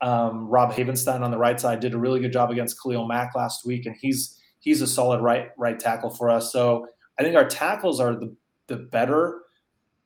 um, 0.00 0.48
Rob 0.48 0.72
Havenstein 0.72 1.22
on 1.22 1.30
the 1.30 1.38
right 1.38 1.58
side 1.58 1.80
did 1.80 1.94
a 1.94 1.98
really 1.98 2.20
good 2.20 2.32
job 2.32 2.50
against 2.50 2.80
Khalil 2.82 3.06
Mack 3.06 3.34
last 3.34 3.64
week, 3.64 3.86
and 3.86 3.96
he's 3.98 4.38
he's 4.60 4.82
a 4.82 4.86
solid 4.86 5.20
right 5.20 5.50
right 5.56 5.78
tackle 5.78 6.10
for 6.10 6.30
us. 6.30 6.52
So 6.52 6.86
I 7.18 7.22
think 7.22 7.36
our 7.36 7.48
tackles 7.48 8.00
are 8.00 8.14
the 8.14 8.34
the 8.66 8.76
better 8.76 9.42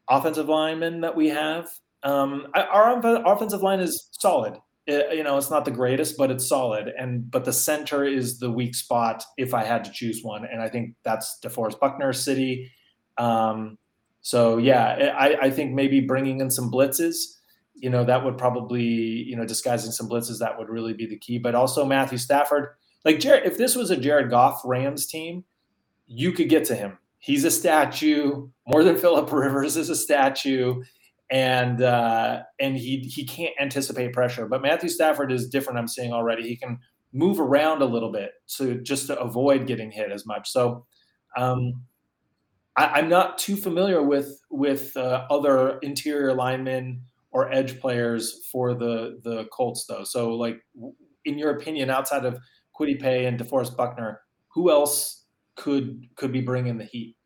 offensive 0.09 0.49
linemen 0.49 1.01
that 1.01 1.17
we 1.17 1.29
have. 1.29 1.69
Um, 2.03 2.47
our 2.55 3.01
offensive 3.27 3.63
line 3.63 3.81
is 3.81 4.09
solid. 4.13 4.59
It, 4.87 5.17
you 5.17 5.25
know, 5.25 5.37
it's 5.37 5.51
not 5.51 5.65
the 5.65 5.73
greatest, 5.73 6.17
but 6.17 6.31
it's 6.31 6.47
solid. 6.47 6.93
And 6.97 7.29
but 7.31 7.45
the 7.45 7.53
center 7.53 8.05
is 8.05 8.39
the 8.39 8.51
weak 8.51 8.75
spot 8.75 9.25
if 9.37 9.55
I 9.55 9.65
had 9.65 9.85
to 9.85 9.91
choose 9.91 10.23
one, 10.23 10.45
and 10.45 10.61
I 10.61 10.69
think 10.69 10.95
that's 11.05 11.39
DeForest 11.43 11.81
Buckner 11.81 12.13
City. 12.13 12.71
Um, 13.19 13.79
so 14.27 14.59
yeah, 14.59 15.15
I, 15.17 15.37
I 15.43 15.51
think 15.51 15.73
maybe 15.73 16.01
bringing 16.01 16.41
in 16.41 16.51
some 16.51 16.69
blitzes, 16.69 17.15
you 17.77 17.89
know, 17.89 18.05
that 18.05 18.25
would 18.25 18.37
probably 18.37 18.83
you 18.83 19.37
know 19.37 19.47
disguising 19.47 19.93
some 19.93 20.09
blitzes 20.09 20.41
that 20.41 20.59
would 20.59 20.69
really 20.69 20.95
be 20.95 21.07
the 21.07 21.17
key. 21.17 21.39
But 21.39 21.55
also 21.55 21.85
Matthew 21.85 22.19
Stafford, 22.19 22.71
like 23.05 23.21
Jared, 23.21 23.47
if 23.47 23.57
this 23.57 23.77
was 23.77 23.93
a 23.93 23.97
Jared 23.97 24.29
Goff 24.29 24.63
Rams 24.65 25.07
team, 25.07 25.45
you 26.09 26.33
could 26.33 26.49
get 26.49 26.65
to 26.65 26.75
him. 26.75 26.99
He's 27.21 27.45
a 27.45 27.53
statue 27.53 28.49
more 28.67 28.83
than 28.83 28.97
Philip 28.97 29.31
Rivers 29.31 29.77
is 29.77 29.91
a 29.91 29.95
statue 29.95 30.83
and 31.31 31.81
uh, 31.81 32.43
and 32.59 32.77
he 32.77 32.99
he 33.03 33.25
can't 33.25 33.55
anticipate 33.61 34.13
pressure. 34.13 34.49
But 34.49 34.61
Matthew 34.61 34.89
Stafford 34.89 35.31
is 35.31 35.49
different. 35.49 35.79
I'm 35.79 35.87
seeing 35.87 36.13
already. 36.13 36.49
He 36.49 36.57
can 36.57 36.81
move 37.13 37.39
around 37.39 37.81
a 37.81 37.87
little 37.87 38.11
bit 38.11 38.33
to 38.57 38.81
just 38.83 39.07
to 39.07 39.21
avoid 39.21 39.69
getting 39.69 39.93
hit 39.93 40.11
as 40.11 40.27
much. 40.27 40.51
So 40.51 40.85
um, 41.37 41.85
I, 42.77 42.99
am 42.99 43.09
not 43.09 43.39
too 43.39 43.57
familiar 43.57 44.03
with 44.03 44.41
with 44.51 44.97
uh, 44.97 45.27
other 45.31 45.79
interior 45.79 46.35
linemen 46.35 47.03
or 47.31 47.53
edge 47.53 47.81
players 47.81 48.47
for 48.51 48.75
the 48.75 49.21
the 49.25 49.47
Colts 49.47 49.87
though. 49.87 50.05
So 50.05 50.35
like 50.35 50.61
in 51.25 51.39
your 51.39 51.51
opinion, 51.51 51.91
outside 51.91 52.25
of 52.25 52.39
Kwity 52.79 53.01
Paye 53.01 53.27
and 53.27 53.39
DeForest 53.39 53.77
Buckner, 53.77 54.21
who 54.49 54.71
else 54.71 55.25
could 55.57 56.07
could 56.17 56.33
be 56.33 56.41
bringing 56.41 56.79
the 56.79 56.85
heat? 56.85 57.17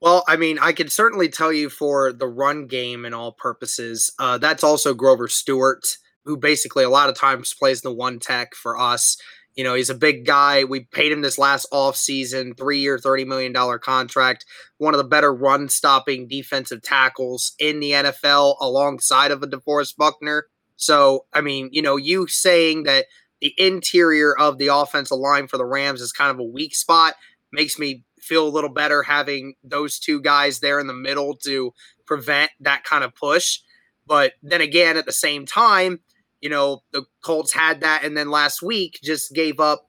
Well, 0.00 0.24
I 0.28 0.36
mean, 0.36 0.58
I 0.60 0.72
can 0.72 0.88
certainly 0.88 1.28
tell 1.28 1.52
you 1.52 1.68
for 1.68 2.12
the 2.12 2.28
run 2.28 2.66
game 2.66 3.04
and 3.04 3.14
all 3.14 3.32
purposes, 3.32 4.12
uh, 4.20 4.38
that's 4.38 4.62
also 4.62 4.94
Grover 4.94 5.26
Stewart, 5.26 5.96
who 6.24 6.36
basically 6.36 6.84
a 6.84 6.90
lot 6.90 7.08
of 7.08 7.16
times 7.16 7.52
plays 7.52 7.80
the 7.80 7.92
one 7.92 8.20
tech 8.20 8.54
for 8.54 8.78
us. 8.78 9.16
You 9.58 9.64
know, 9.64 9.74
he's 9.74 9.90
a 9.90 9.94
big 9.96 10.24
guy. 10.24 10.62
We 10.62 10.84
paid 10.84 11.10
him 11.10 11.20
this 11.20 11.36
last 11.36 11.66
off 11.72 11.96
season, 11.96 12.54
three 12.54 12.78
year, 12.78 12.96
$30 12.96 13.26
million 13.26 13.52
contract. 13.80 14.46
One 14.76 14.94
of 14.94 14.98
the 14.98 15.04
better 15.04 15.34
run 15.34 15.68
stopping 15.68 16.28
defensive 16.28 16.80
tackles 16.80 17.54
in 17.58 17.80
the 17.80 17.90
NFL 17.90 18.54
alongside 18.60 19.32
of 19.32 19.42
a 19.42 19.48
DeForest 19.48 19.96
Buckner. 19.96 20.44
So, 20.76 21.26
I 21.32 21.40
mean, 21.40 21.70
you 21.72 21.82
know, 21.82 21.96
you 21.96 22.28
saying 22.28 22.84
that 22.84 23.06
the 23.40 23.52
interior 23.58 24.32
of 24.38 24.58
the 24.58 24.68
offensive 24.68 25.18
line 25.18 25.48
for 25.48 25.58
the 25.58 25.66
Rams 25.66 26.00
is 26.00 26.12
kind 26.12 26.30
of 26.30 26.38
a 26.38 26.44
weak 26.44 26.76
spot 26.76 27.14
makes 27.52 27.80
me 27.80 28.04
feel 28.20 28.46
a 28.46 28.50
little 28.50 28.70
better 28.70 29.02
having 29.02 29.54
those 29.64 29.98
two 29.98 30.20
guys 30.20 30.60
there 30.60 30.78
in 30.78 30.86
the 30.86 30.94
middle 30.94 31.34
to 31.34 31.72
prevent 32.06 32.52
that 32.60 32.84
kind 32.84 33.02
of 33.02 33.12
push. 33.12 33.58
But 34.06 34.34
then 34.40 34.60
again, 34.60 34.96
at 34.96 35.04
the 35.04 35.12
same 35.12 35.46
time, 35.46 35.98
you 36.40 36.48
know, 36.48 36.82
the 36.92 37.04
Colts 37.22 37.52
had 37.52 37.80
that, 37.80 38.04
and 38.04 38.16
then 38.16 38.30
last 38.30 38.62
week 38.62 39.00
just 39.02 39.34
gave 39.34 39.60
up 39.60 39.88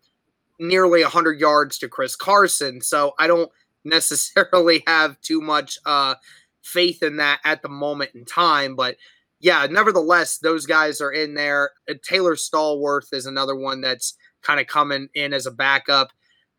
nearly 0.60 1.02
100 1.02 1.40
yards 1.40 1.78
to 1.80 1.88
Chris 1.88 2.16
Carson. 2.16 2.82
So 2.82 3.14
I 3.18 3.28
don't 3.28 3.52
necessarily 3.86 4.84
have 4.86 5.20
too 5.22 5.42
much 5.42 5.78
uh, 5.86 6.16
faith 6.62 7.02
in 7.02 7.18
that 7.18 7.40
at 7.46 7.62
the 7.62 7.70
moment 7.70 8.12
in 8.14 8.26
time. 8.26 8.76
But 8.76 8.98
yeah, 9.40 9.66
nevertheless, 9.70 10.38
those 10.38 10.66
guys 10.66 11.00
are 11.00 11.12
in 11.12 11.34
there. 11.34 11.72
Taylor 12.04 12.36
Stallworth 12.36 13.14
is 13.14 13.26
another 13.26 13.56
one 13.56 13.82
that's 13.82 14.16
kind 14.44 14.60
of 14.60 14.68
coming 14.68 15.08
in 15.14 15.34
as 15.34 15.46
a 15.46 15.52
backup. 15.52 16.12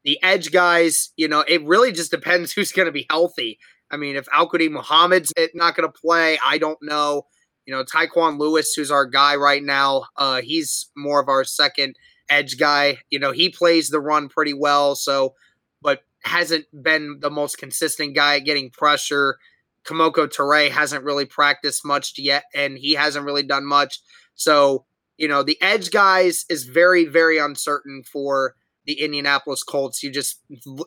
The 0.05 0.18
edge 0.22 0.51
guys, 0.51 1.11
you 1.16 1.28
know, 1.28 1.45
it 1.47 1.62
really 1.64 1.93
just 1.93 2.11
depends 2.11 2.53
who's 2.55 2.72
going 2.72 2.86
to 2.86 2.93
be 2.93 3.07
healthy. 3.11 3.59
I 3.91 3.97
mean, 3.97 4.16
if 4.16 4.28
Al-Quadin 4.32 4.70
Muhammad's 4.70 5.32
not 5.53 5.74
going 5.74 5.91
to 5.91 6.01
play, 6.01 6.38
I 6.47 6.59
don't 6.59 6.78
know. 6.80 7.26
You 7.66 7.74
know, 7.74 7.84
Tyquan 7.84 8.38
Lewis, 8.38 8.72
who's 8.74 8.90
our 8.90 9.06
guy 9.06 9.36
right 9.36 9.62
now, 9.62 10.04
uh, 10.16 10.40
he's 10.40 10.90
more 10.96 11.20
of 11.20 11.28
our 11.28 11.44
second 11.44 11.96
edge 12.28 12.58
guy. 12.58 12.98
You 13.11 13.18
know, 13.18 13.32
he 13.32 13.48
plays 13.48 13.90
the 13.90 14.00
run 14.00 14.28
pretty 14.28 14.54
well, 14.54 14.94
so 14.94 15.34
but 15.82 16.02
hasn't 16.24 16.66
been 16.82 17.18
the 17.20 17.30
most 17.30 17.58
consistent 17.58 18.14
guy 18.14 18.38
getting 18.40 18.70
pressure. 18.70 19.38
Kemoko 19.84 20.28
Turay 20.28 20.70
hasn't 20.70 21.04
really 21.04 21.24
practiced 21.24 21.84
much 21.84 22.14
yet, 22.18 22.44
and 22.54 22.76
he 22.78 22.94
hasn't 22.94 23.24
really 23.24 23.42
done 23.42 23.64
much. 23.64 24.00
So, 24.34 24.84
you 25.16 25.28
know, 25.28 25.42
the 25.42 25.61
edge 25.62 25.90
guys 25.90 26.44
is 26.50 26.64
very, 26.64 27.06
very 27.06 27.38
uncertain 27.38 28.02
for 28.04 28.54
the 28.86 29.00
Indianapolis 29.00 29.62
Colts, 29.62 30.02
you 30.02 30.11
just 30.11 30.40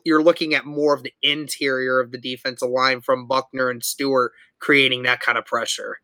you're 0.04 0.22
looking 0.22 0.54
at 0.54 0.66
more 0.66 0.94
of 0.94 1.02
the 1.02 1.14
interior 1.22 2.00
of 2.00 2.10
the 2.10 2.18
defensive 2.18 2.68
line 2.68 3.00
from 3.00 3.26
Buckner 3.26 3.70
and 3.70 3.84
Stewart 3.84 4.32
creating 4.58 5.04
that 5.04 5.20
kind 5.20 5.38
of 5.38 5.46
pressure. 5.46 6.00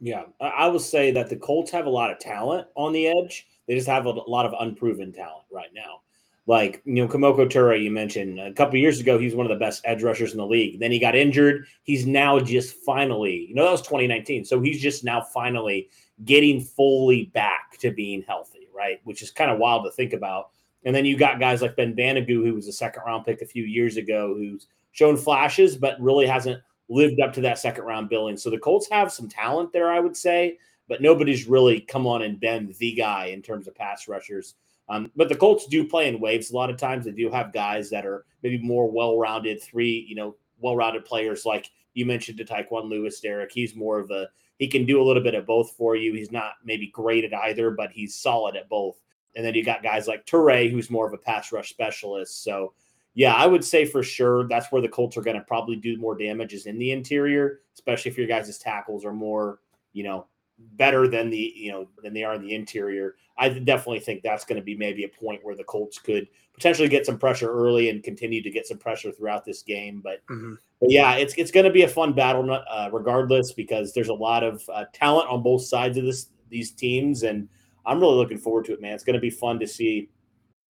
Yeah, 0.00 0.24
I 0.40 0.68
will 0.68 0.80
say 0.80 1.10
that 1.12 1.30
the 1.30 1.36
Colts 1.36 1.70
have 1.70 1.86
a 1.86 1.90
lot 1.90 2.10
of 2.10 2.18
talent 2.18 2.68
on 2.74 2.92
the 2.92 3.06
edge. 3.06 3.46
They 3.66 3.74
just 3.74 3.88
have 3.88 4.06
a 4.06 4.10
lot 4.10 4.46
of 4.46 4.54
unproven 4.60 5.12
talent 5.12 5.44
right 5.50 5.70
now. 5.74 6.02
Like 6.46 6.82
you 6.84 6.94
know, 6.94 7.08
Kemoko 7.08 7.48
Turay, 7.48 7.82
you 7.82 7.90
mentioned 7.90 8.38
a 8.38 8.52
couple 8.52 8.78
years 8.78 9.00
ago, 9.00 9.18
he's 9.18 9.34
one 9.34 9.46
of 9.46 9.50
the 9.50 9.64
best 9.64 9.82
edge 9.84 10.02
rushers 10.02 10.32
in 10.32 10.38
the 10.38 10.46
league. 10.46 10.78
Then 10.78 10.92
he 10.92 10.98
got 10.98 11.16
injured. 11.16 11.66
He's 11.82 12.06
now 12.06 12.38
just 12.38 12.76
finally, 12.84 13.46
you 13.48 13.54
know, 13.54 13.64
that 13.64 13.72
was 13.72 13.82
2019. 13.82 14.44
So 14.44 14.60
he's 14.60 14.80
just 14.80 15.02
now 15.02 15.22
finally 15.22 15.88
getting 16.24 16.60
fully 16.60 17.24
back 17.34 17.78
to 17.78 17.90
being 17.90 18.22
healthy, 18.22 18.68
right? 18.74 19.00
Which 19.04 19.22
is 19.22 19.30
kind 19.30 19.50
of 19.50 19.58
wild 19.58 19.84
to 19.86 19.90
think 19.90 20.12
about 20.12 20.50
and 20.86 20.94
then 20.94 21.04
you 21.04 21.18
got 21.18 21.40
guys 21.40 21.62
like 21.62 21.74
Ben 21.74 21.96
Banogu, 21.96 22.44
who 22.44 22.54
was 22.54 22.68
a 22.68 22.72
second 22.72 23.02
round 23.04 23.26
pick 23.26 23.42
a 23.42 23.46
few 23.46 23.64
years 23.64 23.96
ago, 23.96 24.34
who's 24.36 24.68
shown 24.92 25.16
flashes, 25.16 25.76
but 25.76 26.00
really 26.00 26.26
hasn't 26.26 26.62
lived 26.88 27.20
up 27.20 27.32
to 27.34 27.40
that 27.42 27.58
second 27.58 27.84
round 27.84 28.08
billing. 28.08 28.36
So 28.36 28.50
the 28.50 28.58
Colts 28.58 28.88
have 28.90 29.12
some 29.12 29.28
talent 29.28 29.72
there, 29.72 29.90
I 29.90 30.00
would 30.00 30.16
say, 30.16 30.58
but 30.88 31.02
nobody's 31.02 31.48
really 31.48 31.80
come 31.80 32.06
on 32.06 32.22
and 32.22 32.38
been 32.38 32.74
the 32.78 32.92
guy 32.92 33.26
in 33.26 33.42
terms 33.42 33.66
of 33.66 33.74
pass 33.74 34.08
rushers. 34.08 34.54
Um, 34.88 35.10
but 35.16 35.28
the 35.28 35.34
Colts 35.34 35.66
do 35.66 35.86
play 35.86 36.08
in 36.08 36.20
waves 36.20 36.50
a 36.50 36.54
lot 36.54 36.70
of 36.70 36.76
times. 36.76 37.04
They 37.04 37.10
do 37.10 37.30
have 37.30 37.52
guys 37.52 37.90
that 37.90 38.06
are 38.06 38.24
maybe 38.42 38.58
more 38.58 38.90
well 38.90 39.18
rounded, 39.18 39.60
three, 39.60 40.06
you 40.08 40.14
know, 40.14 40.36
well 40.60 40.76
rounded 40.76 41.04
players 41.04 41.44
like 41.44 41.70
you 41.94 42.06
mentioned 42.06 42.38
to 42.38 42.44
Tyquan 42.44 42.88
Lewis, 42.88 43.20
Derek. 43.20 43.50
He's 43.50 43.74
more 43.74 43.98
of 43.98 44.10
a, 44.10 44.28
he 44.58 44.68
can 44.68 44.86
do 44.86 45.02
a 45.02 45.04
little 45.04 45.22
bit 45.22 45.34
of 45.34 45.46
both 45.46 45.72
for 45.72 45.96
you. 45.96 46.14
He's 46.14 46.30
not 46.30 46.52
maybe 46.64 46.86
great 46.88 47.24
at 47.24 47.34
either, 47.34 47.70
but 47.70 47.90
he's 47.90 48.14
solid 48.14 48.54
at 48.54 48.68
both. 48.68 49.00
And 49.34 49.44
then 49.44 49.54
you 49.54 49.64
got 49.64 49.82
guys 49.82 50.06
like 50.06 50.24
Turay, 50.24 50.70
who's 50.70 50.90
more 50.90 51.06
of 51.06 51.12
a 51.12 51.18
pass 51.18 51.52
rush 51.52 51.68
specialist. 51.68 52.44
So, 52.44 52.72
yeah, 53.16 53.34
I 53.34 53.46
would 53.46 53.64
say 53.64 53.86
for 53.86 54.02
sure 54.02 54.46
that's 54.46 54.70
where 54.70 54.82
the 54.82 54.88
Colts 54.88 55.16
are 55.16 55.22
going 55.22 55.38
to 55.38 55.42
probably 55.42 55.74
do 55.74 55.96
more 55.96 56.16
damage 56.16 56.52
is 56.52 56.66
in 56.66 56.78
the 56.78 56.92
interior, 56.92 57.62
especially 57.74 58.10
if 58.10 58.18
your 58.18 58.26
guys' 58.26 58.58
tackles 58.58 59.06
are 59.06 59.12
more, 59.12 59.60
you 59.94 60.04
know, 60.04 60.26
better 60.58 61.08
than 61.08 61.30
the, 61.30 61.52
you 61.56 61.72
know, 61.72 61.88
than 62.02 62.12
they 62.12 62.24
are 62.24 62.34
in 62.34 62.42
the 62.42 62.54
interior. 62.54 63.14
I 63.38 63.48
definitely 63.48 64.00
think 64.00 64.22
that's 64.22 64.44
going 64.44 64.60
to 64.60 64.64
be 64.64 64.76
maybe 64.76 65.04
a 65.04 65.08
point 65.08 65.40
where 65.42 65.56
the 65.56 65.64
Colts 65.64 65.98
could 65.98 66.28
potentially 66.52 66.88
get 66.88 67.06
some 67.06 67.18
pressure 67.18 67.50
early 67.50 67.88
and 67.88 68.02
continue 68.02 68.42
to 68.42 68.50
get 68.50 68.66
some 68.66 68.78
pressure 68.78 69.10
throughout 69.10 69.46
this 69.46 69.62
game. 69.62 70.02
But, 70.04 70.20
mm-hmm. 70.26 70.54
but 70.80 70.90
yeah, 70.90 71.14
it's 71.14 71.32
it's 71.34 71.50
going 71.50 71.66
to 71.66 71.72
be 71.72 71.82
a 71.82 71.88
fun 71.88 72.12
battle 72.12 72.50
uh, 72.50 72.90
regardless 72.92 73.52
because 73.52 73.94
there's 73.94 74.08
a 74.10 74.14
lot 74.14 74.44
of 74.44 74.62
uh, 74.70 74.84
talent 74.92 75.30
on 75.30 75.42
both 75.42 75.64
sides 75.64 75.96
of 75.96 76.04
this 76.04 76.28
these 76.50 76.70
teams 76.70 77.22
and 77.22 77.48
I'm 77.86 78.00
really 78.00 78.16
looking 78.16 78.38
forward 78.38 78.66
to 78.66 78.72
it, 78.72 78.82
man. 78.82 78.94
It's 78.94 79.04
going 79.04 79.14
to 79.14 79.20
be 79.20 79.30
fun 79.30 79.58
to 79.60 79.66
see. 79.66 80.10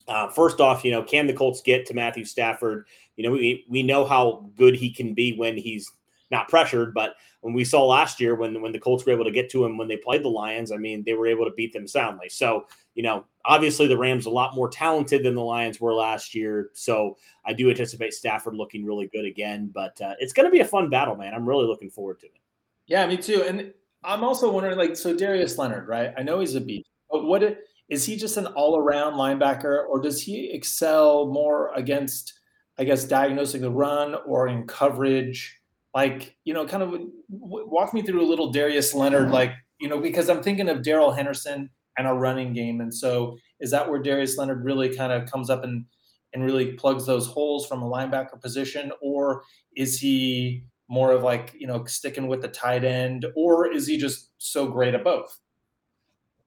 Uh, 0.08 0.28
first 0.28 0.60
off, 0.60 0.84
you 0.84 0.90
know, 0.90 1.02
can 1.02 1.26
the 1.26 1.32
Colts 1.32 1.60
get 1.62 1.86
to 1.86 1.94
Matthew 1.94 2.24
Stafford? 2.24 2.86
You 3.16 3.24
know, 3.24 3.32
we 3.32 3.64
we 3.68 3.82
know 3.82 4.04
how 4.04 4.48
good 4.56 4.76
he 4.76 4.90
can 4.90 5.14
be 5.14 5.36
when 5.36 5.56
he's 5.56 5.90
not 6.30 6.48
pressured, 6.48 6.94
but 6.94 7.14
when 7.40 7.54
we 7.54 7.64
saw 7.64 7.84
last 7.84 8.20
year 8.20 8.34
when 8.34 8.60
when 8.60 8.72
the 8.72 8.78
Colts 8.78 9.06
were 9.06 9.12
able 9.12 9.24
to 9.24 9.30
get 9.30 9.50
to 9.50 9.64
him 9.64 9.78
when 9.78 9.88
they 9.88 9.96
played 9.96 10.22
the 10.22 10.28
Lions, 10.28 10.72
I 10.72 10.76
mean, 10.76 11.02
they 11.04 11.14
were 11.14 11.26
able 11.26 11.44
to 11.44 11.52
beat 11.52 11.72
them 11.72 11.86
soundly. 11.86 12.28
So, 12.28 12.66
you 12.94 13.02
know, 13.02 13.24
obviously 13.44 13.86
the 13.86 13.96
Rams 13.96 14.26
a 14.26 14.30
lot 14.30 14.54
more 14.54 14.68
talented 14.68 15.22
than 15.22 15.34
the 15.34 15.42
Lions 15.42 15.80
were 15.80 15.94
last 15.94 16.34
year. 16.34 16.70
So 16.72 17.16
I 17.44 17.52
do 17.52 17.70
anticipate 17.70 18.14
Stafford 18.14 18.54
looking 18.54 18.84
really 18.84 19.06
good 19.08 19.24
again. 19.24 19.70
But 19.72 20.00
uh, 20.00 20.14
it's 20.18 20.32
going 20.32 20.46
to 20.46 20.50
be 20.50 20.60
a 20.60 20.64
fun 20.64 20.90
battle, 20.90 21.16
man. 21.16 21.34
I'm 21.34 21.48
really 21.48 21.66
looking 21.66 21.90
forward 21.90 22.20
to 22.20 22.26
it. 22.26 22.40
Yeah, 22.86 23.06
me 23.06 23.16
too. 23.16 23.44
And 23.46 23.72
I'm 24.02 24.24
also 24.24 24.50
wondering, 24.50 24.76
like, 24.76 24.96
so 24.96 25.16
Darius 25.16 25.58
Leonard, 25.58 25.88
right? 25.88 26.12
I 26.16 26.22
know 26.22 26.40
he's 26.40 26.54
a 26.54 26.60
beast. 26.60 26.88
But 27.10 27.24
what 27.24 27.42
is 27.88 28.04
he 28.04 28.16
just 28.16 28.36
an 28.36 28.46
all-around 28.46 29.14
linebacker, 29.14 29.86
or 29.88 30.00
does 30.00 30.20
he 30.22 30.50
excel 30.50 31.26
more 31.26 31.72
against, 31.74 32.32
I 32.78 32.84
guess, 32.84 33.04
diagnosing 33.04 33.60
the 33.60 33.70
run 33.70 34.16
or 34.26 34.48
in 34.48 34.66
coverage? 34.66 35.60
Like, 35.94 36.36
you 36.44 36.52
know, 36.52 36.66
kind 36.66 36.82
of 36.82 36.94
walk 37.28 37.94
me 37.94 38.02
through 38.02 38.22
a 38.22 38.28
little 38.28 38.50
Darius 38.50 38.92
Leonard, 38.92 39.24
mm-hmm. 39.24 39.32
like, 39.32 39.52
you 39.80 39.88
know, 39.88 40.00
because 40.00 40.28
I'm 40.28 40.42
thinking 40.42 40.68
of 40.68 40.82
Darrell 40.82 41.12
Henderson 41.12 41.70
and 41.96 42.06
a 42.06 42.12
running 42.12 42.52
game, 42.52 42.80
and 42.80 42.92
so 42.92 43.38
is 43.60 43.70
that 43.70 43.88
where 43.88 44.02
Darius 44.02 44.36
Leonard 44.36 44.64
really 44.64 44.94
kind 44.94 45.12
of 45.12 45.30
comes 45.30 45.48
up 45.48 45.64
and 45.64 45.86
and 46.32 46.44
really 46.44 46.72
plugs 46.72 47.06
those 47.06 47.26
holes 47.26 47.66
from 47.66 47.82
a 47.82 47.88
linebacker 47.88 48.40
position, 48.40 48.92
or 49.00 49.42
is 49.74 49.98
he 49.98 50.64
more 50.88 51.12
of 51.12 51.22
like 51.22 51.54
you 51.58 51.66
know 51.66 51.84
sticking 51.86 52.26
with 52.26 52.42
the 52.42 52.48
tight 52.48 52.84
end, 52.84 53.24
or 53.34 53.70
is 53.70 53.86
he 53.86 53.96
just 53.96 54.30
so 54.38 54.66
great 54.68 54.94
at 54.94 55.04
both? 55.04 55.38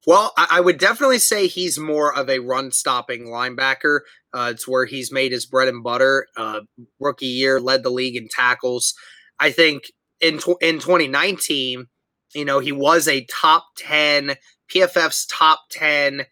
Well, 0.07 0.31
I, 0.37 0.61
would 0.61 0.77
definitely 0.77 1.19
say 1.19 1.47
he's 1.47 1.77
more 1.77 2.15
of 2.15 2.29
a 2.29 2.39
run 2.39 2.71
stopping 2.71 3.27
linebacker. 3.27 3.99
Uh, 4.33 4.51
it's 4.53 4.67
where 4.67 4.85
he's 4.85 5.11
made 5.11 5.31
his 5.31 5.45
bread 5.45 5.67
and 5.67 5.83
butter. 5.83 6.25
Uh, 6.37 6.61
rookie 6.99 7.25
year, 7.25 7.59
led 7.59 7.83
the 7.83 7.89
league 7.89 8.15
in 8.15 8.29
tackles. 8.29 8.93
I 9.39 9.51
think 9.51 9.91
in 10.21 10.37
tw- 10.39 10.61
in 10.61 10.79
2019, 10.79 11.87
you 12.33 12.45
know, 12.45 12.59
he 12.59 12.71
was 12.71 13.07
a 13.07 13.25
top 13.25 13.65
10 13.77 14.35
PFF's 14.73 15.25
top 15.25 15.61
10 15.71 16.25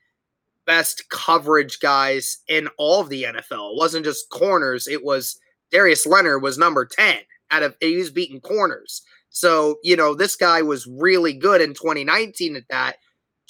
best 0.66 1.10
coverage 1.10 1.80
guys 1.80 2.40
in 2.48 2.70
all 2.78 3.02
of 3.02 3.10
the 3.10 3.24
NFL. 3.24 3.72
It 3.72 3.78
wasn't 3.78 4.06
just 4.06 4.30
corners, 4.30 4.88
it 4.88 5.04
was 5.04 5.40
Darius 5.72 6.06
Leonard 6.06 6.42
was 6.42 6.58
number 6.58 6.86
10 6.86 7.18
out 7.52 7.64
of 7.64 7.76
he 7.82 7.98
was 7.98 8.12
beating 8.12 8.42
corners. 8.42 9.02
So, 9.30 9.78
you 9.84 9.96
know, 9.96 10.16
this 10.16 10.36
guy 10.36 10.62
was 10.62 10.88
really 10.88 11.34
good 11.34 11.62
in 11.62 11.74
2019 11.74 12.56
at 12.56 12.64
that. 12.70 12.98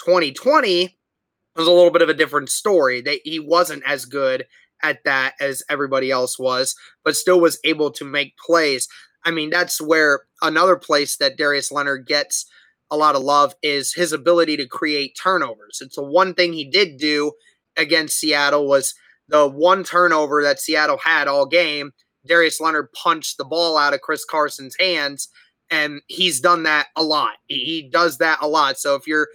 2020 0.03 0.97
was 1.55 1.67
a 1.67 1.71
little 1.71 1.91
bit 1.91 2.01
of 2.01 2.09
a 2.09 2.13
different 2.13 2.49
story. 2.49 3.01
That 3.01 3.19
he 3.23 3.39
wasn't 3.39 3.83
as 3.85 4.05
good 4.05 4.45
at 4.83 5.03
that 5.05 5.33
as 5.39 5.63
everybody 5.69 6.11
else 6.11 6.37
was, 6.37 6.75
but 7.03 7.15
still 7.15 7.39
was 7.39 7.59
able 7.63 7.91
to 7.91 8.05
make 8.05 8.37
plays. 8.37 8.87
I 9.25 9.31
mean, 9.31 9.49
that's 9.49 9.81
where 9.81 10.21
another 10.41 10.75
place 10.75 11.17
that 11.17 11.37
Darius 11.37 11.71
Leonard 11.71 12.05
gets 12.07 12.45
a 12.89 12.97
lot 12.97 13.15
of 13.15 13.23
love 13.23 13.53
is 13.61 13.93
his 13.93 14.13
ability 14.13 14.57
to 14.57 14.67
create 14.67 15.17
turnovers. 15.21 15.79
It's 15.81 15.95
the 15.95 16.03
one 16.03 16.33
thing 16.33 16.53
he 16.53 16.69
did 16.69 16.97
do 16.97 17.33
against 17.75 18.19
Seattle 18.19 18.67
was 18.67 18.93
the 19.27 19.47
one 19.47 19.83
turnover 19.83 20.41
that 20.43 20.59
Seattle 20.59 20.97
had 20.97 21.27
all 21.27 21.45
game. 21.45 21.91
Darius 22.25 22.59
Leonard 22.59 22.91
punched 22.93 23.37
the 23.37 23.45
ball 23.45 23.77
out 23.77 23.93
of 23.93 24.01
Chris 24.01 24.25
Carson's 24.25 24.75
hands, 24.79 25.29
and 25.69 26.01
he's 26.07 26.39
done 26.39 26.63
that 26.63 26.87
a 26.95 27.03
lot. 27.03 27.33
He, 27.47 27.59
he 27.65 27.89
does 27.89 28.17
that 28.19 28.39
a 28.41 28.47
lot. 28.47 28.79
So 28.79 28.95
if 28.95 29.07
you're 29.07 29.27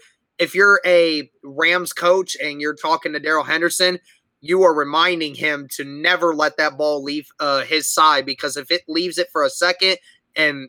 if 0.42 0.56
you're 0.56 0.80
a 0.84 1.30
Rams 1.44 1.92
coach 1.92 2.36
and 2.42 2.60
you're 2.60 2.74
talking 2.74 3.12
to 3.12 3.20
Darrell 3.20 3.44
Henderson, 3.44 4.00
you 4.40 4.64
are 4.64 4.74
reminding 4.74 5.36
him 5.36 5.68
to 5.76 5.84
never 5.84 6.34
let 6.34 6.56
that 6.56 6.76
ball 6.76 7.04
leave 7.04 7.28
uh, 7.38 7.62
his 7.62 7.92
side 7.92 8.26
because 8.26 8.56
if 8.56 8.72
it 8.72 8.82
leaves 8.88 9.18
it 9.18 9.28
for 9.30 9.44
a 9.44 9.50
second 9.50 9.98
and 10.34 10.68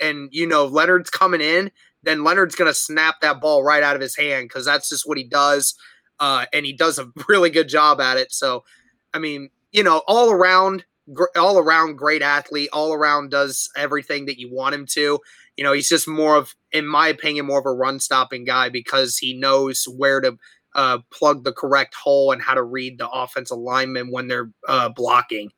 and 0.00 0.30
you 0.32 0.46
know 0.46 0.64
Leonard's 0.64 1.10
coming 1.10 1.42
in, 1.42 1.70
then 2.02 2.24
Leonard's 2.24 2.54
to 2.54 2.72
snap 2.72 3.16
that 3.20 3.42
ball 3.42 3.62
right 3.62 3.82
out 3.82 3.94
of 3.94 4.00
his 4.00 4.16
hand 4.16 4.48
because 4.48 4.64
that's 4.64 4.88
just 4.88 5.06
what 5.06 5.18
he 5.18 5.24
does, 5.24 5.74
uh, 6.18 6.46
and 6.54 6.64
he 6.64 6.72
does 6.72 6.98
a 6.98 7.12
really 7.28 7.50
good 7.50 7.68
job 7.68 8.00
at 8.00 8.16
it. 8.16 8.32
So, 8.32 8.64
I 9.12 9.18
mean, 9.18 9.50
you 9.70 9.82
know, 9.82 10.02
all 10.08 10.30
around, 10.30 10.86
all 11.36 11.58
around 11.58 11.98
great 11.98 12.22
athlete, 12.22 12.70
all 12.72 12.94
around 12.94 13.30
does 13.30 13.68
everything 13.76 14.24
that 14.26 14.38
you 14.38 14.50
want 14.50 14.74
him 14.74 14.86
to. 14.92 15.20
You 15.58 15.64
know, 15.64 15.74
he's 15.74 15.90
just 15.90 16.08
more 16.08 16.36
of, 16.36 16.54
in 16.72 16.86
my 16.86 17.08
opinion, 17.08 17.46
more 17.46 17.58
of 17.58 17.66
a 17.66 17.72
run 17.72 18.00
stopping 18.00 18.44
guy 18.44 18.68
because 18.68 19.16
he 19.16 19.34
knows 19.34 19.84
where 19.84 20.20
to 20.20 20.36
uh, 20.74 20.98
plug 21.10 21.44
the 21.44 21.52
correct 21.52 21.94
hole 21.94 22.32
and 22.32 22.40
how 22.40 22.54
to 22.54 22.62
read 22.62 22.98
the 22.98 23.08
offensive 23.08 23.58
lineman 23.58 24.10
when 24.10 24.28
they're 24.28 24.50
uh, 24.68 24.88
blocking. 24.88 25.50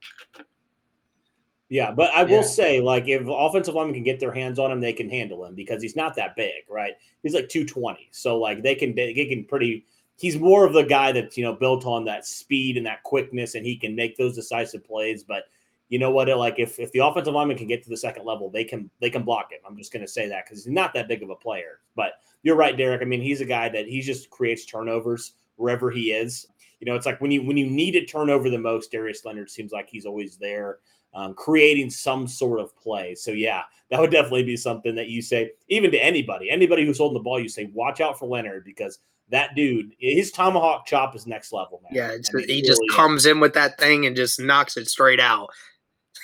Yeah, 1.68 1.90
but 1.90 2.10
I 2.14 2.24
will 2.24 2.30
yeah. 2.32 2.42
say, 2.42 2.80
like, 2.80 3.08
if 3.08 3.26
offensive 3.26 3.74
linemen 3.74 3.94
can 3.94 4.02
get 4.02 4.20
their 4.20 4.32
hands 4.32 4.58
on 4.58 4.70
him, 4.70 4.80
they 4.80 4.92
can 4.92 5.08
handle 5.08 5.44
him 5.44 5.54
because 5.54 5.82
he's 5.82 5.96
not 5.96 6.14
that 6.16 6.36
big, 6.36 6.64
right? 6.68 6.92
He's 7.22 7.34
like 7.34 7.48
220. 7.48 8.10
So, 8.10 8.38
like, 8.38 8.62
they 8.62 8.74
can, 8.74 8.94
they 8.94 9.14
can 9.14 9.44
pretty, 9.44 9.86
he's 10.16 10.38
more 10.38 10.66
of 10.66 10.74
the 10.74 10.82
guy 10.82 11.12
that's, 11.12 11.38
you 11.38 11.44
know, 11.44 11.54
built 11.54 11.86
on 11.86 12.04
that 12.04 12.26
speed 12.26 12.76
and 12.76 12.84
that 12.84 13.02
quickness, 13.04 13.54
and 13.54 13.64
he 13.64 13.76
can 13.76 13.96
make 13.96 14.18
those 14.18 14.34
decisive 14.34 14.84
plays. 14.84 15.24
But 15.24 15.44
you 15.92 15.98
know 15.98 16.10
what? 16.10 16.26
Like, 16.28 16.58
if, 16.58 16.78
if 16.78 16.90
the 16.92 17.00
offensive 17.00 17.34
lineman 17.34 17.58
can 17.58 17.66
get 17.66 17.82
to 17.82 17.90
the 17.90 17.96
second 17.98 18.24
level, 18.24 18.48
they 18.48 18.64
can, 18.64 18.88
they 18.98 19.10
can 19.10 19.24
block 19.24 19.52
him. 19.52 19.58
I'm 19.66 19.76
just 19.76 19.92
going 19.92 20.00
to 20.00 20.10
say 20.10 20.26
that 20.26 20.46
because 20.46 20.64
he's 20.64 20.72
not 20.72 20.94
that 20.94 21.06
big 21.06 21.22
of 21.22 21.28
a 21.28 21.34
player. 21.34 21.80
But 21.94 22.14
you're 22.42 22.56
right, 22.56 22.74
Derek. 22.74 23.02
I 23.02 23.04
mean, 23.04 23.20
he's 23.20 23.42
a 23.42 23.44
guy 23.44 23.68
that 23.68 23.86
he 23.86 24.00
just 24.00 24.30
creates 24.30 24.64
turnovers 24.64 25.34
wherever 25.56 25.90
he 25.90 26.12
is. 26.12 26.46
You 26.80 26.86
know, 26.86 26.96
it's 26.96 27.04
like 27.04 27.20
when 27.20 27.30
you 27.30 27.42
when 27.42 27.58
you 27.58 27.68
need 27.68 27.94
a 27.96 28.06
turnover 28.06 28.48
the 28.48 28.58
most, 28.58 28.90
Darius 28.90 29.24
Leonard 29.26 29.50
seems 29.50 29.70
like 29.70 29.90
he's 29.90 30.06
always 30.06 30.38
there 30.38 30.78
um, 31.14 31.34
creating 31.34 31.90
some 31.90 32.26
sort 32.26 32.58
of 32.58 32.74
play. 32.76 33.14
So 33.14 33.30
yeah, 33.30 33.64
that 33.90 34.00
would 34.00 34.10
definitely 34.10 34.44
be 34.44 34.56
something 34.56 34.94
that 34.94 35.08
you 35.08 35.20
say, 35.20 35.50
even 35.68 35.90
to 35.90 35.98
anybody, 35.98 36.50
anybody 36.50 36.86
who's 36.86 36.98
holding 36.98 37.18
the 37.18 37.22
ball, 37.22 37.38
you 37.38 37.48
say, 37.48 37.70
watch 37.74 38.00
out 38.00 38.18
for 38.18 38.26
Leonard 38.26 38.64
because 38.64 38.98
that 39.28 39.54
dude, 39.54 39.92
his 39.98 40.30
tomahawk 40.30 40.86
chop 40.86 41.14
is 41.14 41.26
next 41.26 41.52
level, 41.52 41.80
man. 41.82 41.92
Yeah, 41.94 42.08
I 42.08 42.10
mean, 42.10 42.22
he 42.46 42.54
really 42.54 42.62
just 42.62 42.82
comes 42.90 43.26
in 43.26 43.40
with 43.40 43.54
that 43.54 43.78
thing 43.78 44.06
and 44.06 44.16
just 44.16 44.40
knocks 44.40 44.76
it 44.76 44.88
straight 44.88 45.20
out. 45.20 45.50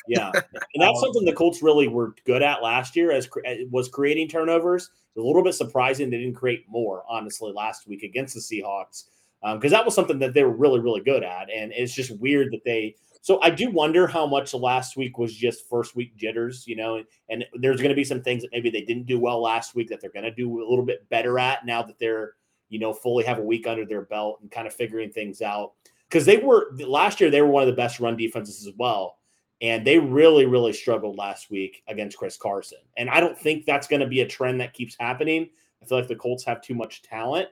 Yeah, 0.09 0.30
and 0.34 0.82
that's 0.82 1.00
something 1.00 1.24
the 1.24 1.32
Colts 1.32 1.62
really 1.62 1.88
were 1.88 2.14
good 2.24 2.42
at 2.42 2.62
last 2.62 2.96
year, 2.96 3.12
as 3.12 3.28
was 3.70 3.88
creating 3.88 4.28
turnovers. 4.28 4.90
It's 5.14 5.22
a 5.22 5.26
little 5.26 5.44
bit 5.44 5.54
surprising 5.54 6.11
they 6.11 6.18
didn't 6.18 6.34
create 6.34 6.64
more, 6.68 7.04
honestly, 7.09 7.52
last 7.52 7.86
week 7.86 8.02
against 8.02 8.34
the 8.34 8.40
Seahawks, 8.40 9.04
because 9.42 9.72
um, 9.72 9.78
that 9.78 9.84
was 9.84 9.94
something 9.94 10.18
that 10.18 10.34
they 10.34 10.42
were 10.42 10.56
really, 10.56 10.80
really 10.80 11.00
good 11.00 11.22
at. 11.22 11.50
And 11.50 11.72
it's 11.72 11.94
just 11.94 12.18
weird 12.18 12.52
that 12.52 12.64
they 12.64 12.96
so 13.28 13.40
I 13.42 13.50
do 13.50 13.70
wonder 13.70 14.06
how 14.06 14.26
much 14.26 14.54
last 14.54 14.96
week 14.96 15.18
was 15.18 15.34
just 15.34 15.68
first 15.68 15.96
week 15.96 16.16
jitters, 16.16 16.66
you 16.66 16.76
know, 16.76 16.96
and, 16.96 17.06
and 17.28 17.44
there's 17.54 17.78
going 17.78 17.90
to 17.90 17.94
be 17.94 18.04
some 18.04 18.22
things 18.22 18.42
that 18.42 18.52
maybe 18.52 18.70
they 18.70 18.82
didn't 18.82 19.06
do 19.06 19.18
well 19.18 19.42
last 19.42 19.74
week 19.74 19.88
that 19.88 20.00
they're 20.00 20.11
going 20.11 20.24
to 20.24 20.34
do 20.34 20.62
a 20.62 20.68
little 20.68 20.84
bit 20.84 21.09
better 21.09 21.38
at 21.38 21.66
now 21.66 21.82
that 21.82 21.98
they're, 21.98 22.34
you 22.68 22.78
know, 22.78 22.92
fully 22.92 23.24
have 23.24 23.38
a 23.38 23.42
week 23.42 23.66
under 23.66 23.84
their 23.84 24.02
belt 24.02 24.38
and 24.40 24.50
kind 24.50 24.66
of 24.66 24.74
figuring 24.74 25.11
things 25.11 25.42
out. 25.42 25.72
Because 26.09 26.24
they 26.24 26.38
were 26.38 26.72
last 26.78 27.20
year, 27.20 27.30
they 27.30 27.42
were 27.42 27.48
one 27.48 27.62
of 27.62 27.66
the 27.66 27.74
best 27.74 28.00
run 28.00 28.16
defenses 28.16 28.66
as 28.66 28.72
well. 28.78 29.17
And 29.61 29.86
they 29.86 29.98
really, 29.98 30.46
really 30.46 30.72
struggled 30.72 31.16
last 31.16 31.50
week 31.50 31.82
against 31.88 32.16
Chris 32.16 32.36
Carson. 32.36 32.78
And 32.96 33.11
I 33.11 33.18
don't 33.18 33.36
think 33.36 33.66
that's 33.66 33.88
going 33.88 34.00
to 34.00 34.06
be 34.06 34.20
a 34.20 34.26
trend 34.26 34.61
that 34.61 34.72
keeps 34.72 34.96
happening. 34.98 35.48
I 35.82 35.86
feel 35.86 35.98
like 35.98 36.09
the 36.09 36.16
Colts 36.16 36.44
have 36.44 36.61
too 36.61 36.74
much 36.74 37.02
talent 37.02 37.48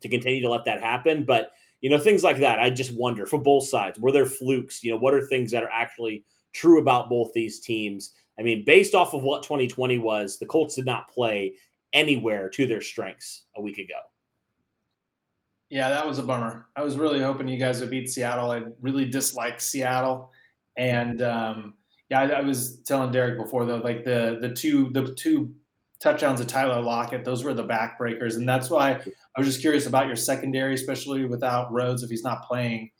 to 0.00 0.08
continue 0.08 0.42
to 0.42 0.50
let 0.50 0.64
that 0.66 0.82
happen. 0.82 1.24
But 1.24 1.52
you 1.80 1.88
know, 1.88 1.98
things 1.98 2.22
like 2.22 2.38
that. 2.38 2.58
I 2.58 2.70
just 2.70 2.94
wonder 2.94 3.26
for 3.26 3.38
both 3.38 3.66
sides, 3.66 3.98
were 3.98 4.12
there 4.12 4.26
flukes? 4.26 4.84
You 4.84 4.92
know, 4.92 4.98
what 4.98 5.14
are 5.14 5.26
things 5.26 5.50
that 5.52 5.62
are 5.62 5.70
actually 5.70 6.24
true 6.52 6.80
about 6.80 7.08
both 7.08 7.32
these 7.32 7.60
teams? 7.60 8.12
I 8.38 8.42
mean, 8.42 8.64
based 8.64 8.94
off 8.94 9.14
of 9.14 9.22
what 9.22 9.42
2020 9.42 9.98
was, 9.98 10.38
the 10.38 10.46
Colts 10.46 10.74
did 10.74 10.86
not 10.86 11.10
play 11.10 11.54
anywhere 11.92 12.48
to 12.50 12.66
their 12.66 12.80
strengths 12.80 13.44
a 13.56 13.62
week 13.62 13.78
ago. 13.78 13.98
Yeah, 15.70 15.88
that 15.88 16.06
was 16.06 16.18
a 16.18 16.22
bummer. 16.22 16.66
I 16.74 16.82
was 16.82 16.96
really 16.96 17.20
hoping 17.20 17.48
you 17.48 17.58
guys 17.58 17.80
would 17.80 17.90
beat 17.90 18.10
Seattle. 18.10 18.50
I 18.50 18.62
really 18.80 19.04
dislike 19.04 19.60
Seattle, 19.60 20.32
and 20.76 21.22
um, 21.22 21.74
yeah, 22.08 22.20
I, 22.20 22.26
I, 22.26 22.40
was 22.40 22.80
telling 22.80 23.12
Derek 23.12 23.38
before 23.38 23.64
though, 23.64 23.76
like 23.76 24.04
the 24.04 24.38
the 24.40 24.50
two 24.50 24.90
the 24.90 25.14
two 25.14 25.54
touchdowns 26.00 26.40
of 26.40 26.46
Tyler 26.46 26.80
Lockett, 26.80 27.24
those 27.24 27.44
were 27.44 27.54
the 27.54 27.64
backbreakers, 27.64 28.36
and 28.36 28.48
that's 28.48 28.70
why 28.70 28.92
I 28.92 29.40
was 29.40 29.46
just 29.46 29.60
curious 29.60 29.86
about 29.86 30.06
your 30.06 30.16
secondary, 30.16 30.74
especially 30.74 31.24
without 31.24 31.72
Rhodes 31.72 32.02
if 32.02 32.10
he's 32.10 32.24
not 32.24 32.44
playing. 32.44 32.90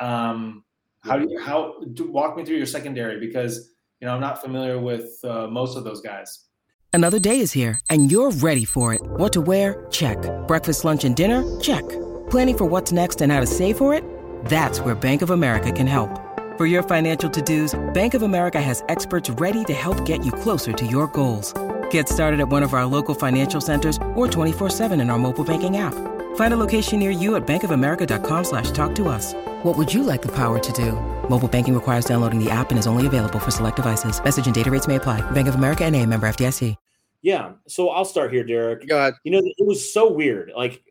Um, 0.00 0.64
how 1.00 1.18
do 1.18 1.28
you 1.30 1.40
how 1.40 1.76
do, 1.94 2.10
walk 2.10 2.36
me 2.36 2.44
through 2.44 2.56
your 2.56 2.66
secondary 2.66 3.20
because 3.20 3.70
you 4.00 4.06
know 4.06 4.14
I'm 4.14 4.20
not 4.20 4.40
familiar 4.40 4.78
with 4.80 5.18
uh, 5.24 5.46
most 5.46 5.76
of 5.76 5.84
those 5.84 6.00
guys. 6.00 6.44
Another 6.92 7.18
day 7.18 7.40
is 7.40 7.52
here 7.52 7.78
and 7.90 8.10
you're 8.10 8.30
ready 8.30 8.64
for 8.64 8.94
it. 8.94 9.02
What 9.02 9.32
to 9.34 9.42
wear? 9.42 9.86
Check. 9.90 10.18
Breakfast, 10.48 10.84
lunch, 10.84 11.04
and 11.04 11.14
dinner? 11.14 11.44
Check. 11.60 11.86
Planning 12.30 12.56
for 12.56 12.64
what's 12.64 12.90
next 12.90 13.20
and 13.20 13.30
how 13.30 13.40
to 13.40 13.46
save 13.46 13.76
for 13.76 13.92
it? 13.92 14.02
That's 14.46 14.80
where 14.80 14.94
Bank 14.94 15.20
of 15.20 15.30
America 15.30 15.70
can 15.70 15.86
help. 15.86 16.25
For 16.56 16.64
your 16.64 16.82
financial 16.82 17.28
to-dos, 17.28 17.78
Bank 17.92 18.14
of 18.14 18.22
America 18.22 18.62
has 18.62 18.82
experts 18.88 19.28
ready 19.28 19.62
to 19.66 19.74
help 19.74 20.06
get 20.06 20.24
you 20.24 20.32
closer 20.32 20.72
to 20.72 20.86
your 20.86 21.06
goals. 21.08 21.52
Get 21.90 22.08
started 22.08 22.40
at 22.40 22.48
one 22.48 22.62
of 22.62 22.72
our 22.72 22.86
local 22.86 23.14
financial 23.14 23.60
centers 23.60 23.98
or 24.14 24.26
24-7 24.26 24.98
in 24.98 25.10
our 25.10 25.18
mobile 25.18 25.44
banking 25.44 25.76
app. 25.76 25.92
Find 26.36 26.54
a 26.54 26.56
location 26.56 26.98
near 26.98 27.10
you 27.10 27.36
at 27.36 27.46
bankofamerica.com 27.46 28.44
slash 28.44 28.70
talk 28.70 28.94
to 28.94 29.08
us. 29.08 29.34
What 29.64 29.76
would 29.76 29.92
you 29.92 30.02
like 30.02 30.22
the 30.22 30.32
power 30.32 30.58
to 30.58 30.72
do? 30.72 30.92
Mobile 31.28 31.46
banking 31.46 31.74
requires 31.74 32.06
downloading 32.06 32.42
the 32.42 32.50
app 32.50 32.70
and 32.70 32.78
is 32.78 32.86
only 32.86 33.06
available 33.06 33.38
for 33.38 33.50
select 33.50 33.76
devices. 33.76 34.18
Message 34.24 34.46
and 34.46 34.54
data 34.54 34.70
rates 34.70 34.88
may 34.88 34.96
apply. 34.96 35.20
Bank 35.32 35.48
of 35.48 35.56
America 35.56 35.84
and 35.84 35.94
a 35.94 36.06
member 36.06 36.26
FDIC. 36.26 36.74
Yeah. 37.20 37.52
So 37.68 37.90
I'll 37.90 38.06
start 38.06 38.32
here, 38.32 38.44
Derek. 38.44 38.88
Go 38.88 38.96
ahead. 38.96 39.14
You 39.24 39.32
know, 39.32 39.42
it 39.44 39.66
was 39.66 39.92
so 39.92 40.10
weird. 40.10 40.52
Like 40.56 40.82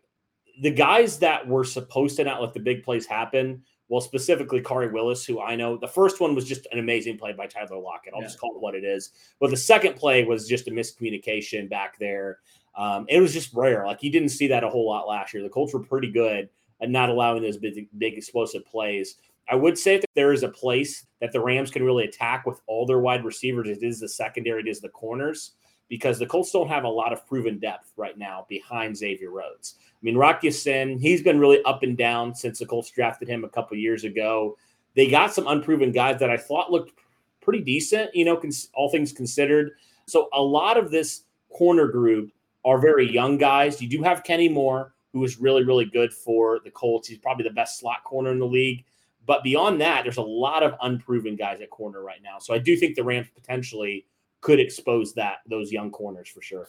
the 0.62 0.70
guys 0.70 1.18
that 1.18 1.48
were 1.48 1.64
supposed 1.64 2.18
to 2.18 2.24
not 2.24 2.40
let 2.40 2.54
the 2.54 2.60
big 2.60 2.84
plays 2.84 3.06
happen 3.06 3.64
well, 3.88 4.00
specifically 4.00 4.60
Khari 4.60 4.92
Willis, 4.92 5.24
who 5.24 5.40
I 5.40 5.54
know 5.54 5.76
the 5.76 5.88
first 5.88 6.20
one 6.20 6.34
was 6.34 6.44
just 6.44 6.66
an 6.72 6.78
amazing 6.78 7.18
play 7.18 7.32
by 7.32 7.46
Tyler 7.46 7.78
Lockett. 7.78 8.14
I'll 8.14 8.20
yeah. 8.20 8.26
just 8.26 8.40
call 8.40 8.54
it 8.54 8.60
what 8.60 8.74
it 8.74 8.84
is. 8.84 9.10
But 9.40 9.50
the 9.50 9.56
second 9.56 9.96
play 9.96 10.24
was 10.24 10.48
just 10.48 10.68
a 10.68 10.70
miscommunication 10.70 11.70
back 11.70 11.98
there. 11.98 12.38
Um, 12.76 13.06
it 13.08 13.20
was 13.20 13.32
just 13.32 13.54
rare. 13.54 13.86
Like 13.86 14.02
you 14.02 14.10
didn't 14.10 14.30
see 14.30 14.48
that 14.48 14.64
a 14.64 14.68
whole 14.68 14.88
lot 14.88 15.08
last 15.08 15.32
year. 15.32 15.42
The 15.42 15.48
Colts 15.48 15.72
were 15.72 15.80
pretty 15.80 16.10
good 16.10 16.48
at 16.80 16.90
not 16.90 17.08
allowing 17.08 17.42
those 17.42 17.56
big, 17.56 17.88
big 17.96 18.14
explosive 18.14 18.66
plays. 18.66 19.16
I 19.48 19.54
would 19.54 19.78
say 19.78 19.98
that 19.98 20.10
there 20.16 20.32
is 20.32 20.42
a 20.42 20.48
place 20.48 21.06
that 21.20 21.30
the 21.30 21.40
Rams 21.40 21.70
can 21.70 21.84
really 21.84 22.04
attack 22.04 22.44
with 22.44 22.60
all 22.66 22.84
their 22.84 22.98
wide 22.98 23.24
receivers. 23.24 23.68
It 23.68 23.82
is 23.82 24.00
the 24.00 24.08
secondary, 24.08 24.60
it 24.60 24.68
is 24.68 24.80
the 24.80 24.88
corners 24.88 25.52
because 25.88 26.18
the 26.18 26.26
Colts 26.26 26.50
don't 26.50 26.68
have 26.68 26.84
a 26.84 26.88
lot 26.88 27.12
of 27.12 27.26
proven 27.26 27.58
depth 27.58 27.92
right 27.96 28.18
now 28.18 28.46
behind 28.48 28.96
Xavier 28.96 29.30
Rhodes. 29.30 29.76
I 29.80 29.98
mean, 30.02 30.16
Rock 30.16 30.42
Ya-Sin, 30.42 30.98
he's 30.98 31.22
been 31.22 31.38
really 31.38 31.62
up 31.64 31.82
and 31.82 31.96
down 31.96 32.34
since 32.34 32.58
the 32.58 32.66
Colts 32.66 32.90
drafted 32.90 33.28
him 33.28 33.44
a 33.44 33.48
couple 33.48 33.76
years 33.76 34.04
ago. 34.04 34.56
They 34.94 35.08
got 35.08 35.32
some 35.32 35.46
unproven 35.46 35.92
guys 35.92 36.18
that 36.20 36.30
I 36.30 36.36
thought 36.36 36.72
looked 36.72 36.92
pretty 37.40 37.62
decent, 37.62 38.14
you 38.14 38.24
know, 38.24 38.36
cons- 38.36 38.70
all 38.74 38.90
things 38.90 39.12
considered. 39.12 39.72
So 40.06 40.28
a 40.32 40.42
lot 40.42 40.76
of 40.76 40.90
this 40.90 41.22
corner 41.50 41.86
group 41.86 42.32
are 42.64 42.78
very 42.78 43.10
young 43.10 43.38
guys. 43.38 43.80
You 43.80 43.88
do 43.88 44.02
have 44.02 44.24
Kenny 44.24 44.48
Moore, 44.48 44.92
who 45.12 45.22
is 45.24 45.40
really, 45.40 45.64
really 45.64 45.84
good 45.84 46.12
for 46.12 46.60
the 46.64 46.70
Colts. 46.70 47.08
He's 47.08 47.18
probably 47.18 47.44
the 47.44 47.54
best 47.54 47.78
slot 47.78 48.04
corner 48.04 48.32
in 48.32 48.38
the 48.38 48.46
league. 48.46 48.84
But 49.24 49.42
beyond 49.42 49.80
that, 49.80 50.02
there's 50.04 50.18
a 50.18 50.22
lot 50.22 50.62
of 50.62 50.74
unproven 50.82 51.36
guys 51.36 51.60
at 51.60 51.70
corner 51.70 52.02
right 52.02 52.22
now. 52.22 52.38
So 52.38 52.54
I 52.54 52.58
do 52.58 52.76
think 52.76 52.94
the 52.94 53.04
Rams 53.04 53.26
potentially 53.34 54.06
could 54.46 54.60
expose 54.60 55.12
that 55.14 55.38
those 55.50 55.72
young 55.72 55.90
corners 55.90 56.28
for 56.28 56.40
sure. 56.40 56.68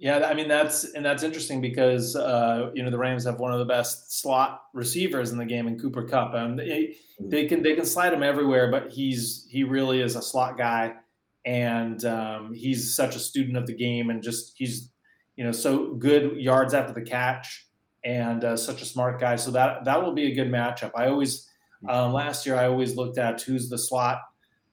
Yeah, 0.00 0.26
I 0.28 0.34
mean 0.34 0.48
that's 0.48 0.82
and 0.94 1.04
that's 1.04 1.22
interesting 1.22 1.60
because 1.60 2.16
uh, 2.16 2.72
you 2.74 2.82
know 2.82 2.90
the 2.90 2.98
Rams 2.98 3.24
have 3.24 3.38
one 3.38 3.52
of 3.52 3.60
the 3.60 3.64
best 3.64 4.20
slot 4.20 4.62
receivers 4.74 5.30
in 5.30 5.38
the 5.38 5.44
game 5.44 5.68
in 5.68 5.78
Cooper 5.78 6.02
Kupp. 6.02 6.34
and 6.34 6.58
they, 6.58 6.96
they 7.20 7.46
can 7.46 7.62
they 7.62 7.76
can 7.76 7.84
slide 7.84 8.12
him 8.12 8.24
everywhere, 8.24 8.68
but 8.68 8.90
he's 8.90 9.46
he 9.48 9.62
really 9.62 10.00
is 10.00 10.16
a 10.16 10.22
slot 10.22 10.58
guy, 10.58 10.94
and 11.44 12.04
um, 12.04 12.52
he's 12.52 12.96
such 12.96 13.14
a 13.14 13.20
student 13.20 13.56
of 13.56 13.68
the 13.68 13.76
game, 13.76 14.10
and 14.10 14.20
just 14.20 14.54
he's 14.56 14.90
you 15.36 15.44
know 15.44 15.52
so 15.52 15.94
good 15.94 16.36
yards 16.36 16.74
after 16.74 16.92
the 16.92 17.02
catch, 17.02 17.68
and 18.04 18.42
uh, 18.42 18.56
such 18.56 18.82
a 18.82 18.86
smart 18.86 19.20
guy. 19.20 19.36
So 19.36 19.52
that 19.52 19.84
that 19.84 20.02
will 20.02 20.14
be 20.14 20.32
a 20.32 20.34
good 20.34 20.50
matchup. 20.50 20.90
I 20.96 21.06
always 21.06 21.46
um, 21.88 22.12
last 22.12 22.44
year 22.44 22.56
I 22.56 22.66
always 22.66 22.96
looked 22.96 23.18
at 23.18 23.40
who's 23.40 23.68
the 23.68 23.78
slot 23.78 24.22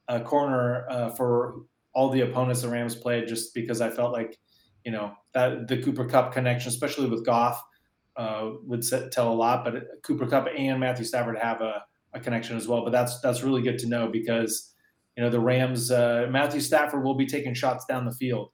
uh, 0.07 0.19
corner 0.19 0.85
uh, 0.89 1.09
for 1.11 1.61
all 1.93 2.09
the 2.09 2.21
opponents 2.21 2.61
the 2.61 2.69
Rams 2.69 2.95
played, 2.95 3.27
just 3.27 3.53
because 3.53 3.81
I 3.81 3.89
felt 3.89 4.13
like 4.13 4.37
you 4.85 4.91
know 4.91 5.13
that 5.33 5.67
the 5.67 5.81
Cooper 5.81 6.05
Kupp 6.05 6.31
connection, 6.31 6.69
especially 6.69 7.09
with 7.09 7.25
Goff, 7.25 7.61
uh, 8.15 8.51
would 8.63 8.83
set, 8.83 9.11
tell 9.11 9.31
a 9.31 9.33
lot. 9.33 9.63
But 9.63 9.83
Cooper 10.03 10.27
Kupp 10.27 10.47
and 10.55 10.79
Matthew 10.79 11.05
Stafford 11.05 11.37
have 11.37 11.61
a, 11.61 11.83
a, 12.13 12.19
connection 12.19 12.57
as 12.57 12.67
well. 12.67 12.83
But 12.83 12.91
that's 12.91 13.19
that's 13.21 13.43
really 13.43 13.61
good 13.61 13.77
to 13.79 13.87
know 13.87 14.07
because 14.07 14.73
you 15.15 15.23
know 15.23 15.29
the 15.29 15.39
Rams, 15.39 15.91
uh, 15.91 16.27
Matthew 16.29 16.61
Stafford 16.61 17.03
will 17.03 17.15
be 17.15 17.25
taking 17.25 17.53
shots 17.53 17.85
down 17.85 18.05
the 18.05 18.11
field, 18.11 18.51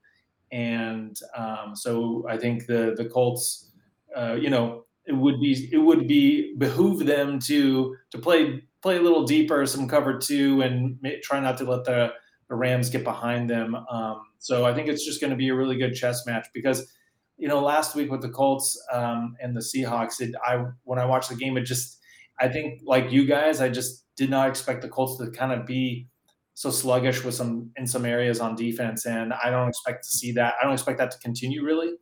and 0.52 1.18
um, 1.36 1.76
so 1.76 2.26
I 2.30 2.38
think 2.38 2.66
the 2.66 2.94
the 2.98 3.06
Colts, 3.06 3.72
uh, 4.16 4.34
you 4.34 4.50
know, 4.50 4.86
it 5.06 5.14
would 5.14 5.40
be 5.40 5.70
it 5.72 5.78
would 5.78 6.08
be 6.08 6.56
behoove 6.58 7.06
them 7.06 7.40
to 7.40 7.96
to 8.12 8.18
play 8.18 8.64
play 8.84 8.98
a 8.98 9.02
little 9.02 9.24
deeper, 9.24 9.66
some 9.66 9.88
cover 9.88 10.20
two, 10.20 10.62
and 10.62 11.00
try 11.24 11.40
not 11.40 11.58
to 11.58 11.64
let 11.64 11.86
the 11.86 12.14
the 12.50 12.56
Rams 12.56 12.90
get 12.90 13.04
behind 13.04 13.50
them. 13.50 13.74
Um, 13.74 14.22
so 14.38 14.66
I 14.66 14.74
think 14.74 14.90
it's 14.90 15.06
just 15.06 15.22
going 15.22 15.32
to 15.32 15.38
be 15.38 15.50
a 15.50 15.56
really 15.56 15.78
good 15.78 15.96
chess 15.96 16.26
match 16.28 16.46
because, 16.54 16.94
you 17.38 17.48
know, 17.48 17.62
last 17.62 17.96
week 17.96 18.12
with 18.12 18.22
the 18.22 18.30
Colts 18.30 18.78
um, 18.92 19.36
and 19.42 19.56
the 19.56 19.62
Seahawks, 19.62 20.20
it, 20.20 20.36
I 20.46 20.66
when 20.84 21.00
I 21.00 21.06
watched 21.06 21.30
the 21.30 21.36
game, 21.36 21.58
it 21.58 21.62
just 21.64 22.00
I 22.40 22.50
think 22.50 22.82
like 22.86 23.12
you 23.12 23.26
guys, 23.26 23.62
I 23.62 23.70
just 23.70 24.06
did 24.18 24.30
not 24.30 24.50
expect 24.50 24.82
the 24.82 24.90
Colts 24.90 25.18
to 25.18 25.32
kind 25.32 25.54
of 25.54 25.66
be 25.66 26.10
so 26.56 26.70
sluggish 26.70 27.24
with 27.24 27.34
some 27.34 27.72
in 27.78 27.88
some 27.88 28.06
areas 28.06 28.42
on 28.42 28.56
defense, 28.56 29.06
and 29.06 29.34
I 29.34 29.50
don't 29.50 29.70
expect 29.70 30.04
to 30.04 30.12
see 30.12 30.34
that. 30.34 30.56
I 30.62 30.66
don't 30.66 30.74
expect 30.74 30.98
that 30.98 31.12
to 31.12 31.18
continue 31.20 31.64
really. 31.64 31.94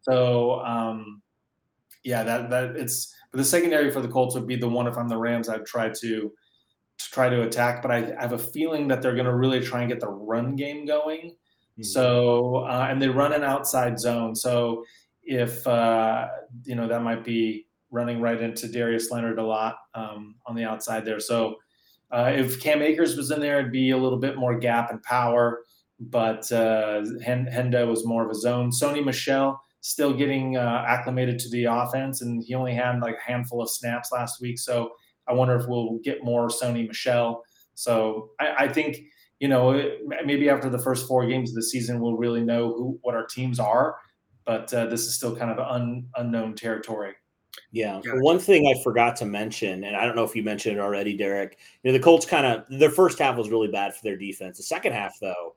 So 0.00 0.60
um, 0.60 1.20
yeah, 2.02 2.22
that 2.22 2.50
that 2.50 2.76
it's 2.76 3.14
but 3.30 3.38
the 3.38 3.44
secondary 3.44 3.90
for 3.90 4.00
the 4.00 4.08
Colts 4.08 4.34
would 4.34 4.46
be 4.46 4.56
the 4.56 4.68
one 4.68 4.86
if 4.86 4.96
I'm 4.96 5.08
the 5.08 5.16
Rams, 5.16 5.48
I'd 5.48 5.66
try 5.66 5.88
to 5.88 6.32
to 7.00 7.10
try 7.10 7.30
to 7.30 7.42
attack, 7.42 7.80
but 7.80 7.90
I, 7.90 8.12
have 8.20 8.32
a 8.32 8.38
feeling 8.38 8.88
that 8.88 9.00
they're 9.00 9.14
going 9.14 9.26
to 9.26 9.34
really 9.34 9.60
try 9.60 9.80
and 9.80 9.88
get 9.88 10.00
the 10.00 10.08
run 10.08 10.54
game 10.54 10.84
going. 10.84 11.30
Mm-hmm. 11.30 11.82
So, 11.82 12.56
uh, 12.56 12.88
and 12.90 13.00
they 13.00 13.08
run 13.08 13.32
an 13.32 13.42
outside 13.42 13.98
zone. 13.98 14.34
So, 14.34 14.84
if 15.22 15.66
uh, 15.66 16.28
you 16.64 16.74
know, 16.74 16.88
that 16.88 17.02
might 17.02 17.24
be 17.24 17.66
running 17.90 18.20
right 18.20 18.40
into 18.40 18.68
Darius 18.68 19.10
Leonard 19.10 19.38
a 19.38 19.42
lot 19.42 19.76
um, 19.94 20.34
on 20.46 20.54
the 20.54 20.64
outside 20.64 21.04
there. 21.04 21.20
So, 21.20 21.56
uh, 22.10 22.32
if 22.34 22.60
Cam 22.60 22.82
Akers 22.82 23.16
was 23.16 23.30
in 23.30 23.40
there, 23.40 23.60
it'd 23.60 23.72
be 23.72 23.90
a 23.90 23.96
little 23.96 24.18
bit 24.18 24.36
more 24.36 24.58
gap 24.58 24.90
and 24.90 25.02
power. 25.02 25.62
But 26.00 26.50
uh, 26.50 27.02
Henda 27.22 27.86
was 27.86 28.06
more 28.06 28.24
of 28.24 28.30
a 28.30 28.34
zone. 28.34 28.70
Sony 28.70 29.04
Michel 29.04 29.62
still 29.80 30.12
getting 30.12 30.56
uh, 30.56 30.84
acclimated 30.86 31.38
to 31.40 31.50
the 31.50 31.64
offense, 31.64 32.22
and 32.22 32.42
he 32.42 32.54
only 32.54 32.74
had 32.74 33.00
like 33.00 33.16
a 33.16 33.30
handful 33.30 33.62
of 33.62 33.70
snaps 33.70 34.12
last 34.12 34.40
week. 34.40 34.58
So 34.58 34.92
I 35.26 35.32
wonder 35.32 35.56
if 35.56 35.66
we'll 35.66 35.98
get 36.02 36.24
more 36.24 36.48
Sony 36.48 36.86
Michel. 36.86 37.42
So 37.74 38.30
I, 38.40 38.64
I 38.64 38.68
think 38.68 38.98
you 39.38 39.48
know 39.48 39.90
maybe 40.24 40.50
after 40.50 40.68
the 40.68 40.78
first 40.78 41.08
four 41.08 41.26
games 41.26 41.50
of 41.50 41.56
the 41.56 41.62
season 41.62 42.00
we'll 42.00 42.16
really 42.16 42.42
know 42.42 42.74
who 42.74 42.98
what 43.02 43.14
our 43.14 43.26
teams 43.26 43.58
are. 43.58 43.96
But 44.44 44.72
uh, 44.74 44.86
this 44.86 45.06
is 45.06 45.14
still 45.14 45.36
kind 45.36 45.50
of 45.50 45.58
un, 45.58 46.06
unknown 46.16 46.56
territory. 46.56 47.14
Yeah. 47.72 48.00
One 48.04 48.38
thing 48.38 48.66
I 48.66 48.82
forgot 48.82 49.16
to 49.16 49.24
mention, 49.24 49.84
and 49.84 49.96
I 49.96 50.04
don't 50.04 50.16
know 50.16 50.24
if 50.24 50.34
you 50.34 50.42
mentioned 50.42 50.78
it 50.78 50.80
already, 50.80 51.16
Derek. 51.16 51.58
You 51.82 51.90
know, 51.90 51.98
the 51.98 52.02
Colts 52.02 52.26
kind 52.26 52.46
of 52.46 52.64
their 52.68 52.90
first 52.90 53.18
half 53.18 53.36
was 53.36 53.50
really 53.50 53.68
bad 53.68 53.94
for 53.94 54.02
their 54.02 54.16
defense. 54.16 54.56
The 54.56 54.64
second 54.64 54.92
half, 54.92 55.14
though, 55.20 55.54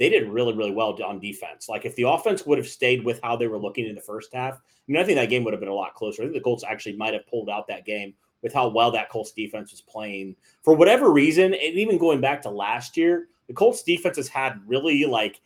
they 0.00 0.08
did 0.08 0.30
really, 0.30 0.54
really 0.54 0.70
well 0.70 0.98
on 1.04 1.20
defense. 1.20 1.68
Like 1.68 1.84
if 1.84 1.94
the 1.94 2.08
offense 2.08 2.46
would 2.46 2.56
have 2.56 2.66
stayed 2.66 3.04
with 3.04 3.20
how 3.22 3.36
they 3.36 3.48
were 3.48 3.58
looking 3.58 3.86
in 3.86 3.94
the 3.94 4.00
first 4.00 4.32
half, 4.32 4.54
I 4.54 4.58
mean, 4.88 5.00
I 5.00 5.04
think 5.04 5.18
that 5.18 5.28
game 5.28 5.44
would 5.44 5.52
have 5.52 5.60
been 5.60 5.68
a 5.68 5.74
lot 5.74 5.94
closer. 5.94 6.22
I 6.22 6.24
think 6.24 6.34
the 6.34 6.40
Colts 6.40 6.64
actually 6.66 6.96
might 6.96 7.12
have 7.12 7.26
pulled 7.26 7.50
out 7.50 7.68
that 7.68 7.84
game 7.84 8.14
with 8.42 8.54
how 8.54 8.68
well 8.68 8.90
that 8.92 9.10
Colts 9.10 9.32
defense 9.32 9.70
was 9.72 9.82
playing. 9.82 10.36
For 10.62 10.72
whatever 10.72 11.12
reason, 11.12 11.52
and 11.52 11.54
even 11.54 11.98
going 11.98 12.22
back 12.22 12.40
to 12.42 12.50
last 12.50 12.96
year, 12.96 13.28
the 13.46 13.52
Colts 13.52 13.82
defense 13.82 14.16
has 14.16 14.26
had 14.26 14.58
really 14.66 15.04
like 15.04 15.42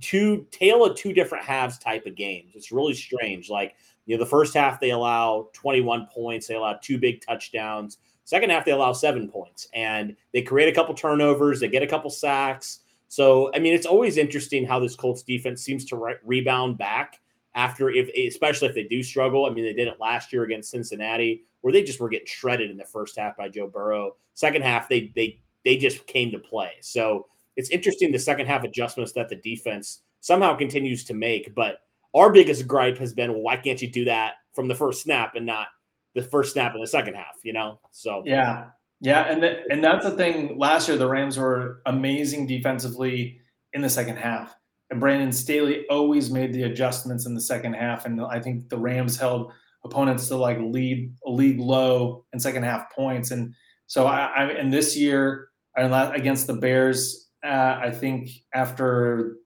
two 0.00 0.46
tail 0.52 0.84
of 0.84 0.96
two 0.96 1.12
different 1.12 1.44
halves 1.44 1.76
type 1.76 2.06
of 2.06 2.14
games. 2.14 2.52
It's 2.54 2.70
really 2.70 2.94
strange. 2.94 3.50
Like, 3.50 3.74
you 4.04 4.16
know, 4.16 4.22
the 4.22 4.30
first 4.30 4.54
half 4.54 4.78
they 4.78 4.90
allow 4.90 5.48
21 5.52 6.06
points, 6.14 6.46
they 6.46 6.54
allow 6.54 6.78
two 6.80 6.98
big 6.98 7.26
touchdowns. 7.26 7.98
Second 8.22 8.50
half 8.50 8.64
they 8.64 8.70
allow 8.70 8.92
seven 8.92 9.28
points 9.28 9.66
and 9.74 10.14
they 10.32 10.42
create 10.42 10.68
a 10.68 10.74
couple 10.74 10.94
turnovers, 10.94 11.58
they 11.58 11.66
get 11.66 11.82
a 11.82 11.88
couple 11.88 12.08
sacks. 12.08 12.80
So, 13.08 13.50
I 13.54 13.58
mean, 13.58 13.74
it's 13.74 13.86
always 13.86 14.16
interesting 14.16 14.66
how 14.66 14.80
this 14.80 14.96
Colts 14.96 15.22
defense 15.22 15.62
seems 15.62 15.84
to 15.86 15.96
re- 15.96 16.16
rebound 16.24 16.78
back 16.78 17.20
after 17.54 17.90
if 17.90 18.08
especially 18.32 18.68
if 18.68 18.74
they 18.74 18.84
do 18.84 19.02
struggle. 19.02 19.46
I 19.46 19.50
mean, 19.50 19.64
they 19.64 19.72
did 19.72 19.88
it 19.88 20.00
last 20.00 20.32
year 20.32 20.44
against 20.44 20.70
Cincinnati 20.70 21.44
where 21.60 21.72
they 21.72 21.82
just 21.82 21.98
were 21.98 22.08
getting 22.08 22.26
shredded 22.26 22.70
in 22.70 22.76
the 22.76 22.84
first 22.84 23.18
half 23.18 23.36
by 23.36 23.48
Joe 23.48 23.66
Burrow. 23.66 24.16
Second 24.34 24.62
half, 24.62 24.88
they 24.88 25.12
they 25.16 25.40
they 25.64 25.76
just 25.76 26.06
came 26.06 26.30
to 26.30 26.38
play. 26.38 26.72
So 26.80 27.26
it's 27.56 27.70
interesting 27.70 28.12
the 28.12 28.18
second 28.18 28.46
half 28.46 28.62
adjustments 28.62 29.12
that 29.12 29.28
the 29.28 29.36
defense 29.36 30.02
somehow 30.20 30.54
continues 30.54 31.04
to 31.04 31.14
make. 31.14 31.54
But 31.54 31.78
our 32.14 32.30
biggest 32.30 32.68
gripe 32.68 32.98
has 32.98 33.12
been, 33.12 33.32
well, 33.32 33.42
why 33.42 33.56
can't 33.56 33.80
you 33.80 33.88
do 33.88 34.04
that 34.04 34.34
from 34.54 34.68
the 34.68 34.74
first 34.74 35.02
snap 35.02 35.34
and 35.34 35.46
not 35.46 35.68
the 36.14 36.22
first 36.22 36.52
snap 36.52 36.74
in 36.74 36.80
the 36.80 36.86
second 36.86 37.14
half? 37.14 37.34
You 37.42 37.54
know, 37.54 37.80
so 37.90 38.22
yeah, 38.24 38.66
yeah, 39.00 39.22
and 39.22 39.44
and 39.44 39.84
that's 39.84 40.04
the 40.04 40.12
thing. 40.12 40.58
Last 40.58 40.88
year, 40.88 40.96
the 40.96 41.08
Rams 41.08 41.38
were 41.38 41.82
amazing 41.86 42.46
defensively 42.46 43.40
in 43.72 43.82
the 43.82 43.90
second 43.90 44.16
half, 44.16 44.54
and 44.90 45.00
Brandon 45.00 45.32
Staley 45.32 45.86
always 45.88 46.30
made 46.30 46.52
the 46.52 46.64
adjustments 46.64 47.26
in 47.26 47.34
the 47.34 47.40
second 47.40 47.74
half, 47.74 48.06
and 48.06 48.20
I 48.20 48.40
think 48.40 48.68
the 48.68 48.78
Rams 48.78 49.18
held 49.18 49.52
opponents 49.86 50.28
to 50.28 50.36
like 50.36 50.58
lead 50.60 51.14
league 51.24 51.60
low 51.60 52.24
in 52.32 52.40
second 52.40 52.64
half 52.64 52.90
points. 52.92 53.30
And 53.30 53.54
so 53.86 54.06
I, 54.06 54.26
I 54.26 54.44
and 54.52 54.72
this 54.72 54.96
year 54.96 55.48
against 55.76 56.46
the 56.46 56.54
Bears, 56.54 57.28
uh, 57.44 57.78
I 57.80 57.90
think 57.90 58.30
after 58.54 59.36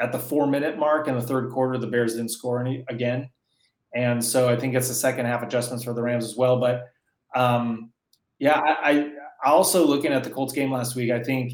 at 0.00 0.12
the 0.12 0.18
four 0.18 0.46
minute 0.46 0.78
mark 0.78 1.08
in 1.08 1.14
the 1.14 1.22
third 1.22 1.50
quarter, 1.50 1.78
the 1.78 1.86
Bears 1.86 2.14
didn't 2.14 2.30
score 2.30 2.60
any 2.60 2.84
again. 2.88 3.28
And 3.94 4.24
so 4.24 4.48
I 4.48 4.56
think 4.56 4.74
it's 4.74 4.88
the 4.88 4.94
second 4.94 5.26
half 5.26 5.42
adjustments 5.42 5.84
for 5.84 5.92
the 5.92 6.02
Rams 6.02 6.24
as 6.24 6.36
well. 6.36 6.60
But 6.60 6.88
um, 7.34 7.90
yeah, 8.40 8.60
I, 8.60 9.12
I 9.44 9.50
also 9.50 9.86
looking 9.86 10.12
at 10.12 10.24
the 10.24 10.30
Colts 10.30 10.52
game 10.52 10.72
last 10.72 10.96
week, 10.96 11.12
I 11.12 11.22
think 11.22 11.52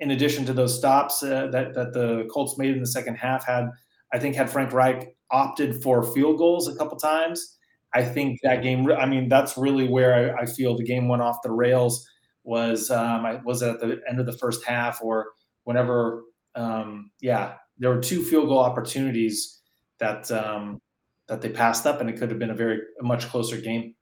in 0.00 0.10
addition 0.10 0.44
to 0.46 0.52
those 0.52 0.76
stops 0.76 1.22
uh, 1.22 1.46
that 1.52 1.74
that 1.74 1.94
the 1.94 2.28
Colts 2.30 2.58
made 2.58 2.74
in 2.74 2.80
the 2.80 2.86
second 2.86 3.14
half, 3.14 3.46
had 3.46 3.70
I 4.12 4.18
think 4.18 4.34
had 4.34 4.50
Frank 4.50 4.72
Reich 4.72 5.16
opted 5.30 5.82
for 5.82 6.02
field 6.02 6.36
goals 6.38 6.68
a 6.68 6.76
couple 6.76 6.98
times, 6.98 7.56
I 7.94 8.04
think 8.04 8.40
that 8.42 8.62
game. 8.62 8.90
I 8.92 9.06
mean, 9.06 9.28
that's 9.28 9.56
really 9.56 9.88
where 9.88 10.36
I, 10.36 10.42
I 10.42 10.46
feel 10.46 10.76
the 10.76 10.84
game 10.84 11.08
went 11.08 11.22
off 11.22 11.42
the 11.42 11.52
rails. 11.52 12.06
Was 12.42 12.90
um, 12.90 13.24
I, 13.24 13.40
was 13.44 13.62
it 13.62 13.70
at 13.70 13.80
the 13.80 14.00
end 14.08 14.20
of 14.20 14.26
the 14.26 14.36
first 14.36 14.64
half 14.64 15.00
or 15.02 15.28
whenever? 15.62 16.24
Um, 16.56 17.10
yeah, 17.20 17.54
there 17.78 17.90
were 17.90 18.00
two 18.00 18.22
field 18.22 18.48
goal 18.48 18.58
opportunities 18.58 19.60
that 19.98 20.30
um, 20.32 20.80
that 21.28 21.40
they 21.40 21.48
passed 21.48 21.86
up, 21.86 22.00
and 22.00 22.10
it 22.10 22.18
could 22.18 22.30
have 22.30 22.38
been 22.40 22.50
a 22.50 22.54
very 22.54 22.80
a 23.00 23.04
much 23.04 23.28
closer 23.28 23.60
game. 23.60 23.94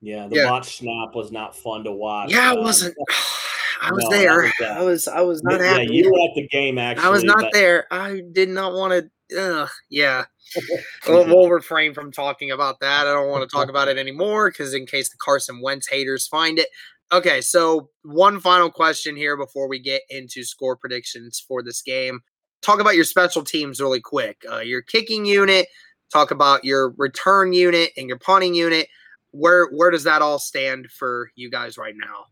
Yeah, 0.00 0.28
the 0.28 0.36
yeah. 0.36 0.50
watch 0.50 0.78
snap 0.78 1.14
was 1.14 1.30
not 1.30 1.56
fun 1.56 1.84
to 1.84 1.92
watch. 1.92 2.30
Yeah, 2.30 2.52
it 2.52 2.58
um, 2.58 2.64
wasn't. 2.64 2.96
I 3.82 3.92
was 3.92 4.04
no, 4.04 4.10
there. 4.10 4.42
Was, 4.42 4.52
uh, 4.60 4.64
I 4.64 4.82
was. 4.82 5.08
I 5.08 5.20
was 5.22 5.42
not 5.42 5.60
yeah, 5.60 5.78
happy. 5.78 5.88
you 5.90 6.10
were 6.10 6.28
at 6.28 6.34
the 6.34 6.46
game. 6.48 6.78
Actually, 6.78 7.06
I 7.06 7.10
was 7.10 7.24
not 7.24 7.40
but, 7.40 7.52
there. 7.52 7.86
I 7.90 8.22
did 8.32 8.50
not 8.50 8.74
want 8.74 8.92
to 8.92 9.10
Ugh, 9.36 9.68
yeah. 9.88 10.24
we'll, 11.08 11.26
we'll, 11.26 11.50
refrain 11.50 11.94
from 11.94 12.10
talking 12.10 12.50
about 12.50 12.80
that. 12.80 13.06
I 13.06 13.12
don't 13.12 13.30
want 13.30 13.48
to 13.48 13.54
talk 13.54 13.68
about 13.68 13.88
it 13.88 13.98
anymore 13.98 14.50
because 14.50 14.74
in 14.74 14.86
case 14.86 15.08
the 15.08 15.16
Carson 15.18 15.60
Wentz 15.60 15.88
haters 15.88 16.26
find 16.26 16.58
it. 16.58 16.68
Okay, 17.12 17.40
so 17.40 17.90
one 18.02 18.40
final 18.40 18.70
question 18.70 19.16
here 19.16 19.36
before 19.36 19.68
we 19.68 19.78
get 19.78 20.02
into 20.10 20.44
score 20.44 20.76
predictions 20.76 21.42
for 21.46 21.62
this 21.62 21.82
game. 21.82 22.20
Talk 22.62 22.80
about 22.80 22.94
your 22.94 23.04
special 23.04 23.42
teams 23.42 23.80
really 23.80 24.00
quick. 24.00 24.44
Uh, 24.50 24.58
your 24.58 24.82
kicking 24.82 25.24
unit. 25.24 25.66
Talk 26.12 26.30
about 26.30 26.64
your 26.64 26.90
return 26.98 27.52
unit 27.52 27.90
and 27.96 28.08
your 28.08 28.18
punting 28.18 28.54
unit. 28.54 28.88
Where 29.32 29.68
where 29.70 29.90
does 29.90 30.04
that 30.04 30.22
all 30.22 30.38
stand 30.38 30.90
for 30.90 31.30
you 31.34 31.50
guys 31.50 31.78
right 31.78 31.94
now? 31.96 32.26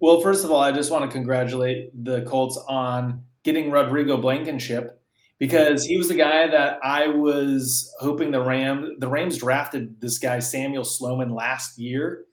Well, 0.00 0.20
first 0.20 0.44
of 0.44 0.50
all, 0.50 0.60
I 0.60 0.72
just 0.72 0.90
want 0.90 1.04
to 1.04 1.14
congratulate 1.14 1.90
the 2.04 2.22
Colts 2.22 2.58
on 2.68 3.22
getting 3.44 3.70
Rodrigo 3.70 4.16
Blankenship 4.16 5.00
because 5.38 5.84
he 5.84 5.96
was 5.96 6.08
the 6.08 6.14
guy 6.14 6.46
that 6.46 6.78
I 6.82 7.08
was 7.08 7.94
hoping 8.00 8.30
the 8.30 8.40
Ram 8.40 8.96
the 8.98 9.08
Rams 9.08 9.38
drafted 9.38 10.00
this 10.00 10.18
guy 10.18 10.38
Samuel 10.38 10.84
Sloman 10.84 11.30
last 11.30 11.78
year 11.78 12.24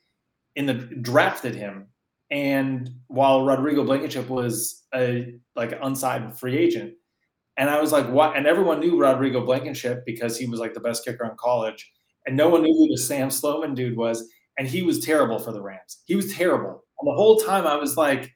in 0.55 0.65
the 0.65 0.73
drafted 0.73 1.55
him. 1.55 1.87
And 2.29 2.89
while 3.07 3.45
Rodrigo 3.45 3.83
Blankenship 3.85 4.29
was 4.29 4.85
a 4.93 5.35
like 5.55 5.77
unsigned 5.81 6.37
free 6.37 6.57
agent 6.57 6.93
and 7.57 7.69
I 7.69 7.81
was 7.81 7.91
like 7.91 8.07
what 8.09 8.37
and 8.37 8.47
everyone 8.47 8.79
knew 8.79 8.99
Rodrigo 8.99 9.45
Blankenship 9.45 10.05
because 10.05 10.37
he 10.37 10.45
was 10.45 10.59
like 10.59 10.73
the 10.73 10.79
best 10.79 11.03
kicker 11.03 11.25
in 11.25 11.35
college 11.37 11.91
and 12.27 12.37
no 12.37 12.49
one 12.49 12.61
knew 12.61 12.73
who 12.73 12.89
the 12.89 12.97
Sam 12.97 13.31
Sloman 13.31 13.73
dude 13.73 13.97
was 13.97 14.29
and 14.59 14.67
he 14.67 14.83
was 14.83 14.99
terrible 14.99 15.39
for 15.39 15.51
the 15.51 15.61
Rams 15.61 16.03
he 16.05 16.15
was 16.15 16.33
terrible 16.33 16.83
and 16.99 17.07
the 17.07 17.15
whole 17.15 17.37
time 17.37 17.65
I 17.65 17.75
was 17.75 17.97
like 17.97 18.31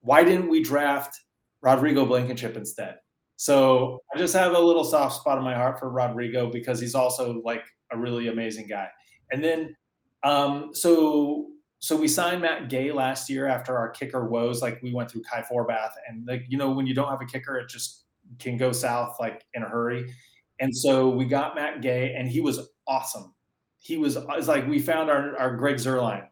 why 0.00 0.22
didn't 0.22 0.48
we 0.48 0.62
draft 0.62 1.18
Rodrigo 1.62 2.06
Blankenship 2.06 2.56
instead 2.56 2.98
so 3.38 4.02
I 4.12 4.18
just 4.18 4.34
have 4.34 4.52
a 4.52 4.58
little 4.58 4.82
soft 4.82 5.14
spot 5.20 5.38
in 5.38 5.44
my 5.44 5.54
heart 5.54 5.78
for 5.78 5.88
Rodrigo 5.88 6.50
because 6.50 6.80
he's 6.80 6.96
also 6.96 7.40
like 7.44 7.64
a 7.92 7.96
really 7.96 8.26
amazing 8.26 8.66
guy. 8.66 8.88
And 9.30 9.42
then, 9.42 9.76
um, 10.24 10.70
so 10.72 11.46
so 11.78 11.96
we 11.96 12.08
signed 12.08 12.42
Matt 12.42 12.68
Gay 12.68 12.90
last 12.90 13.30
year 13.30 13.46
after 13.46 13.78
our 13.78 13.90
kicker 13.90 14.28
woes. 14.28 14.60
Like 14.60 14.82
we 14.82 14.92
went 14.92 15.08
through 15.08 15.22
Kai 15.22 15.42
Forbath, 15.42 15.92
and 16.08 16.26
like 16.26 16.46
you 16.48 16.58
know 16.58 16.72
when 16.72 16.88
you 16.88 16.94
don't 16.94 17.08
have 17.08 17.22
a 17.22 17.26
kicker, 17.26 17.56
it 17.58 17.68
just 17.68 18.06
can 18.40 18.56
go 18.56 18.72
south 18.72 19.16
like 19.20 19.44
in 19.54 19.62
a 19.62 19.68
hurry. 19.68 20.12
And 20.60 20.76
so 20.76 21.08
we 21.08 21.24
got 21.24 21.54
Matt 21.54 21.82
Gay, 21.82 22.14
and 22.16 22.28
he 22.28 22.40
was 22.40 22.68
awesome. 22.86 23.34
He 23.78 23.96
was 23.96 24.16
it's 24.16 24.48
like 24.48 24.66
we 24.66 24.80
found 24.80 25.10
our 25.10 25.36
our 25.38 25.56
Greg 25.56 25.76
Zuerlein 25.76 26.26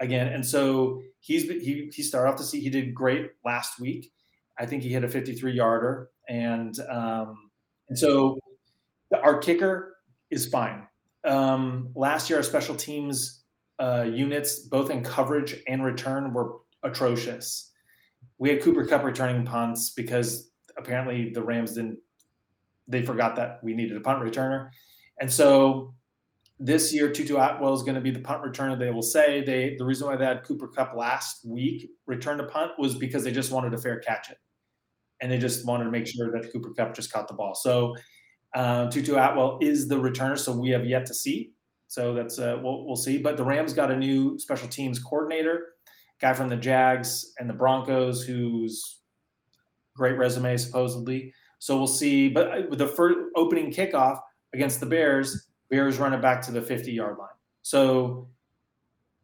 again, 0.00 0.28
and 0.28 0.44
so 0.44 1.02
he's 1.20 1.44
he 1.44 1.90
he 1.92 2.02
started 2.02 2.30
off 2.30 2.38
the 2.38 2.44
seat. 2.44 2.60
He 2.60 2.70
did 2.70 2.94
great 2.94 3.30
last 3.44 3.78
week. 3.78 4.10
I 4.58 4.66
think 4.66 4.82
he 4.82 4.88
hit 4.88 5.04
a 5.04 5.08
53 5.08 5.52
yarder 5.52 6.10
and 6.28 6.78
um, 6.90 7.50
and 7.88 7.98
so 7.98 8.38
our 9.22 9.38
kicker 9.38 9.96
is 10.30 10.46
fine. 10.46 10.86
Um, 11.24 11.90
last 11.94 12.28
year, 12.28 12.38
our 12.38 12.42
special 12.42 12.74
teams 12.74 13.44
uh, 13.78 14.06
units, 14.08 14.60
both 14.60 14.90
in 14.90 15.02
coverage 15.02 15.56
and 15.66 15.84
return, 15.84 16.32
were 16.32 16.56
atrocious. 16.82 17.72
We 18.38 18.50
had 18.50 18.62
Cooper 18.62 18.86
Kupp 18.86 19.04
returning 19.04 19.44
punts 19.44 19.90
because 19.90 20.50
apparently 20.76 21.30
the 21.32 21.42
Rams 21.42 21.74
didn't. 21.74 21.98
They 22.88 23.04
forgot 23.04 23.36
that 23.36 23.60
we 23.62 23.74
needed 23.74 23.96
a 23.96 24.00
punt 24.00 24.22
returner, 24.22 24.70
and 25.20 25.30
so 25.32 25.94
this 26.60 26.92
year 26.92 27.10
Tutu 27.10 27.36
Atwell 27.36 27.74
is 27.74 27.82
going 27.82 27.94
to 27.94 28.00
be 28.00 28.10
the 28.10 28.20
punt 28.20 28.42
returner. 28.42 28.78
They 28.78 28.90
will 28.90 29.02
say 29.02 29.44
they 29.44 29.76
the 29.78 29.84
reason 29.84 30.08
why 30.08 30.16
they 30.16 30.24
had 30.24 30.42
Cooper 30.42 30.68
Kupp 30.68 30.94
last 30.96 31.46
week 31.46 31.88
return 32.06 32.40
a 32.40 32.44
punt 32.44 32.72
was 32.78 32.96
because 32.96 33.22
they 33.22 33.30
just 33.30 33.52
wanted 33.52 33.74
a 33.74 33.78
fair 33.78 34.00
catch 34.00 34.30
it 34.30 34.38
and 35.20 35.30
they 35.30 35.38
just 35.38 35.66
wanted 35.66 35.84
to 35.84 35.90
make 35.90 36.06
sure 36.06 36.30
that 36.30 36.52
Cooper 36.52 36.72
Kupp 36.74 36.94
just 36.94 37.12
caught 37.12 37.28
the 37.28 37.34
ball. 37.34 37.54
So 37.54 37.94
uh, 38.54 38.90
Tutu 38.90 39.16
Atwell 39.16 39.58
is 39.60 39.88
the 39.88 39.96
returner, 39.96 40.38
so 40.38 40.52
we 40.52 40.70
have 40.70 40.86
yet 40.86 41.06
to 41.06 41.14
see. 41.14 41.52
So 41.88 42.14
that's 42.14 42.38
uh, 42.38 42.58
we'll, 42.62 42.86
we'll 42.86 42.96
see. 42.96 43.18
But 43.18 43.36
the 43.36 43.44
Rams 43.44 43.72
got 43.72 43.90
a 43.90 43.96
new 43.96 44.38
special 44.38 44.68
teams 44.68 44.98
coordinator, 44.98 45.74
guy 46.20 46.34
from 46.34 46.48
the 46.48 46.56
Jags 46.56 47.32
and 47.38 47.48
the 47.48 47.54
Broncos, 47.54 48.24
who's 48.24 49.00
great 49.96 50.16
resume 50.16 50.56
supposedly. 50.56 51.32
So 51.58 51.76
we'll 51.76 51.86
see. 51.86 52.28
But 52.28 52.68
with 52.70 52.78
the 52.78 52.86
first 52.86 53.18
opening 53.36 53.72
kickoff 53.72 54.20
against 54.52 54.80
the 54.80 54.86
Bears, 54.86 55.48
Bears 55.70 55.98
run 55.98 56.14
it 56.14 56.22
back 56.22 56.42
to 56.42 56.52
the 56.52 56.62
50 56.62 56.92
yard 56.92 57.18
line. 57.18 57.28
So 57.62 58.28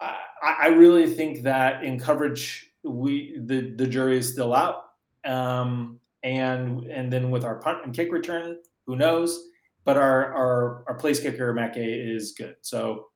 I, 0.01 0.57
I 0.62 0.66
really 0.68 1.07
think 1.07 1.43
that 1.43 1.85
in 1.85 1.99
coverage, 1.99 2.70
we 2.82 3.39
the 3.39 3.70
the 3.76 3.87
jury 3.87 4.18
is 4.18 4.30
still 4.30 4.55
out 4.55 4.85
um, 5.24 5.99
and 6.22 6.85
and 6.85 7.12
then 7.12 7.30
with 7.30 7.45
our 7.45 7.57
punt 7.57 7.78
and 7.85 7.95
kick 7.95 8.12
return, 8.12 8.59
who 8.87 8.97
knows? 8.97 9.49
But 9.85 9.97
our 9.97 10.32
our 10.35 10.85
our 10.87 10.95
place 10.95 11.20
kicker 11.20 11.53
Matt 11.53 11.74
Gay 11.74 11.93
is 11.93 12.32
good. 12.32 12.57
So 12.61 13.09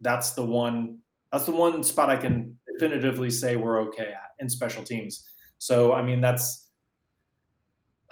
that's 0.00 0.32
the 0.32 0.44
one 0.44 0.98
that's 1.32 1.46
the 1.46 1.52
one 1.52 1.82
spot 1.82 2.10
I 2.10 2.16
can 2.16 2.56
definitively 2.72 3.30
say 3.30 3.56
we're 3.56 3.80
okay 3.88 4.08
at 4.08 4.30
in 4.38 4.48
special 4.48 4.82
teams. 4.82 5.26
So 5.58 5.92
I 5.92 6.02
mean 6.02 6.20
that's 6.20 6.63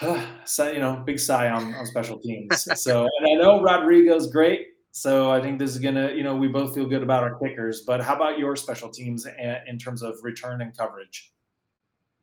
so, 0.44 0.70
you 0.70 0.80
know 0.80 1.03
big 1.05 1.18
sigh 1.18 1.50
on, 1.50 1.74
on 1.74 1.86
special 1.86 2.18
teams. 2.18 2.68
so 2.80 3.09
and 3.20 3.26
I 3.26 3.42
know 3.42 3.62
Rodrigo's 3.62 4.30
great. 4.30 4.68
So 4.90 5.30
I 5.30 5.40
think 5.40 5.59
this 5.59 5.70
is 5.70 5.78
gonna 5.78 6.12
you 6.12 6.22
know 6.22 6.36
we 6.36 6.48
both 6.48 6.74
feel 6.74 6.86
good 6.86 7.03
about 7.03 7.22
our 7.22 7.38
kickers. 7.38 7.82
But 7.82 8.00
how 8.00 8.16
about 8.16 8.38
your 8.38 8.57
special 8.57 8.88
teams 8.88 9.26
in 9.66 9.78
terms 9.78 10.03
of 10.03 10.16
return 10.22 10.61
and 10.61 10.76
coverage? 10.76 11.32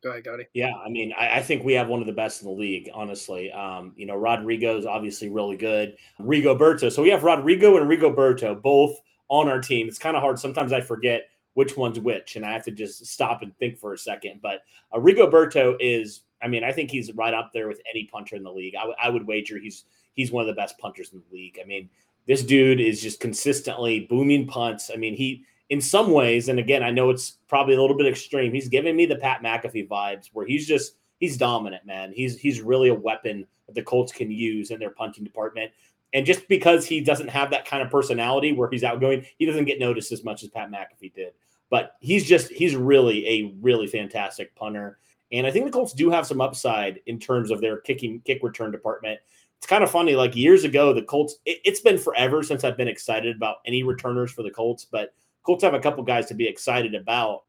Go 0.01 0.11
ahead, 0.11 0.23
Cody. 0.23 0.45
Yeah, 0.53 0.71
I 0.85 0.89
mean, 0.89 1.13
I, 1.19 1.39
I, 1.39 1.41
think 1.41 1.65
we 1.65 1.73
have 1.73 1.89
one 1.89 1.99
of 1.99 2.07
the 2.07 2.13
best 2.13 2.41
in 2.41 2.47
the 2.47 2.53
league, 2.53 2.89
honestly. 2.93 3.51
Um, 3.51 3.91
you 3.97 4.05
know, 4.05 4.15
Rodrigo's 4.15 4.85
obviously 4.85 5.29
really 5.29 5.57
good. 5.57 5.97
Rigoberto. 6.21 6.89
So 6.89 7.03
we 7.03 7.09
have 7.09 7.23
Rodrigo 7.23 7.75
and 7.75 7.89
Rigoberto 7.89 8.61
both 8.61 8.97
on 9.27 9.49
our 9.49 9.59
team. 9.59 9.89
It's 9.89 9.99
kind 9.99 10.15
of 10.15 10.23
hard. 10.23 10.39
Sometimes 10.39 10.71
I 10.71 10.79
forget 10.79 11.29
which 11.55 11.75
one's 11.75 11.99
which, 11.99 12.37
and 12.37 12.45
I 12.45 12.53
have 12.53 12.63
to 12.65 12.71
just 12.71 13.05
stop 13.07 13.41
and 13.41 13.53
think 13.57 13.77
for 13.77 13.93
a 13.93 13.97
second. 13.97 14.39
But 14.41 14.61
uh, 14.93 14.99
Rigoberto 14.99 15.75
is, 15.81 16.21
I 16.41 16.47
mean, 16.47 16.63
I 16.63 16.71
think 16.71 16.91
he's 16.91 17.13
right 17.13 17.33
up 17.33 17.51
there 17.53 17.67
with 17.67 17.81
any 17.93 18.05
punter 18.05 18.35
in 18.35 18.43
the 18.43 18.51
league. 18.51 18.75
I, 18.75 18.81
w- 18.81 18.95
I 19.01 19.09
would 19.09 19.27
wager 19.27 19.59
he's 19.59 19.85
he's 20.15 20.31
one 20.31 20.41
of 20.41 20.47
the 20.47 20.59
best 20.59 20.77
punters 20.77 21.11
in 21.13 21.19
the 21.19 21.35
league. 21.35 21.59
I 21.61 21.65
mean, 21.65 21.89
this 22.27 22.43
dude 22.43 22.79
is 22.79 23.01
just 23.01 23.19
consistently 23.19 24.01
booming 24.01 24.47
punts. 24.47 24.91
I 24.93 24.97
mean, 24.97 25.15
he 25.15 25.43
in 25.69 25.79
some 25.81 26.11
ways, 26.11 26.49
and 26.49 26.59
again, 26.59 26.83
I 26.83 26.91
know 26.91 27.09
it's 27.09 27.37
probably 27.47 27.75
a 27.75 27.81
little 27.81 27.97
bit 27.97 28.07
extreme. 28.07 28.53
He's 28.53 28.69
giving 28.69 28.95
me 28.95 29.05
the 29.05 29.17
Pat 29.17 29.41
McAfee 29.43 29.87
vibes, 29.87 30.29
where 30.33 30.45
he's 30.45 30.67
just 30.67 30.95
he's 31.19 31.37
dominant, 31.37 31.85
man. 31.85 32.11
He's 32.13 32.37
he's 32.37 32.61
really 32.61 32.89
a 32.89 32.93
weapon 32.93 33.45
that 33.67 33.75
the 33.75 33.83
Colts 33.83 34.11
can 34.11 34.31
use 34.31 34.71
in 34.71 34.79
their 34.79 34.89
punting 34.89 35.23
department. 35.23 35.71
And 36.13 36.25
just 36.25 36.47
because 36.47 36.87
he 36.87 37.01
doesn't 37.01 37.29
have 37.29 37.51
that 37.51 37.65
kind 37.65 37.83
of 37.83 37.91
personality 37.91 38.51
where 38.51 38.69
he's 38.69 38.83
outgoing, 38.83 39.25
he 39.37 39.45
doesn't 39.45 39.65
get 39.65 39.79
noticed 39.79 40.11
as 40.11 40.23
much 40.23 40.41
as 40.41 40.49
Pat 40.49 40.71
McAfee 40.71 41.13
did. 41.13 41.33
But 41.69 41.95
he's 41.99 42.25
just 42.25 42.49
he's 42.51 42.75
really 42.75 43.27
a 43.27 43.53
really 43.61 43.85
fantastic 43.85 44.55
punter. 44.55 44.97
And 45.31 45.45
I 45.45 45.51
think 45.51 45.65
the 45.65 45.71
Colts 45.71 45.93
do 45.93 46.09
have 46.09 46.25
some 46.25 46.41
upside 46.41 46.99
in 47.05 47.19
terms 47.19 47.51
of 47.51 47.61
their 47.61 47.77
kicking 47.81 48.21
kick 48.21 48.41
return 48.41 48.71
department. 48.71 49.19
It's 49.57 49.67
kind 49.67 49.83
of 49.83 49.91
funny. 49.91 50.15
Like 50.15 50.35
years 50.35 50.63
ago, 50.63 50.93
the 50.93 51.01
Colts, 51.01 51.35
it, 51.45 51.59
it's 51.63 51.81
been 51.81 51.97
forever 51.97 52.41
since 52.43 52.63
I've 52.63 52.77
been 52.77 52.87
excited 52.87 53.35
about 53.35 53.57
any 53.65 53.83
returners 53.83 54.31
for 54.31 54.41
the 54.41 54.49
Colts, 54.49 54.85
but 54.85 55.13
Colts 55.43 55.63
have 55.63 55.73
a 55.73 55.79
couple 55.79 56.03
guys 56.03 56.25
to 56.27 56.33
be 56.33 56.47
excited 56.47 56.95
about. 56.95 57.43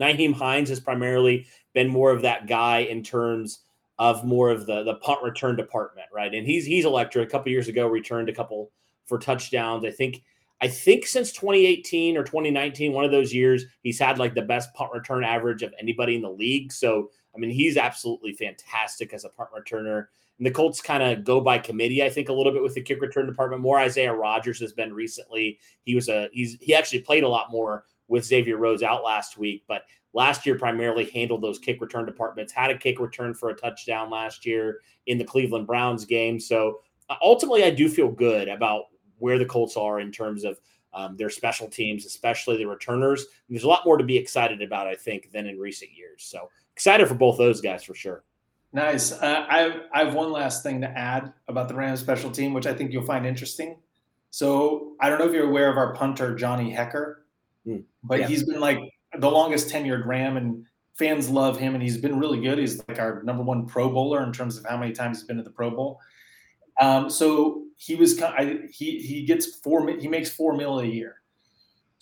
Nyheim 0.00 0.34
Hines 0.34 0.68
has 0.68 0.80
primarily 0.80 1.46
been 1.72 1.88
more 1.88 2.10
of 2.10 2.22
that 2.22 2.46
guy 2.46 2.78
in 2.78 3.02
terms 3.02 3.60
of 3.98 4.24
more 4.24 4.50
of 4.50 4.66
the 4.66 4.82
the 4.82 4.96
punt 4.96 5.22
return 5.22 5.54
department, 5.56 6.08
right? 6.12 6.34
And 6.34 6.46
he's 6.46 6.66
he's 6.66 6.84
electric. 6.84 7.28
A 7.28 7.30
couple 7.30 7.52
years 7.52 7.68
ago, 7.68 7.86
returned 7.86 8.28
a 8.28 8.34
couple 8.34 8.72
for 9.06 9.18
touchdowns. 9.18 9.84
I 9.84 9.90
think 9.90 10.22
I 10.60 10.68
think 10.68 11.06
since 11.06 11.32
2018 11.32 12.16
or 12.16 12.24
2019, 12.24 12.92
one 12.92 13.04
of 13.04 13.10
those 13.10 13.32
years, 13.32 13.64
he's 13.82 13.98
had 13.98 14.18
like 14.18 14.34
the 14.34 14.42
best 14.42 14.72
punt 14.74 14.92
return 14.92 15.22
average 15.22 15.62
of 15.62 15.74
anybody 15.78 16.16
in 16.16 16.22
the 16.22 16.30
league. 16.30 16.72
So 16.72 17.10
I 17.34 17.38
mean, 17.38 17.50
he's 17.50 17.76
absolutely 17.76 18.32
fantastic 18.32 19.12
as 19.12 19.24
a 19.24 19.28
punt 19.28 19.50
returner. 19.56 20.06
And 20.38 20.46
the 20.46 20.50
Colts 20.50 20.80
kind 20.80 21.02
of 21.02 21.24
go 21.24 21.40
by 21.40 21.58
committee, 21.58 22.02
I 22.02 22.10
think, 22.10 22.28
a 22.28 22.32
little 22.32 22.52
bit 22.52 22.62
with 22.62 22.74
the 22.74 22.82
kick 22.82 23.00
return 23.00 23.26
department. 23.26 23.62
More 23.62 23.78
Isaiah 23.78 24.12
Rodgers 24.12 24.60
has 24.60 24.72
been 24.72 24.92
recently. 24.92 25.58
He 25.84 25.94
was 25.94 26.08
a 26.08 26.28
he's 26.32 26.56
he 26.60 26.74
actually 26.74 27.00
played 27.00 27.22
a 27.22 27.28
lot 27.28 27.50
more 27.50 27.84
with 28.08 28.24
Xavier 28.24 28.56
Rhodes 28.56 28.82
out 28.82 29.04
last 29.04 29.38
week, 29.38 29.64
but 29.68 29.82
last 30.12 30.44
year 30.44 30.58
primarily 30.58 31.10
handled 31.10 31.42
those 31.42 31.58
kick 31.58 31.80
return 31.80 32.04
departments. 32.04 32.52
Had 32.52 32.70
a 32.70 32.78
kick 32.78 32.98
return 32.98 33.34
for 33.34 33.50
a 33.50 33.54
touchdown 33.54 34.10
last 34.10 34.44
year 34.44 34.80
in 35.06 35.18
the 35.18 35.24
Cleveland 35.24 35.66
Browns 35.66 36.04
game. 36.04 36.40
So 36.40 36.80
uh, 37.08 37.16
ultimately, 37.22 37.64
I 37.64 37.70
do 37.70 37.88
feel 37.88 38.08
good 38.08 38.48
about 38.48 38.84
where 39.18 39.38
the 39.38 39.44
Colts 39.44 39.76
are 39.76 40.00
in 40.00 40.10
terms 40.10 40.44
of 40.44 40.58
um, 40.92 41.16
their 41.16 41.30
special 41.30 41.68
teams, 41.68 42.06
especially 42.06 42.56
the 42.56 42.66
returners. 42.66 43.26
There's 43.48 43.64
a 43.64 43.68
lot 43.68 43.84
more 43.84 43.98
to 43.98 44.04
be 44.04 44.16
excited 44.16 44.62
about, 44.62 44.86
I 44.86 44.94
think, 44.94 45.30
than 45.32 45.46
in 45.46 45.58
recent 45.58 45.90
years. 45.92 46.24
So 46.24 46.48
excited 46.74 47.06
for 47.08 47.14
both 47.14 47.38
those 47.38 47.60
guys 47.60 47.84
for 47.84 47.94
sure. 47.94 48.24
Nice. 48.72 49.12
Uh, 49.12 49.46
I 49.48 49.82
I 49.92 50.04
have 50.04 50.14
one 50.14 50.32
last 50.32 50.62
thing 50.62 50.80
to 50.80 50.88
add 50.88 51.32
about 51.46 51.68
the 51.68 51.74
Rams 51.74 52.00
special 52.00 52.30
team, 52.30 52.52
which 52.52 52.66
I 52.66 52.74
think 52.74 52.92
you'll 52.92 53.06
find 53.06 53.24
interesting. 53.24 53.76
So 54.30 54.94
I 55.00 55.08
don't 55.08 55.20
know 55.20 55.26
if 55.26 55.32
you're 55.32 55.48
aware 55.48 55.70
of 55.70 55.76
our 55.76 55.94
punter 55.94 56.34
Johnny 56.34 56.72
Hekker, 56.72 57.14
mm. 57.64 57.84
but 58.02 58.20
yeah. 58.20 58.26
he's 58.26 58.42
been 58.42 58.58
like 58.58 58.80
the 59.16 59.30
longest 59.30 59.68
tenured 59.68 60.04
Ram, 60.06 60.36
and 60.36 60.66
fans 60.94 61.30
love 61.30 61.56
him, 61.56 61.74
and 61.74 61.82
he's 61.82 61.98
been 61.98 62.18
really 62.18 62.40
good. 62.40 62.58
He's 62.58 62.82
like 62.88 62.98
our 62.98 63.22
number 63.22 63.44
one 63.44 63.64
Pro 63.64 63.88
Bowler 63.88 64.24
in 64.24 64.32
terms 64.32 64.58
of 64.58 64.64
how 64.64 64.76
many 64.76 64.92
times 64.92 65.18
he's 65.18 65.26
been 65.28 65.36
to 65.36 65.44
the 65.44 65.50
Pro 65.50 65.70
Bowl. 65.70 66.00
Um, 66.80 67.08
so 67.08 67.62
he 67.76 67.94
was 67.94 68.20
I, 68.20 68.62
he 68.70 68.98
he 68.98 69.24
gets 69.24 69.56
four 69.60 69.88
he 69.88 70.08
makes 70.08 70.30
four 70.30 70.56
mil 70.56 70.80
a 70.80 70.84
year. 70.84 71.20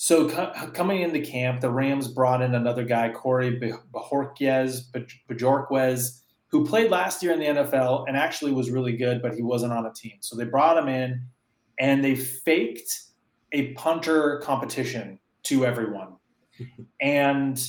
So 0.03 0.29
co- 0.29 0.51
coming 0.73 1.03
into 1.03 1.21
camp, 1.21 1.61
the 1.61 1.71
Rams 1.71 2.09
brought 2.09 2.43
in 2.43 2.57
another 2.57 2.83
guy, 2.83 3.11
Corey 3.11 3.61
Bojorquez, 3.95 4.91
Bajorquez 5.31 6.23
who 6.49 6.67
played 6.67 6.91
last 6.91 7.23
year 7.23 7.31
in 7.31 7.39
the 7.39 7.63
NFL 7.63 8.07
and 8.09 8.17
actually 8.17 8.51
was 8.51 8.69
really 8.69 8.97
good, 8.97 9.23
but 9.23 9.33
he 9.33 9.43
wasn't 9.43 9.73
on 9.73 9.87
a 9.87 9.93
team. 9.93 10.15
So 10.19 10.35
they 10.35 10.43
brought 10.43 10.77
him 10.77 10.89
in 10.89 11.23
and 11.79 12.05
they 12.05 12.17
faked 12.17 13.01
a 13.53 13.75
punter 13.75 14.41
competition 14.43 15.21
to 15.45 15.65
everyone. 15.65 16.17
and 17.01 17.65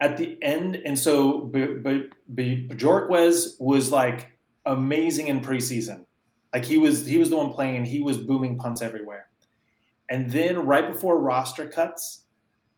at 0.00 0.18
the 0.18 0.40
end, 0.44 0.76
and 0.76 0.96
so 0.96 1.46
B- 1.46 1.78
B- 1.82 2.10
B- 2.32 2.68
Bojorquez 2.70 3.60
was 3.60 3.90
like 3.90 4.38
amazing 4.66 5.26
in 5.26 5.40
preseason. 5.40 6.04
Like 6.54 6.64
he 6.64 6.78
was 6.78 7.04
he 7.04 7.18
was 7.18 7.28
the 7.28 7.36
one 7.36 7.52
playing, 7.52 7.86
he 7.86 8.02
was 8.02 8.18
booming 8.18 8.56
punts 8.56 8.82
everywhere. 8.82 9.29
And 10.10 10.30
then 10.30 10.66
right 10.66 10.92
before 10.92 11.20
roster 11.20 11.66
cuts, 11.68 12.24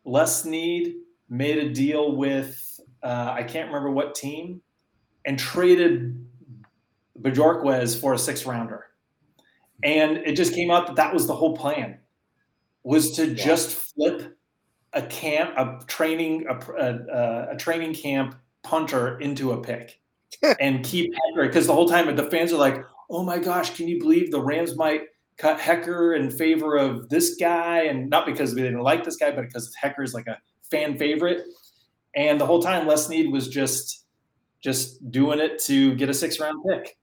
Les 0.05 0.43
Snead 0.43 0.95
made 1.29 1.57
a 1.57 1.73
deal 1.73 2.15
with 2.15 2.63
uh, 3.03 3.33
I 3.35 3.43
can't 3.43 3.67
remember 3.67 3.91
what 3.91 4.15
team, 4.15 4.61
and 5.25 5.37
traded 5.37 6.25
Bojorquez 7.19 7.99
for 7.99 8.13
a 8.13 8.17
six 8.17 8.45
rounder. 8.45 8.87
And 9.83 10.17
it 10.17 10.35
just 10.35 10.53
came 10.53 10.71
out 10.71 10.87
that 10.87 10.95
that 10.95 11.13
was 11.13 11.27
the 11.27 11.35
whole 11.35 11.55
plan, 11.55 11.99
was 12.83 13.11
to 13.17 13.27
yeah. 13.27 13.45
just 13.45 13.71
flip 13.71 14.37
a 14.93 15.01
camp, 15.01 15.53
a 15.57 15.83
training, 15.85 16.45
a, 16.49 16.55
a, 16.55 17.53
a 17.53 17.57
training 17.57 17.93
camp 17.93 18.35
punter 18.63 19.19
into 19.19 19.51
a 19.51 19.61
pick, 19.61 19.99
and 20.61 20.85
keep 20.85 21.13
Hekker 21.13 21.47
because 21.47 21.67
the 21.67 21.73
whole 21.73 21.89
time 21.89 22.13
the 22.15 22.31
fans 22.31 22.53
are 22.53 22.57
like, 22.57 22.85
"Oh 23.09 23.23
my 23.23 23.37
gosh, 23.37 23.75
can 23.75 23.89
you 23.89 23.99
believe 23.99 24.31
the 24.31 24.41
Rams 24.41 24.77
might 24.77 25.01
cut 25.37 25.59
Hekker 25.59 26.17
in 26.17 26.29
favor 26.31 26.77
of 26.77 27.09
this 27.09 27.35
guy?" 27.35 27.83
And 27.83 28.09
not 28.09 28.25
because 28.25 28.55
they 28.55 28.61
didn't 28.61 28.81
like 28.81 29.03
this 29.03 29.17
guy, 29.17 29.31
but 29.31 29.43
because 29.43 29.73
Hekker 29.81 30.03
is 30.03 30.13
like 30.13 30.27
a 30.27 30.37
fan 30.69 30.97
favorite. 30.97 31.45
And 32.15 32.39
the 32.39 32.45
whole 32.45 32.61
time, 32.61 32.87
Les 32.87 33.07
Snead 33.07 33.31
was 33.31 33.47
just 33.47 34.05
just 34.61 35.11
doing 35.11 35.39
it 35.39 35.59
to 35.63 35.93
get 35.95 36.09
a 36.09 36.13
six 36.13 36.39
round 36.39 36.63
pick. 36.67 36.97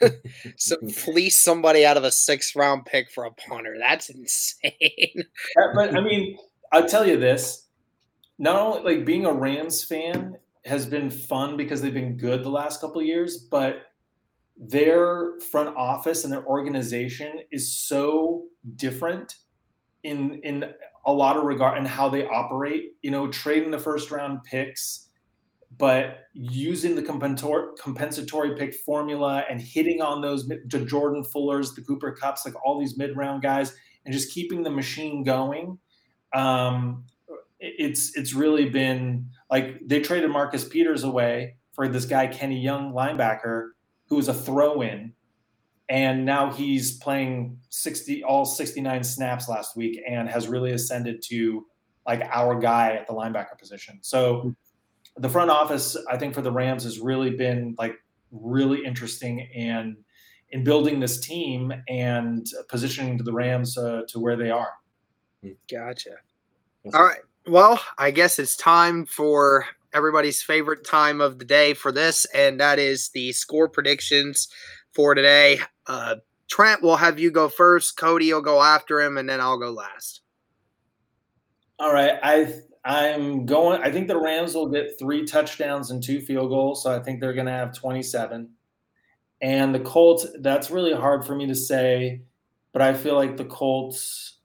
so 0.56 0.76
fleece 0.92 1.38
somebody 1.38 1.86
out 1.86 1.96
of 1.96 2.04
a 2.04 2.10
six 2.10 2.54
round 2.54 2.84
pick 2.84 3.10
for 3.10 3.24
a 3.24 3.30
punter. 3.32 3.76
That's 3.78 4.10
insane. 4.10 4.72
but 5.74 5.96
I 5.96 6.00
mean, 6.00 6.36
I'll 6.72 6.88
tell 6.88 7.06
you 7.06 7.18
this. 7.18 7.66
Not 8.38 8.56
only 8.56 8.96
like 8.96 9.04
being 9.04 9.26
a 9.26 9.32
Rams 9.32 9.84
fan 9.84 10.36
has 10.64 10.86
been 10.86 11.10
fun 11.10 11.56
because 11.56 11.80
they've 11.80 11.94
been 11.94 12.16
good 12.16 12.44
the 12.44 12.50
last 12.50 12.80
couple 12.80 13.00
of 13.00 13.06
years, 13.06 13.38
but 13.38 13.86
their 14.58 15.38
front 15.52 15.76
office 15.76 16.24
and 16.24 16.32
their 16.32 16.44
organization 16.44 17.40
is 17.52 17.72
so 17.72 18.44
different 18.76 19.36
in 20.02 20.40
in 20.42 20.72
a 21.06 21.12
lot 21.12 21.36
of 21.36 21.44
regard 21.44 21.78
and 21.78 21.86
how 21.86 22.08
they 22.08 22.26
operate. 22.26 22.96
You 23.02 23.10
know, 23.12 23.28
trading 23.28 23.70
the 23.70 23.78
first 23.78 24.10
round 24.10 24.42
picks, 24.44 25.08
but 25.78 26.24
using 26.32 26.96
the 26.96 27.02
compensatory 27.02 28.56
pick 28.56 28.74
formula 28.74 29.44
and 29.48 29.60
hitting 29.60 30.02
on 30.02 30.20
those 30.20 30.48
the 30.48 30.84
Jordan 30.84 31.22
Fullers, 31.22 31.74
the 31.74 31.82
Cooper 31.82 32.16
Kupps, 32.20 32.44
like 32.44 32.54
all 32.64 32.80
these 32.80 32.98
mid 32.98 33.16
round 33.16 33.42
guys, 33.42 33.74
and 34.04 34.12
just 34.12 34.32
keeping 34.32 34.64
the 34.64 34.70
machine 34.70 35.22
going. 35.22 35.78
Um, 36.34 37.04
it's 37.60 38.16
it's 38.16 38.34
really 38.34 38.68
been 38.68 39.30
like 39.50 39.78
they 39.86 40.00
traded 40.00 40.30
Marcus 40.30 40.64
Peters 40.68 41.04
away 41.04 41.56
for 41.72 41.88
this 41.88 42.04
guy 42.04 42.26
Kenny 42.26 42.60
Young 42.60 42.92
linebacker 42.92 43.70
who 44.08 44.16
was 44.16 44.28
a 44.28 44.34
throw 44.34 44.80
in 44.82 45.12
and 45.88 46.24
now 46.24 46.52
he's 46.52 46.98
playing 46.98 47.58
60 47.70 48.22
all 48.24 48.44
69 48.44 49.02
snaps 49.04 49.48
last 49.48 49.76
week 49.76 50.00
and 50.06 50.28
has 50.28 50.48
really 50.48 50.72
ascended 50.72 51.22
to 51.28 51.66
like 52.06 52.22
our 52.30 52.58
guy 52.58 52.92
at 52.92 53.06
the 53.06 53.12
linebacker 53.12 53.58
position. 53.58 53.98
So 54.02 54.54
the 55.16 55.28
front 55.28 55.50
office 55.50 55.96
I 56.10 56.16
think 56.16 56.34
for 56.34 56.42
the 56.42 56.52
Rams 56.52 56.84
has 56.84 57.00
really 57.00 57.30
been 57.30 57.74
like 57.78 57.96
really 58.30 58.84
interesting 58.84 59.48
and 59.54 59.96
in 60.50 60.64
building 60.64 61.00
this 61.00 61.20
team 61.20 61.72
and 61.88 62.46
positioning 62.68 63.18
the 63.18 63.32
Rams 63.32 63.76
uh, 63.76 64.02
to 64.08 64.18
where 64.18 64.36
they 64.36 64.50
are. 64.50 64.72
Gotcha. 65.70 66.16
All 66.94 67.04
right. 67.04 67.20
Well, 67.46 67.80
I 67.98 68.10
guess 68.10 68.38
it's 68.38 68.56
time 68.56 69.06
for 69.06 69.66
everybody's 69.94 70.42
favorite 70.42 70.84
time 70.84 71.20
of 71.20 71.38
the 71.38 71.44
day 71.44 71.74
for 71.74 71.92
this, 71.92 72.24
and 72.34 72.60
that 72.60 72.78
is 72.78 73.10
the 73.10 73.32
score 73.32 73.68
predictions 73.68 74.48
for 74.94 75.14
today. 75.14 75.60
Uh, 75.86 76.16
Trent, 76.48 76.82
will 76.82 76.96
have 76.96 77.18
you 77.18 77.30
go 77.30 77.48
first. 77.48 77.96
Cody 77.96 78.32
will 78.32 78.42
go 78.42 78.62
after 78.62 79.00
him, 79.00 79.18
and 79.18 79.28
then 79.28 79.40
I'll 79.40 79.58
go 79.58 79.70
last. 79.70 80.22
All 81.78 81.92
right. 81.92 82.18
I 82.22 82.54
I'm 82.84 83.44
going. 83.44 83.82
I 83.82 83.92
think 83.92 84.08
the 84.08 84.18
Rams 84.18 84.54
will 84.54 84.68
get 84.68 84.98
three 84.98 85.24
touchdowns 85.26 85.90
and 85.90 86.02
two 86.02 86.20
field 86.20 86.48
goals, 86.48 86.82
so 86.82 86.90
I 86.90 87.00
think 87.00 87.20
they're 87.20 87.34
going 87.34 87.46
to 87.46 87.52
have 87.52 87.74
27. 87.74 88.48
And 89.40 89.74
the 89.74 89.80
Colts. 89.80 90.26
That's 90.40 90.70
really 90.70 90.94
hard 90.94 91.26
for 91.26 91.34
me 91.34 91.46
to 91.46 91.54
say, 91.54 92.22
but 92.72 92.82
I 92.82 92.94
feel 92.94 93.14
like 93.14 93.36
the 93.36 93.44
Colts 93.44 94.38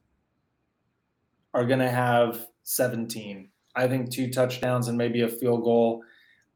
are 1.54 1.66
going 1.66 1.80
to 1.80 1.90
have 1.90 2.46
17. 2.64 3.50
I 3.76 3.88
think 3.88 4.12
two 4.12 4.32
touchdowns 4.32 4.88
and 4.88 4.98
maybe 4.98 5.22
a 5.22 5.28
field 5.28 5.64
goal, 5.64 6.04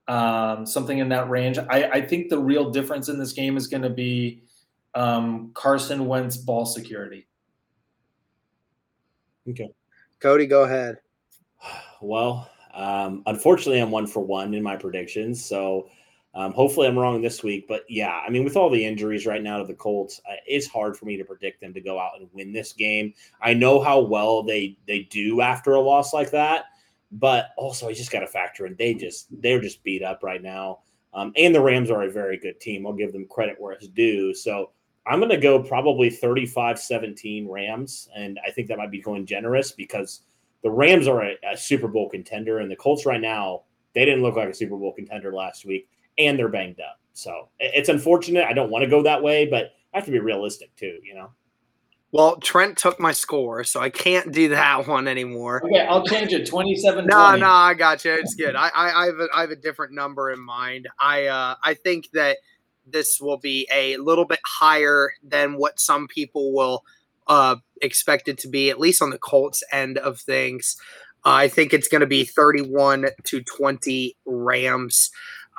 um, 0.08 0.66
something 0.66 1.00
in 1.00 1.10
that 1.10 1.30
range. 1.30 1.58
I, 1.58 1.90
I, 1.90 2.02
think 2.02 2.30
the 2.30 2.40
real 2.40 2.70
difference 2.70 3.10
in 3.10 3.20
this 3.20 3.34
game 3.34 3.58
is 3.58 3.68
going 3.68 3.84
to 3.84 3.90
be 3.90 4.44
um, 4.96 5.52
Carson 5.54 6.08
Wentz 6.08 6.38
ball 6.38 6.66
security. 6.66 7.28
Okay. 9.50 9.70
Cody, 10.20 10.46
go 10.46 10.64
ahead. 10.64 10.98
Well, 12.02 12.50
um, 12.74 13.24
unfortunately, 13.26 13.80
I'm 13.80 13.92
one 13.92 14.06
for 14.06 14.20
one 14.20 14.54
in 14.54 14.62
my 14.62 14.76
predictions. 14.76 15.44
So 15.44 15.90
um, 16.36 16.54
hopefully, 16.54 16.88
I'm 16.88 16.98
wrong 16.98 17.22
this 17.22 17.42
week, 17.42 17.66
but 17.68 17.84
yeah, 17.90 18.22
I 18.26 18.30
mean, 18.30 18.44
with 18.44 18.56
all 18.56 18.70
the 18.70 18.86
injuries 18.86 19.26
right 19.26 19.42
now 19.42 19.58
to 19.58 19.64
the 19.64 19.74
Colts, 19.74 20.22
uh, 20.30 20.36
it's 20.46 20.68
hard 20.68 20.96
for 20.96 21.06
me 21.06 21.18
to 21.18 21.24
predict 21.24 21.60
them 21.60 21.74
to 21.74 21.82
go 21.82 22.00
out 22.00 22.20
and 22.20 22.30
win 22.34 22.54
this 22.54 22.74
game. 22.74 23.14
I 23.42 23.56
know 23.56 23.82
how 23.82 24.02
well 24.02 24.44
they 24.44 24.78
they 24.88 25.00
do 25.10 25.42
after 25.42 25.74
a 25.74 25.82
loss 25.82 26.14
like 26.14 26.30
that, 26.32 26.66
but 27.12 27.50
also 27.58 27.88
I 27.88 27.94
just 27.94 28.12
got 28.12 28.20
to 28.22 28.28
factor 28.28 28.66
in 28.66 28.76
they 28.78 28.94
just 28.94 29.28
they're 29.42 29.62
just 29.62 29.84
beat 29.84 30.04
up 30.04 30.24
right 30.24 30.42
now. 30.42 30.80
Um, 31.14 31.32
and 31.36 31.56
the 31.56 31.62
Rams 31.62 31.90
are 31.90 32.04
a 32.04 32.12
very 32.12 32.38
good 32.38 32.60
team. 32.60 32.86
I'll 32.86 32.94
give 32.94 33.14
them 33.14 33.28
credit 33.28 33.56
where 33.60 33.74
it's 33.74 33.88
due. 33.88 34.34
So 34.34 34.72
I'm 35.06 35.20
going 35.20 35.32
to 35.32 35.38
go 35.38 35.64
probably 35.64 36.10
35 36.10 36.78
17 36.78 37.48
Rams. 37.48 38.10
And 38.16 38.40
I 38.46 38.52
think 38.52 38.68
that 38.68 38.78
might 38.78 38.92
be 38.92 39.02
going 39.02 39.26
generous 39.26 39.72
because 39.72 40.24
the 40.64 40.70
Rams 40.70 41.08
are 41.08 41.24
a, 41.24 41.36
a 41.52 41.58
Super 41.58 41.88
Bowl 41.88 42.10
contender, 42.10 42.60
and 42.60 42.70
the 42.70 42.76
Colts 42.76 43.06
right 43.06 43.22
now, 43.22 43.64
they 43.96 44.06
didn't 44.06 44.22
look 44.22 44.36
like 44.36 44.50
a 44.50 44.54
Super 44.54 44.76
Bowl 44.76 44.94
contender 44.94 45.34
last 45.34 45.66
week 45.66 45.88
and 46.18 46.38
they're 46.38 46.50
banged 46.50 46.80
up. 46.80 47.00
So 47.14 47.50
it's 47.60 47.90
unfortunate. 47.90 48.46
I 48.46 48.54
don't 48.54 48.70
want 48.70 48.84
to 48.84 48.90
go 48.90 49.02
that 49.04 49.22
way, 49.22 49.46
but 49.46 49.72
I 49.94 49.98
have 49.98 50.06
to 50.06 50.12
be 50.12 50.20
realistic 50.20 50.76
too, 50.76 51.00
you 51.04 51.16
know? 51.16 51.32
Well, 52.14 52.38
Trent 52.38 52.78
took 52.78 53.00
my 53.02 53.12
score, 53.12 53.66
so 53.66 53.82
I 53.82 53.90
can't 53.90 54.32
do 54.32 54.50
that 54.50 54.88
one 54.88 55.10
anymore. 55.10 55.62
Okay, 55.66 55.86
I'll 55.86 56.06
change 56.06 56.32
it. 56.32 56.48
Twenty-seven. 56.48 57.06
No, 57.06 57.36
no, 57.36 57.50
I 57.50 57.74
got 57.74 58.06
you. 58.06 58.14
It's 58.14 58.34
good. 58.34 58.56
I, 58.56 58.70
I, 58.70 59.04
I, 59.04 59.06
have 59.08 59.20
a, 59.20 59.28
I 59.36 59.42
have 59.42 59.52
a 59.52 59.58
different 59.58 59.94
number 59.94 60.32
in 60.32 60.40
mind. 60.40 60.88
I, 61.00 61.26
uh, 61.26 61.56
I 61.64 61.74
think 61.74 62.10
that 62.14 62.38
this 62.86 63.20
will 63.20 63.38
be 63.38 63.68
a 63.74 63.98
little 63.98 64.24
bit 64.24 64.40
higher 64.46 65.12
than 65.22 65.58
what 65.58 65.82
some 65.82 66.08
people 66.08 66.54
will 66.54 66.86
uh, 67.28 67.58
expect 67.82 68.30
it 68.30 68.38
to 68.40 68.48
be, 68.48 68.70
at 68.70 68.80
least 68.80 69.02
on 69.02 69.10
the 69.10 69.18
Colts 69.18 69.62
end 69.74 69.98
of 69.98 70.18
things. 70.18 70.78
Uh, 71.26 71.32
I 71.32 71.48
think 71.50 71.74
it's 71.74 71.90
going 71.90 72.02
to 72.02 72.08
be 72.08 72.24
thirty-one 72.24 73.08
to 73.26 73.42
twenty 73.42 74.16
Rams. 74.26 75.12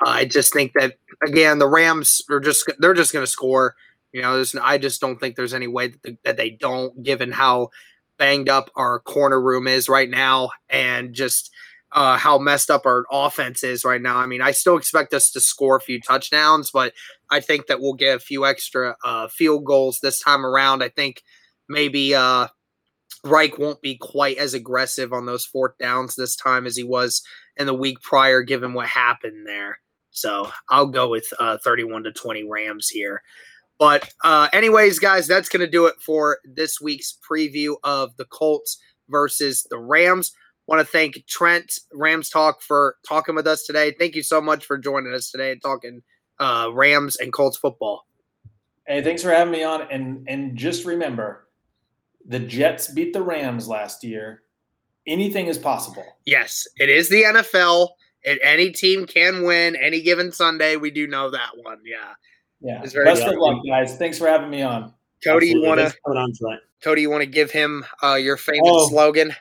I 0.03 0.25
just 0.25 0.51
think 0.51 0.73
that 0.73 0.95
again, 1.23 1.59
the 1.59 1.67
Rams 1.67 2.23
are 2.31 2.39
just 2.39 2.71
they're 2.79 2.95
just 2.95 3.13
going 3.13 3.23
to 3.23 3.31
score. 3.31 3.75
You 4.11 4.21
know, 4.21 4.43
I 4.61 4.77
just 4.77 5.01
don't 5.01 5.19
think 5.19 5.35
there's 5.35 5.53
any 5.53 5.67
way 5.67 5.87
that, 5.87 6.03
the, 6.03 6.17
that 6.23 6.37
they 6.37 6.49
don't, 6.49 7.03
given 7.03 7.31
how 7.31 7.69
banged 8.17 8.49
up 8.49 8.69
our 8.75 8.99
corner 8.99 9.39
room 9.41 9.67
is 9.67 9.87
right 9.87 10.09
now, 10.09 10.49
and 10.69 11.13
just 11.13 11.51
uh, 11.91 12.17
how 12.17 12.37
messed 12.37 12.69
up 12.69 12.85
our 12.85 13.05
offense 13.11 13.63
is 13.63 13.83
right 13.83 14.01
now. 14.01 14.17
I 14.17 14.25
mean, 14.25 14.41
I 14.41 14.51
still 14.51 14.77
expect 14.77 15.13
us 15.13 15.31
to 15.31 15.39
score 15.39 15.75
a 15.75 15.81
few 15.81 15.99
touchdowns, 15.99 16.71
but 16.71 16.93
I 17.29 17.39
think 17.39 17.67
that 17.67 17.81
we'll 17.81 17.93
get 17.93 18.17
a 18.17 18.19
few 18.19 18.45
extra 18.45 18.95
uh, 19.03 19.27
field 19.27 19.65
goals 19.65 19.99
this 19.99 20.19
time 20.19 20.45
around. 20.45 20.83
I 20.83 20.89
think 20.89 21.23
maybe 21.67 22.13
uh, 22.13 22.47
Reich 23.23 23.57
won't 23.57 23.81
be 23.81 23.95
quite 23.95 24.37
as 24.37 24.53
aggressive 24.53 25.13
on 25.13 25.25
those 25.25 25.45
fourth 25.45 25.77
downs 25.79 26.15
this 26.15 26.35
time 26.35 26.65
as 26.65 26.75
he 26.75 26.83
was 26.83 27.23
in 27.57 27.65
the 27.65 27.73
week 27.73 28.01
prior, 28.01 28.41
given 28.43 28.73
what 28.73 28.87
happened 28.87 29.47
there. 29.47 29.79
So 30.11 30.51
I'll 30.69 30.87
go 30.87 31.09
with 31.09 31.31
uh, 31.39 31.57
31 31.63 32.03
to 32.03 32.11
20 32.11 32.43
Rams 32.49 32.89
here. 32.89 33.21
But, 33.79 34.13
uh, 34.23 34.49
anyways, 34.51 34.99
guys, 34.99 35.25
that's 35.27 35.49
going 35.49 35.61
to 35.61 35.71
do 35.71 35.85
it 35.85 35.95
for 36.05 36.39
this 36.43 36.81
week's 36.81 37.17
preview 37.29 37.75
of 37.83 38.15
the 38.17 38.25
Colts 38.25 38.77
versus 39.07 39.65
the 39.69 39.77
Rams. 39.77 40.33
Want 40.67 40.81
to 40.81 40.85
thank 40.85 41.25
Trent 41.27 41.79
Rams 41.93 42.29
Talk 42.29 42.61
for 42.61 42.97
talking 43.07 43.35
with 43.35 43.47
us 43.47 43.65
today. 43.65 43.95
Thank 43.97 44.15
you 44.15 44.21
so 44.21 44.41
much 44.41 44.65
for 44.65 44.77
joining 44.77 45.13
us 45.13 45.31
today 45.31 45.51
and 45.51 45.61
talking 45.61 46.01
uh, 46.39 46.69
Rams 46.73 47.15
and 47.15 47.33
Colts 47.33 47.57
football. 47.57 48.05
Hey, 48.85 49.01
thanks 49.01 49.23
for 49.23 49.31
having 49.31 49.51
me 49.51 49.63
on. 49.63 49.83
And 49.89 50.27
and 50.27 50.55
just 50.55 50.85
remember, 50.85 51.47
the 52.25 52.39
Jets 52.39 52.91
beat 52.91 53.13
the 53.13 53.21
Rams 53.21 53.67
last 53.67 54.03
year. 54.03 54.43
Anything 55.07 55.47
is 55.47 55.57
possible. 55.57 56.05
Yes, 56.25 56.67
it 56.77 56.89
is 56.89 57.09
the 57.09 57.23
NFL 57.23 57.89
any 58.25 58.71
team 58.71 59.05
can 59.05 59.43
win 59.43 59.75
any 59.75 60.01
given 60.01 60.31
Sunday. 60.31 60.75
We 60.75 60.91
do 60.91 61.07
know 61.07 61.29
that 61.29 61.51
one. 61.55 61.79
Yeah. 61.85 62.13
Yeah. 62.61 62.81
It's 62.83 62.93
very 62.93 63.05
Best 63.05 63.23
of 63.23 63.35
luck, 63.37 63.61
guys. 63.67 63.97
Thanks 63.97 64.17
for 64.17 64.27
having 64.27 64.49
me 64.49 64.61
on. 64.61 64.93
Cody, 65.23 65.51
Absolutely. 65.51 65.61
you 65.61 65.67
want 65.67 66.35
to 66.35 66.59
Cody, 66.83 67.01
you 67.01 67.09
want 67.09 67.21
to 67.21 67.29
give 67.29 67.51
him 67.51 67.85
uh, 68.03 68.15
your 68.15 68.37
famous 68.37 68.61
oh, 68.65 68.87
slogan? 68.89 69.33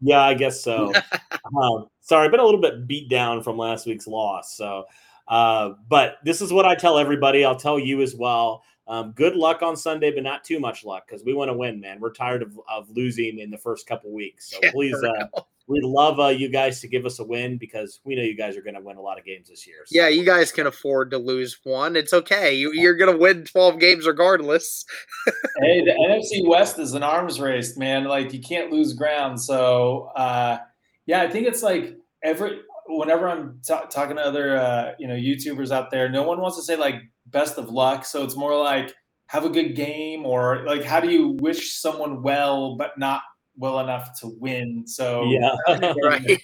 Yeah, 0.00 0.22
I 0.22 0.34
guess 0.34 0.62
so. 0.62 0.92
um, 1.60 1.86
sorry, 2.00 2.24
I've 2.24 2.30
been 2.30 2.40
a 2.40 2.44
little 2.44 2.60
bit 2.60 2.86
beat 2.86 3.08
down 3.08 3.42
from 3.42 3.58
last 3.58 3.86
week's 3.86 4.06
loss. 4.06 4.56
So 4.56 4.84
Uh, 5.28 5.70
but 5.88 6.18
this 6.24 6.40
is 6.40 6.52
what 6.52 6.66
I 6.66 6.74
tell 6.74 6.98
everybody. 6.98 7.44
I'll 7.44 7.56
tell 7.56 7.78
you 7.78 8.02
as 8.02 8.14
well. 8.14 8.62
Um, 8.86 9.12
good 9.12 9.34
luck 9.34 9.62
on 9.62 9.76
Sunday, 9.76 10.10
but 10.10 10.22
not 10.22 10.44
too 10.44 10.60
much 10.60 10.84
luck 10.84 11.04
because 11.08 11.24
we 11.24 11.32
want 11.32 11.48
to 11.48 11.54
win, 11.54 11.80
man. 11.80 12.00
We're 12.00 12.12
tired 12.12 12.42
of, 12.42 12.60
of 12.68 12.90
losing 12.90 13.38
in 13.38 13.50
the 13.50 13.56
first 13.56 13.86
couple 13.86 14.12
weeks. 14.12 14.50
So 14.50 14.58
Yeah, 14.62 14.70
please, 14.72 15.02
uh, 15.02 15.40
we'd 15.66 15.84
love 15.84 16.20
uh, 16.20 16.28
you 16.28 16.48
guys 16.48 16.80
to 16.80 16.88
give 16.88 17.06
us 17.06 17.18
a 17.18 17.24
win 17.24 17.56
because 17.56 18.00
we 18.04 18.14
know 18.14 18.22
you 18.22 18.36
guys 18.36 18.56
are 18.56 18.62
going 18.62 18.74
to 18.74 18.80
win 18.80 18.96
a 18.96 19.00
lot 19.00 19.18
of 19.18 19.24
games 19.24 19.48
this 19.48 19.66
year. 19.66 19.78
So. 19.86 19.98
Yeah, 19.98 20.08
you 20.08 20.24
guys 20.24 20.52
can 20.52 20.66
afford 20.66 21.10
to 21.12 21.18
lose 21.18 21.58
one. 21.64 21.96
It's 21.96 22.12
okay. 22.12 22.54
You, 22.54 22.72
you're 22.72 22.96
going 22.96 23.12
to 23.12 23.18
win 23.18 23.44
12 23.44 23.78
games 23.78 24.06
regardless. 24.06 24.84
hey, 25.60 25.84
the 25.84 25.92
NFC 25.92 26.46
West 26.46 26.78
is 26.78 26.94
an 26.94 27.02
arms 27.02 27.40
race, 27.40 27.76
man. 27.76 28.04
Like 28.04 28.32
you 28.32 28.40
can't 28.40 28.70
lose 28.70 28.92
ground. 28.92 29.40
So 29.40 30.10
uh, 30.16 30.58
yeah, 31.06 31.22
I 31.22 31.30
think 31.30 31.46
it's 31.46 31.62
like 31.62 31.96
every 32.22 32.60
whenever 32.86 33.28
I'm 33.28 33.60
ta- 33.66 33.86
talking 33.86 34.16
to 34.16 34.22
other 34.22 34.56
uh, 34.56 34.92
you 34.98 35.08
know 35.08 35.14
YouTubers 35.14 35.70
out 35.70 35.90
there, 35.90 36.08
no 36.08 36.22
one 36.22 36.40
wants 36.40 36.56
to 36.56 36.62
say 36.62 36.76
like 36.76 36.96
best 37.26 37.58
of 37.58 37.70
luck. 37.70 38.04
So 38.04 38.22
it's 38.22 38.36
more 38.36 38.58
like 38.58 38.94
have 39.28 39.44
a 39.44 39.50
good 39.50 39.74
game 39.74 40.26
or 40.26 40.64
like 40.66 40.84
how 40.84 41.00
do 41.00 41.10
you 41.10 41.30
wish 41.40 41.72
someone 41.80 42.22
well 42.22 42.76
but 42.76 42.98
not 42.98 43.22
well 43.56 43.80
enough 43.80 44.18
to 44.20 44.28
win. 44.38 44.86
So 44.86 45.24
Yeah. 45.24 45.54
Right. 46.02 46.42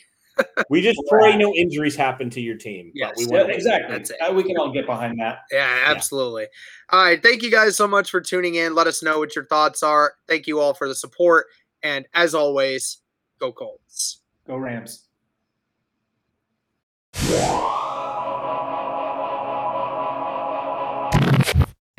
we 0.70 0.80
just 0.80 1.00
pray 1.08 1.36
no 1.36 1.54
injuries 1.54 1.96
happen 1.96 2.30
to 2.30 2.40
your 2.40 2.56
team. 2.56 2.92
Yes. 2.94 3.12
but 3.26 3.32
we 3.32 3.38
Yeah, 3.38 3.54
exactly. 3.54 3.96
That's 3.96 4.10
it. 4.10 4.34
We 4.34 4.42
can 4.42 4.56
all 4.56 4.72
get 4.72 4.86
behind 4.86 5.18
that. 5.20 5.40
Yeah, 5.50 5.84
absolutely. 5.86 6.46
All 6.90 7.02
right. 7.02 7.22
Thank 7.22 7.42
you 7.42 7.50
guys 7.50 7.76
so 7.76 7.86
much 7.86 8.10
for 8.10 8.20
tuning 8.20 8.54
in. 8.54 8.74
Let 8.74 8.86
us 8.86 9.02
know 9.02 9.18
what 9.18 9.34
your 9.36 9.46
thoughts 9.46 9.82
are. 9.82 10.14
Thank 10.28 10.46
you 10.46 10.60
all 10.60 10.74
for 10.74 10.88
the 10.88 10.94
support. 10.94 11.46
And 11.82 12.06
as 12.14 12.34
always, 12.34 12.98
go 13.38 13.52
Colts. 13.52 14.20
Go 14.46 14.56
Rams. 14.56 15.06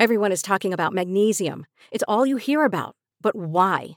Everyone 0.00 0.32
is 0.32 0.42
talking 0.42 0.72
about 0.72 0.92
magnesium. 0.92 1.64
It's 1.92 2.02
all 2.08 2.26
you 2.26 2.36
hear 2.36 2.64
about. 2.64 2.96
But 3.20 3.36
why? 3.36 3.96